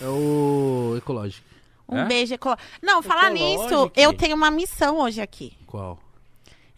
[0.00, 1.46] É o ecológico.
[1.88, 2.04] Um É?
[2.06, 2.34] beijo.
[2.34, 2.56] Ecolo...
[2.82, 3.92] Não, falar nisso, Ecológico.
[4.00, 5.56] eu tenho uma missão hoje aqui.
[5.66, 5.98] Qual?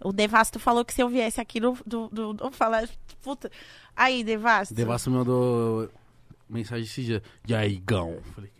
[0.03, 1.77] O Devasto falou que se eu viesse aqui do.
[1.87, 2.89] do, do, do falar.
[3.23, 3.51] Puta.
[3.95, 4.73] Aí, Devasto.
[4.75, 5.91] Devasto mandou
[6.49, 7.23] mensagem esse dia.
[7.47, 8.19] E aí, Gão?
[8.35, 8.60] Falei, "Ih,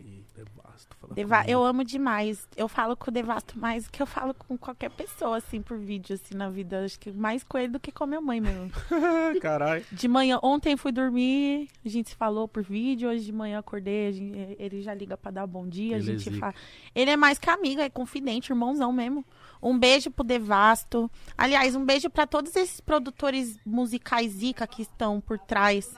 [1.13, 2.47] Deva- comigo." Eu amo demais.
[2.55, 5.77] Eu falo com o Devasto mais do que eu falo com qualquer pessoa, assim, por
[5.77, 6.83] vídeo, assim, na vida.
[6.85, 8.71] Acho que mais com ele do que com a minha mãe mesmo.
[9.41, 9.83] Caralho.
[9.91, 14.07] De manhã, ontem fui dormir, a gente se falou por vídeo, hoje de manhã acordei,
[14.07, 16.37] a gente- ele já liga pra dar bom dia, Ele a é gente zica.
[16.39, 16.55] fala.
[16.93, 19.25] Ele é mais que amigo, é confidente, irmãozão mesmo.
[19.61, 21.09] Um beijo pro Devasto.
[21.37, 25.93] Aliás, um beijo pra todos esses produtores musicais zica que estão por trás.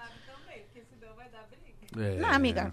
[1.95, 2.19] É.
[2.19, 2.71] Não, amiga.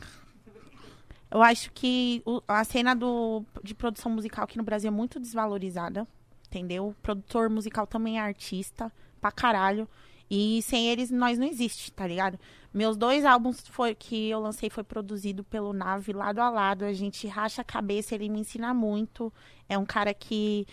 [1.30, 6.06] Eu acho que a cena do, de produção musical aqui no Brasil é muito desvalorizada,
[6.48, 6.88] entendeu?
[6.88, 9.88] O produtor musical também é artista, pra caralho.
[10.28, 12.38] E sem eles, nós não existe, tá ligado?
[12.72, 16.84] Meus dois álbuns foi, que eu lancei foi produzido pelo Nave, lado a lado.
[16.84, 19.32] A gente racha a cabeça, ele me ensina muito.
[19.68, 20.66] É um cara que,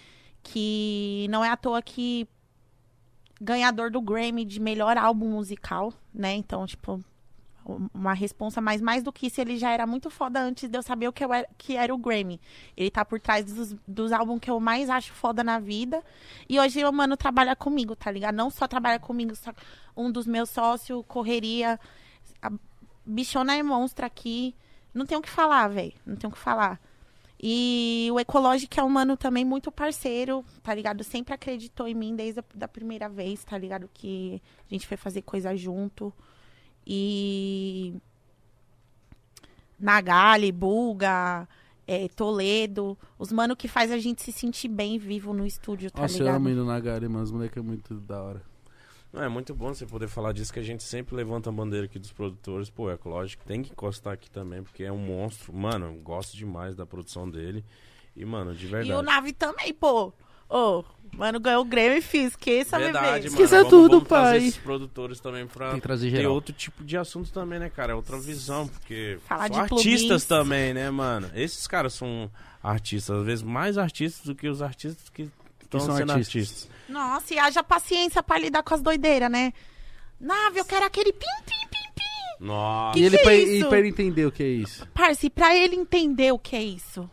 [0.43, 2.27] que não é à toa que
[3.41, 6.33] ganhador do Grammy de melhor álbum musical, né?
[6.35, 7.03] Então, tipo,
[7.93, 10.81] uma responsa, mas mais do que isso, ele já era muito foda antes de eu
[10.81, 12.39] saber o que, eu era, que era o Grammy.
[12.75, 16.01] Ele tá por trás dos, dos álbuns que eu mais acho foda na vida.
[16.47, 18.35] E hoje o mano trabalha comigo, tá ligado?
[18.35, 19.51] Não só trabalha comigo, só
[19.95, 21.79] um dos meus sócios, correria.
[22.41, 22.51] A
[23.05, 24.55] bichona é monstro aqui.
[24.93, 25.93] Não tem o que falar, velho.
[26.05, 26.79] Não tem o que falar.
[27.41, 31.03] E o Ecologic é um mano também muito parceiro, tá ligado?
[31.03, 33.87] Sempre acreditou em mim desde a da primeira vez, tá ligado?
[33.93, 36.11] Que a gente foi fazer coisa junto.
[36.89, 37.93] E
[39.77, 41.47] Nagali, Bulga,
[41.85, 46.03] é, Toledo, os mano que faz a gente se sentir bem vivo no estúdio, tá
[46.03, 46.35] Nossa, eu ligado?
[46.37, 47.23] amo indo na Gari, mano.
[47.23, 48.41] Os moleques é muito da hora.
[49.11, 51.85] Não, é muito bom você poder falar disso, que a gente sempre levanta a bandeira
[51.85, 52.69] aqui dos produtores.
[52.69, 55.53] Pô, é lógico, tem que encostar aqui também, porque é um monstro.
[55.53, 57.63] Mano, eu gosto demais da produção dele.
[58.15, 58.93] E, mano, de E verdade.
[58.93, 60.13] o Nave também, pô.
[60.49, 60.83] Ô,
[61.13, 63.27] mano, ganhou o Grêmio e fiz, esqueça, Verdade, bebê.
[63.27, 64.37] Esqueça vamos, tudo, vamos pai.
[64.37, 66.33] esses produtores também pra Tem que trazer ter geral.
[66.33, 67.91] outro tipo de assunto também, né, cara?
[67.91, 70.25] É outra visão, porque Falar são de artistas plugins.
[70.25, 71.29] também, né, mano?
[71.35, 72.29] Esses caras são
[72.63, 75.29] artistas, às vezes mais artistas do que os artistas que
[75.63, 76.35] estão são sendo artistas.
[76.49, 76.69] artistas.
[76.87, 79.51] Nossa, e haja paciência pra lidar com as doideiras, né?
[80.19, 82.43] Nave, eu quero aquele pim, pim, pim, pim.
[82.45, 82.97] Nossa.
[82.97, 83.69] E ele que pra, é e isso?
[83.69, 84.87] pra ele entender o que é isso.
[84.93, 87.09] Parce, pra ele entender o que é isso.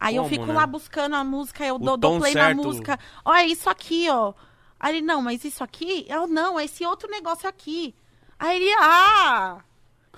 [0.00, 0.54] Aí eu Como, fico né?
[0.54, 2.56] lá buscando a música, eu dou, dou play certo.
[2.56, 2.98] na música.
[3.36, 4.32] É isso aqui, ó.
[4.80, 6.06] Aí ele, não, mas isso aqui?
[6.08, 7.94] Eu, não, é esse outro negócio aqui.
[8.38, 9.58] Aí ele, ah,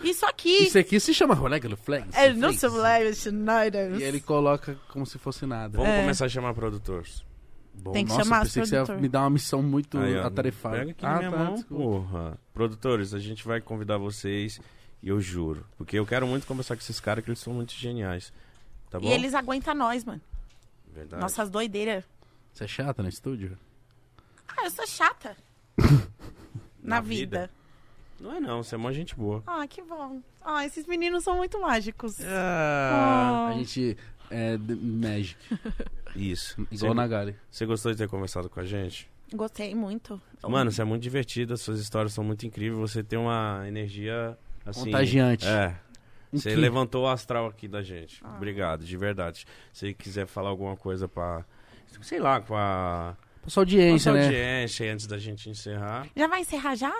[0.00, 0.64] isso aqui.
[0.64, 2.16] Isso aqui se chama Regular Flags.
[2.16, 2.66] É, não se
[3.14, 3.94] Schneider.
[3.98, 5.76] E ele coloca como se fosse nada.
[5.76, 6.00] Vamos É.
[6.00, 7.24] começar a chamar produtores.
[7.74, 9.62] Bom, Tem que nossa, chamar eu os pensei que você ia me dar uma missão
[9.62, 10.78] muito Aí, ó, atarefada.
[10.78, 11.82] Pega aqui ah, na minha tá, mão, desculpa.
[11.84, 12.38] porra.
[12.52, 14.60] Produtores, a gente vai convidar vocês
[15.02, 15.64] e eu juro.
[15.76, 18.32] Porque eu quero muito conversar com esses caras, que eles são muito geniais.
[18.92, 19.08] Tá bom?
[19.08, 20.20] E eles aguentam nós, mano.
[20.94, 21.20] Verdade.
[21.22, 22.04] Nossas doideiras.
[22.52, 23.58] Você é chata no estúdio?
[24.46, 25.34] Ah, eu sou chata.
[26.82, 27.40] Na Na, vida?
[27.40, 27.50] vida.
[28.20, 29.42] Não é não, você é uma gente boa.
[29.46, 30.20] Ah, que bom.
[30.44, 32.16] Ah, esses meninos são muito mágicos.
[32.24, 33.96] Ah, A gente
[34.30, 35.36] é de- Magic,
[36.14, 36.66] Isso.
[36.70, 37.34] igual na Gali.
[37.50, 39.08] você gostou de ter conversado com a gente?
[39.34, 40.20] Gostei muito.
[40.46, 44.36] Mano, você é muito divertido, as suas histórias são muito incríveis, você tem uma energia
[44.66, 44.84] assim.
[44.84, 45.46] Contagiante.
[45.48, 45.74] É.
[46.32, 48.20] Você levantou o astral aqui da gente.
[48.24, 48.36] Ah.
[48.36, 49.44] Obrigado, de verdade.
[49.72, 51.44] Se quiser falar alguma coisa pra.
[52.00, 54.26] Sei lá, com a Pra sua audiência, nossa né?
[54.26, 56.06] audiência antes da gente encerrar.
[56.16, 56.94] Já vai encerrar já?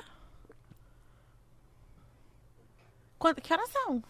[3.18, 4.02] Quando, que horas são?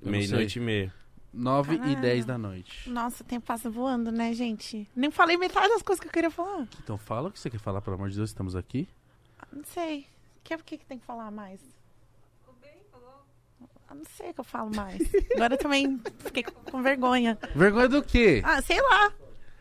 [0.00, 0.94] Meia-noite e meia.
[1.32, 2.00] 9 e Caralho.
[2.00, 2.88] 10 da noite.
[2.90, 4.88] Nossa, o tempo passa voando, né, gente?
[4.96, 6.66] Nem falei metade das coisas que eu queria falar.
[6.82, 8.88] Então fala o que você quer falar, pelo amor de Deus, estamos aqui.
[9.52, 10.00] Não sei.
[10.38, 11.60] O que, que, que tem que falar mais?
[13.90, 15.00] Eu não sei o que eu falo mais.
[15.34, 17.38] Agora eu também fiquei com vergonha.
[17.54, 18.42] Vergonha do quê?
[18.44, 19.12] Ah, sei lá.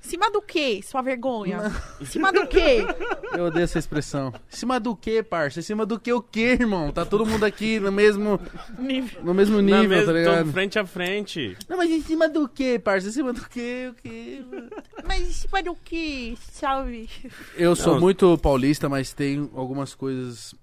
[0.04, 1.60] Em cima do quê, sua vergonha?
[2.00, 2.86] Em cima do quê?
[3.34, 4.32] Eu odeio essa expressão.
[4.52, 5.60] Em cima do quê, parça?
[5.60, 6.92] Em cima do quê o quê, irmão?
[6.94, 8.40] Tá todo mundo aqui no mesmo,
[8.78, 9.22] Nível.
[9.24, 10.52] no mesmo Na nível, mesa, tá tô ligado?
[10.54, 11.58] frente a frente.
[11.68, 13.08] Não, mas em cima do quê, parça?
[13.10, 14.44] Em cima do quê, o quê?
[15.06, 16.36] Mas em cima do quê?
[16.52, 17.10] Salve.
[17.56, 18.00] Eu sou Não.
[18.02, 20.54] muito paulista, mas tem algumas coisas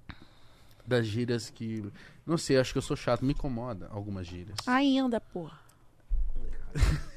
[0.86, 1.84] das gírias que...
[2.26, 3.24] Não sei, acho que eu sou chato.
[3.24, 4.56] Me incomoda algumas gírias.
[4.66, 5.58] Ainda, porra.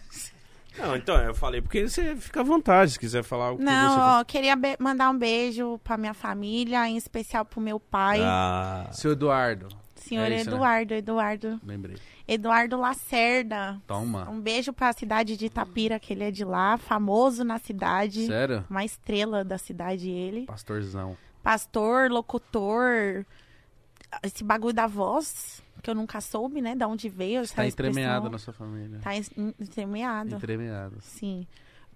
[0.77, 3.65] Não, então, eu falei porque você fica à vontade se quiser falar o que você...
[3.71, 8.88] Não, ó, queria mandar um beijo pra minha família, em especial pro meu pai, Ah,
[8.91, 9.69] Seu Eduardo.
[9.95, 10.55] senhor é isso, né?
[10.55, 11.97] Eduardo, Eduardo, Lembrei.
[12.27, 13.81] Eduardo Lacerda.
[13.88, 14.29] Toma.
[14.29, 18.63] Um beijo pra cidade de Itapira, que ele é de lá, famoso na cidade, Sério?
[18.69, 20.45] uma estrela da cidade ele.
[20.45, 21.17] Pastorzão.
[21.41, 23.25] Pastor, locutor,
[24.23, 27.67] esse bagulho da voz, que eu nunca soube, né, da onde veio Tá expressão.
[27.89, 28.99] entremeado na sua família.
[28.99, 30.97] Tá en- entremeado, Entremeado.
[31.01, 31.45] sim.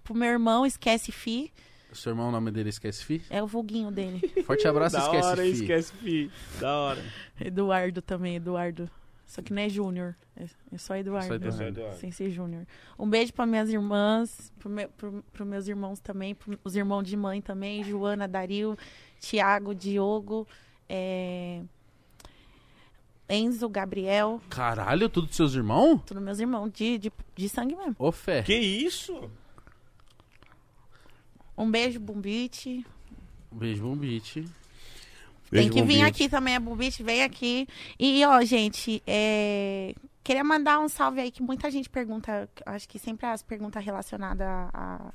[0.04, 1.52] Pro meu irmão, Esquece Fi,
[1.90, 3.22] O seu irmão, o nome dele Esquece Fi?
[3.30, 4.20] é o vulguinho dele.
[4.46, 5.50] Forte abraço, da Esquece hora, Fi.
[5.50, 6.30] esquece fi.
[6.60, 7.04] Da hora.
[7.40, 8.90] Eduardo também, Eduardo.
[9.26, 11.28] Só que não é Júnior, é, é só Eduardo.
[11.28, 11.56] Só Eduardo.
[11.56, 11.96] Só Eduardo.
[11.96, 12.66] Sem ser Júnior.
[12.98, 17.02] Um beijo para minhas irmãs, pro, meu, pro, pro meus irmãos também, pro, os irmãos
[17.04, 18.76] de mãe também, Joana, Dario,
[19.20, 20.46] Tiago, Diogo,
[20.86, 21.62] é,
[23.32, 26.02] Enzo, Gabriel, Caralho, tudo dos seus irmãos?
[26.04, 27.96] todos meus irmãos, de, de, de sangue mesmo.
[27.98, 28.42] Ô, fé.
[28.42, 29.30] Que isso?
[31.56, 32.84] Um beijo, Bumbite.
[33.50, 34.34] Beijo, um beat.
[34.34, 34.44] Tem
[35.50, 37.68] Beijo, que vir aqui também, a Bumbite, vem aqui.
[37.98, 39.94] E, ó, gente, é,
[40.24, 44.46] queria mandar um salve aí que muita gente pergunta, acho que sempre as perguntas relacionadas
[44.46, 45.12] a, a,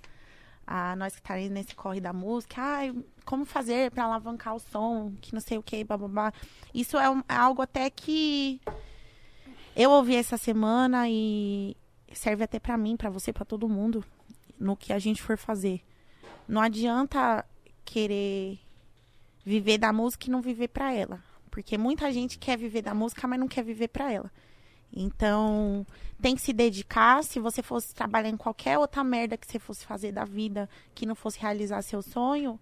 [0.67, 2.61] a nós que tá nesse corre da música.
[2.61, 2.93] Ai,
[3.25, 6.33] como fazer pra alavancar o som, que não sei o que, bababá.
[6.73, 8.59] Isso é, um- é algo até que
[9.75, 11.75] eu ouvi essa semana e
[12.13, 14.03] serve até pra mim, pra você, pra todo mundo,
[14.59, 15.81] no que a gente for fazer.
[16.47, 17.45] Não adianta
[17.85, 18.59] querer
[19.45, 21.23] viver da música e não viver pra ela.
[21.49, 24.31] Porque muita gente quer viver da música, mas não quer viver pra ela.
[24.91, 25.85] Então,
[26.21, 27.23] tem que se dedicar.
[27.23, 31.05] Se você fosse trabalhar em qualquer outra merda que você fosse fazer da vida, que
[31.05, 32.59] não fosse realizar seu sonho,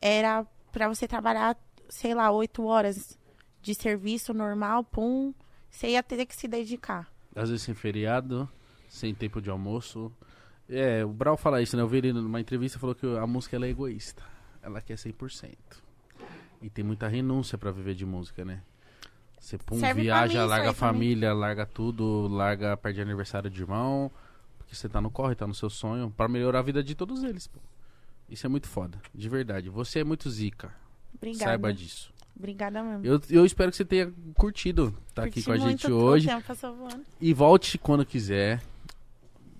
[0.00, 1.56] era pra você trabalhar,
[1.88, 3.18] sei lá, oito horas
[3.60, 5.32] de serviço normal, pum.
[5.70, 7.10] Você ia ter que se dedicar.
[7.34, 8.48] Às vezes sem feriado,
[8.88, 10.12] sem tempo de almoço.
[10.68, 11.82] É, o Brau fala isso, né?
[11.82, 14.22] Eu vi ele numa entrevista falou que a música ela é egoísta.
[14.62, 15.56] Ela quer 100%.
[16.60, 18.62] E tem muita renúncia pra viver de música, né?
[19.42, 20.74] Você pum, Serve viaja, larga a aí também.
[20.74, 24.08] família, larga tudo, larga, perde aniversário de irmão.
[24.56, 27.24] Porque você tá no corre, tá no seu sonho, pra melhorar a vida de todos
[27.24, 27.58] eles, pô.
[28.30, 29.68] Isso é muito foda, de verdade.
[29.68, 30.72] Você é muito zica.
[31.12, 31.44] Obrigada.
[31.44, 32.12] Saiba disso.
[32.36, 33.04] Obrigada mesmo.
[33.04, 36.28] Eu, eu espero que você tenha curtido estar aqui Curti com a gente muito, hoje.
[36.28, 37.04] Tempo voando.
[37.20, 38.62] E volte quando quiser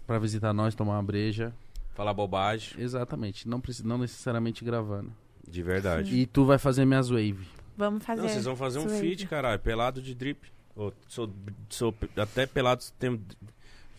[0.07, 1.53] pra visitar nós, tomar uma breja.
[1.93, 2.81] Falar bobagem.
[2.81, 5.13] Exatamente, não, precisa, não necessariamente gravando.
[5.47, 6.15] De verdade.
[6.15, 7.47] E tu vai fazer minhas wave.
[7.83, 8.23] Vamos fazer.
[8.23, 9.01] Não, vocês vão fazer um aí.
[9.01, 9.59] feat, caralho.
[9.59, 10.39] Pelado de drip.
[10.77, 11.29] Ô, sou,
[11.69, 12.85] sou até pelado.
[12.97, 13.21] Tem...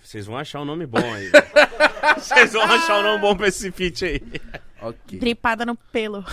[0.01, 1.29] Vocês vão achar um nome bom aí.
[2.17, 4.21] Vocês vão achar um nome bom pra esse feat aí.
[4.81, 5.19] Ok.
[5.19, 6.23] Dripada no pelo.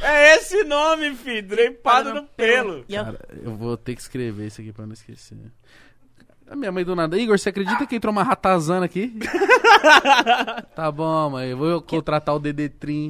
[0.00, 1.42] É esse nome, fi.
[1.42, 2.84] Dripado no pelo.
[2.88, 5.36] Eu- Cara, eu vou ter que escrever isso aqui pra não esquecer.
[6.50, 7.18] A minha mãe do nada.
[7.18, 9.12] Igor, você acredita que entrou uma ratazana aqui?
[10.74, 11.50] tá bom, mãe.
[11.50, 13.08] Eu vou contratar o DD Trim.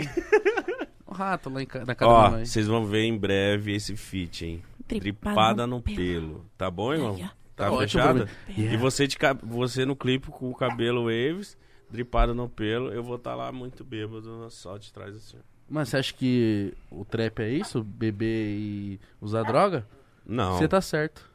[1.07, 2.45] Um rato lá em ca- na casa da Ó, mãe.
[2.45, 4.63] vocês vão ver em breve esse feat, hein?
[4.87, 5.01] Dripada
[5.35, 5.97] Dripada no no pelo.
[5.97, 6.47] pelo.
[6.57, 7.17] Tá bom, irmão?
[7.23, 7.29] Ó.
[7.55, 8.29] Tá Ótimo fechado?
[8.57, 11.57] E você, de, você no clipe com o cabelo waves,
[11.91, 15.39] dripado no pelo, eu vou estar lá muito bêbado, só de trás assim.
[15.69, 17.83] Mas você acha que o trap é isso?
[17.83, 19.85] Beber e usar droga?
[20.25, 21.29] Não, Você tá certo.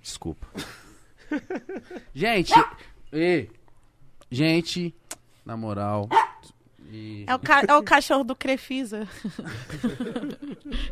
[0.00, 0.46] desculpa.
[2.14, 2.52] Gente,
[3.12, 3.48] e,
[4.30, 4.94] gente,
[5.44, 6.08] na moral.
[6.90, 9.08] e- É o, ca- é o cachorro do Crefisa.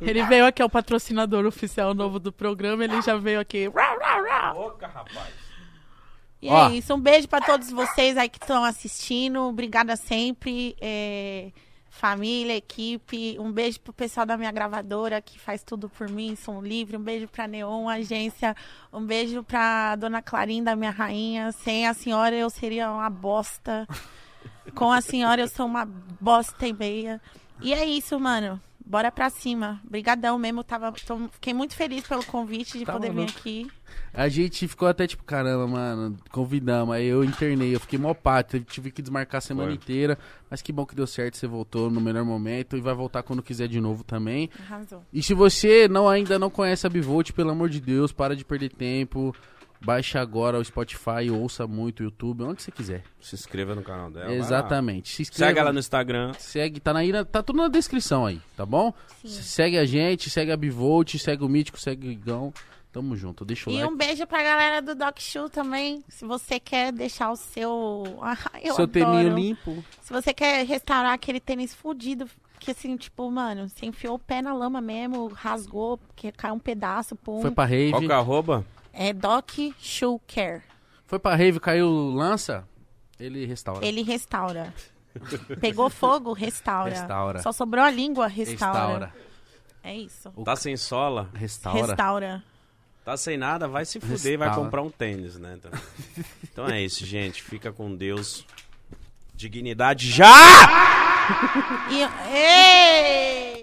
[0.01, 2.85] ele veio aqui, é o patrocinador oficial novo do programa.
[2.85, 3.69] Ele já veio aqui.
[3.69, 5.35] Boca, rapaz.
[6.43, 6.69] E Ó.
[6.69, 6.95] é isso.
[6.95, 9.41] Um beijo pra todos vocês aí que estão assistindo.
[9.49, 10.77] Obrigada sempre.
[10.81, 11.51] é,
[11.95, 13.37] família, equipe.
[13.39, 16.97] Um beijo pro pessoal da minha gravadora que faz tudo por mim, Som Livre.
[16.97, 18.55] Um beijo pra Neon, agência.
[18.93, 21.53] Um beijo pra Dona Clarinda, minha rainha.
[21.53, 23.87] Sem a senhora eu seria uma bosta.
[24.75, 25.87] Com a senhora eu sou uma
[26.21, 27.21] bosta e meia.
[27.61, 28.61] E é isso, mano.
[28.87, 29.81] Bora pra cima.
[29.87, 30.63] Obrigadão mesmo.
[30.63, 33.67] Tava, tô- fiquei muito feliz pelo convite de Tá poder vir aqui.
[34.13, 36.95] A gente ficou até tipo, caramba, mano, convidamos.
[36.95, 39.75] Aí eu internei, eu fiquei mó pato, tive que desmarcar a semana Foi.
[39.77, 40.19] inteira.
[40.51, 43.43] Mas que bom que deu certo, você voltou no melhor momento e vai voltar quando
[43.43, 44.51] quiser de novo também.
[44.61, 45.03] Arrasou.
[45.13, 48.45] E se você não ainda não conhece a Bivolt, pelo amor de Deus, para de
[48.45, 49.35] perder tempo.
[49.85, 53.03] Baixe agora o Spotify, ouça muito o YouTube, onde você quiser.
[53.21, 54.33] Se inscreva no canal dela.
[54.35, 55.11] Exatamente.
[55.15, 55.49] Se inscreva.
[55.49, 56.33] Segue ela no Instagram.
[56.39, 58.95] Segue, tá, na, tá tudo na descrição aí, tá bom?
[59.23, 59.29] Sim.
[59.29, 62.53] Segue a gente, segue a Bivolt, segue o Mítico, segue o Igão.
[62.91, 63.93] Tamo junto, deixa o E like.
[63.93, 66.05] um beijo pra galera do Doc Show também.
[66.09, 68.05] Se você quer deixar o seu.
[68.23, 68.89] Ah, eu Seu adoro.
[68.89, 69.85] teninho limpo.
[70.01, 72.27] Se você quer restaurar aquele tênis fudido,
[72.61, 76.59] que assim, tipo, mano, você enfiou o pé na lama mesmo, rasgou, porque caiu um
[76.59, 77.43] pedaço, pum.
[77.43, 77.91] Foi pra rave.
[77.91, 78.65] Qual que é a arroba?
[78.97, 80.63] É Doc Shoe Care.
[81.07, 82.67] Foi pra rave, caiu lança,
[83.19, 83.85] ele restaura.
[83.85, 84.73] Ele restaura.
[85.61, 86.91] Pegou fogo, restaura.
[86.91, 87.43] Restaura.
[87.43, 88.79] Só sobrou a língua, restaura.
[89.07, 89.15] Restaura.
[89.83, 90.31] É isso.
[90.45, 91.87] Tá sem sola, Restaura.
[91.87, 92.43] Restaura.
[93.05, 94.55] tá sem nada, vai se fuder, vai Restaura.
[94.57, 95.59] comprar um tênis, né?
[95.59, 95.71] Então,
[96.43, 97.43] então é isso, gente.
[97.43, 98.47] Fica com Deus.
[99.35, 100.25] Dignidade já!
[101.91, 102.03] E...
[102.35, 103.54] Ei!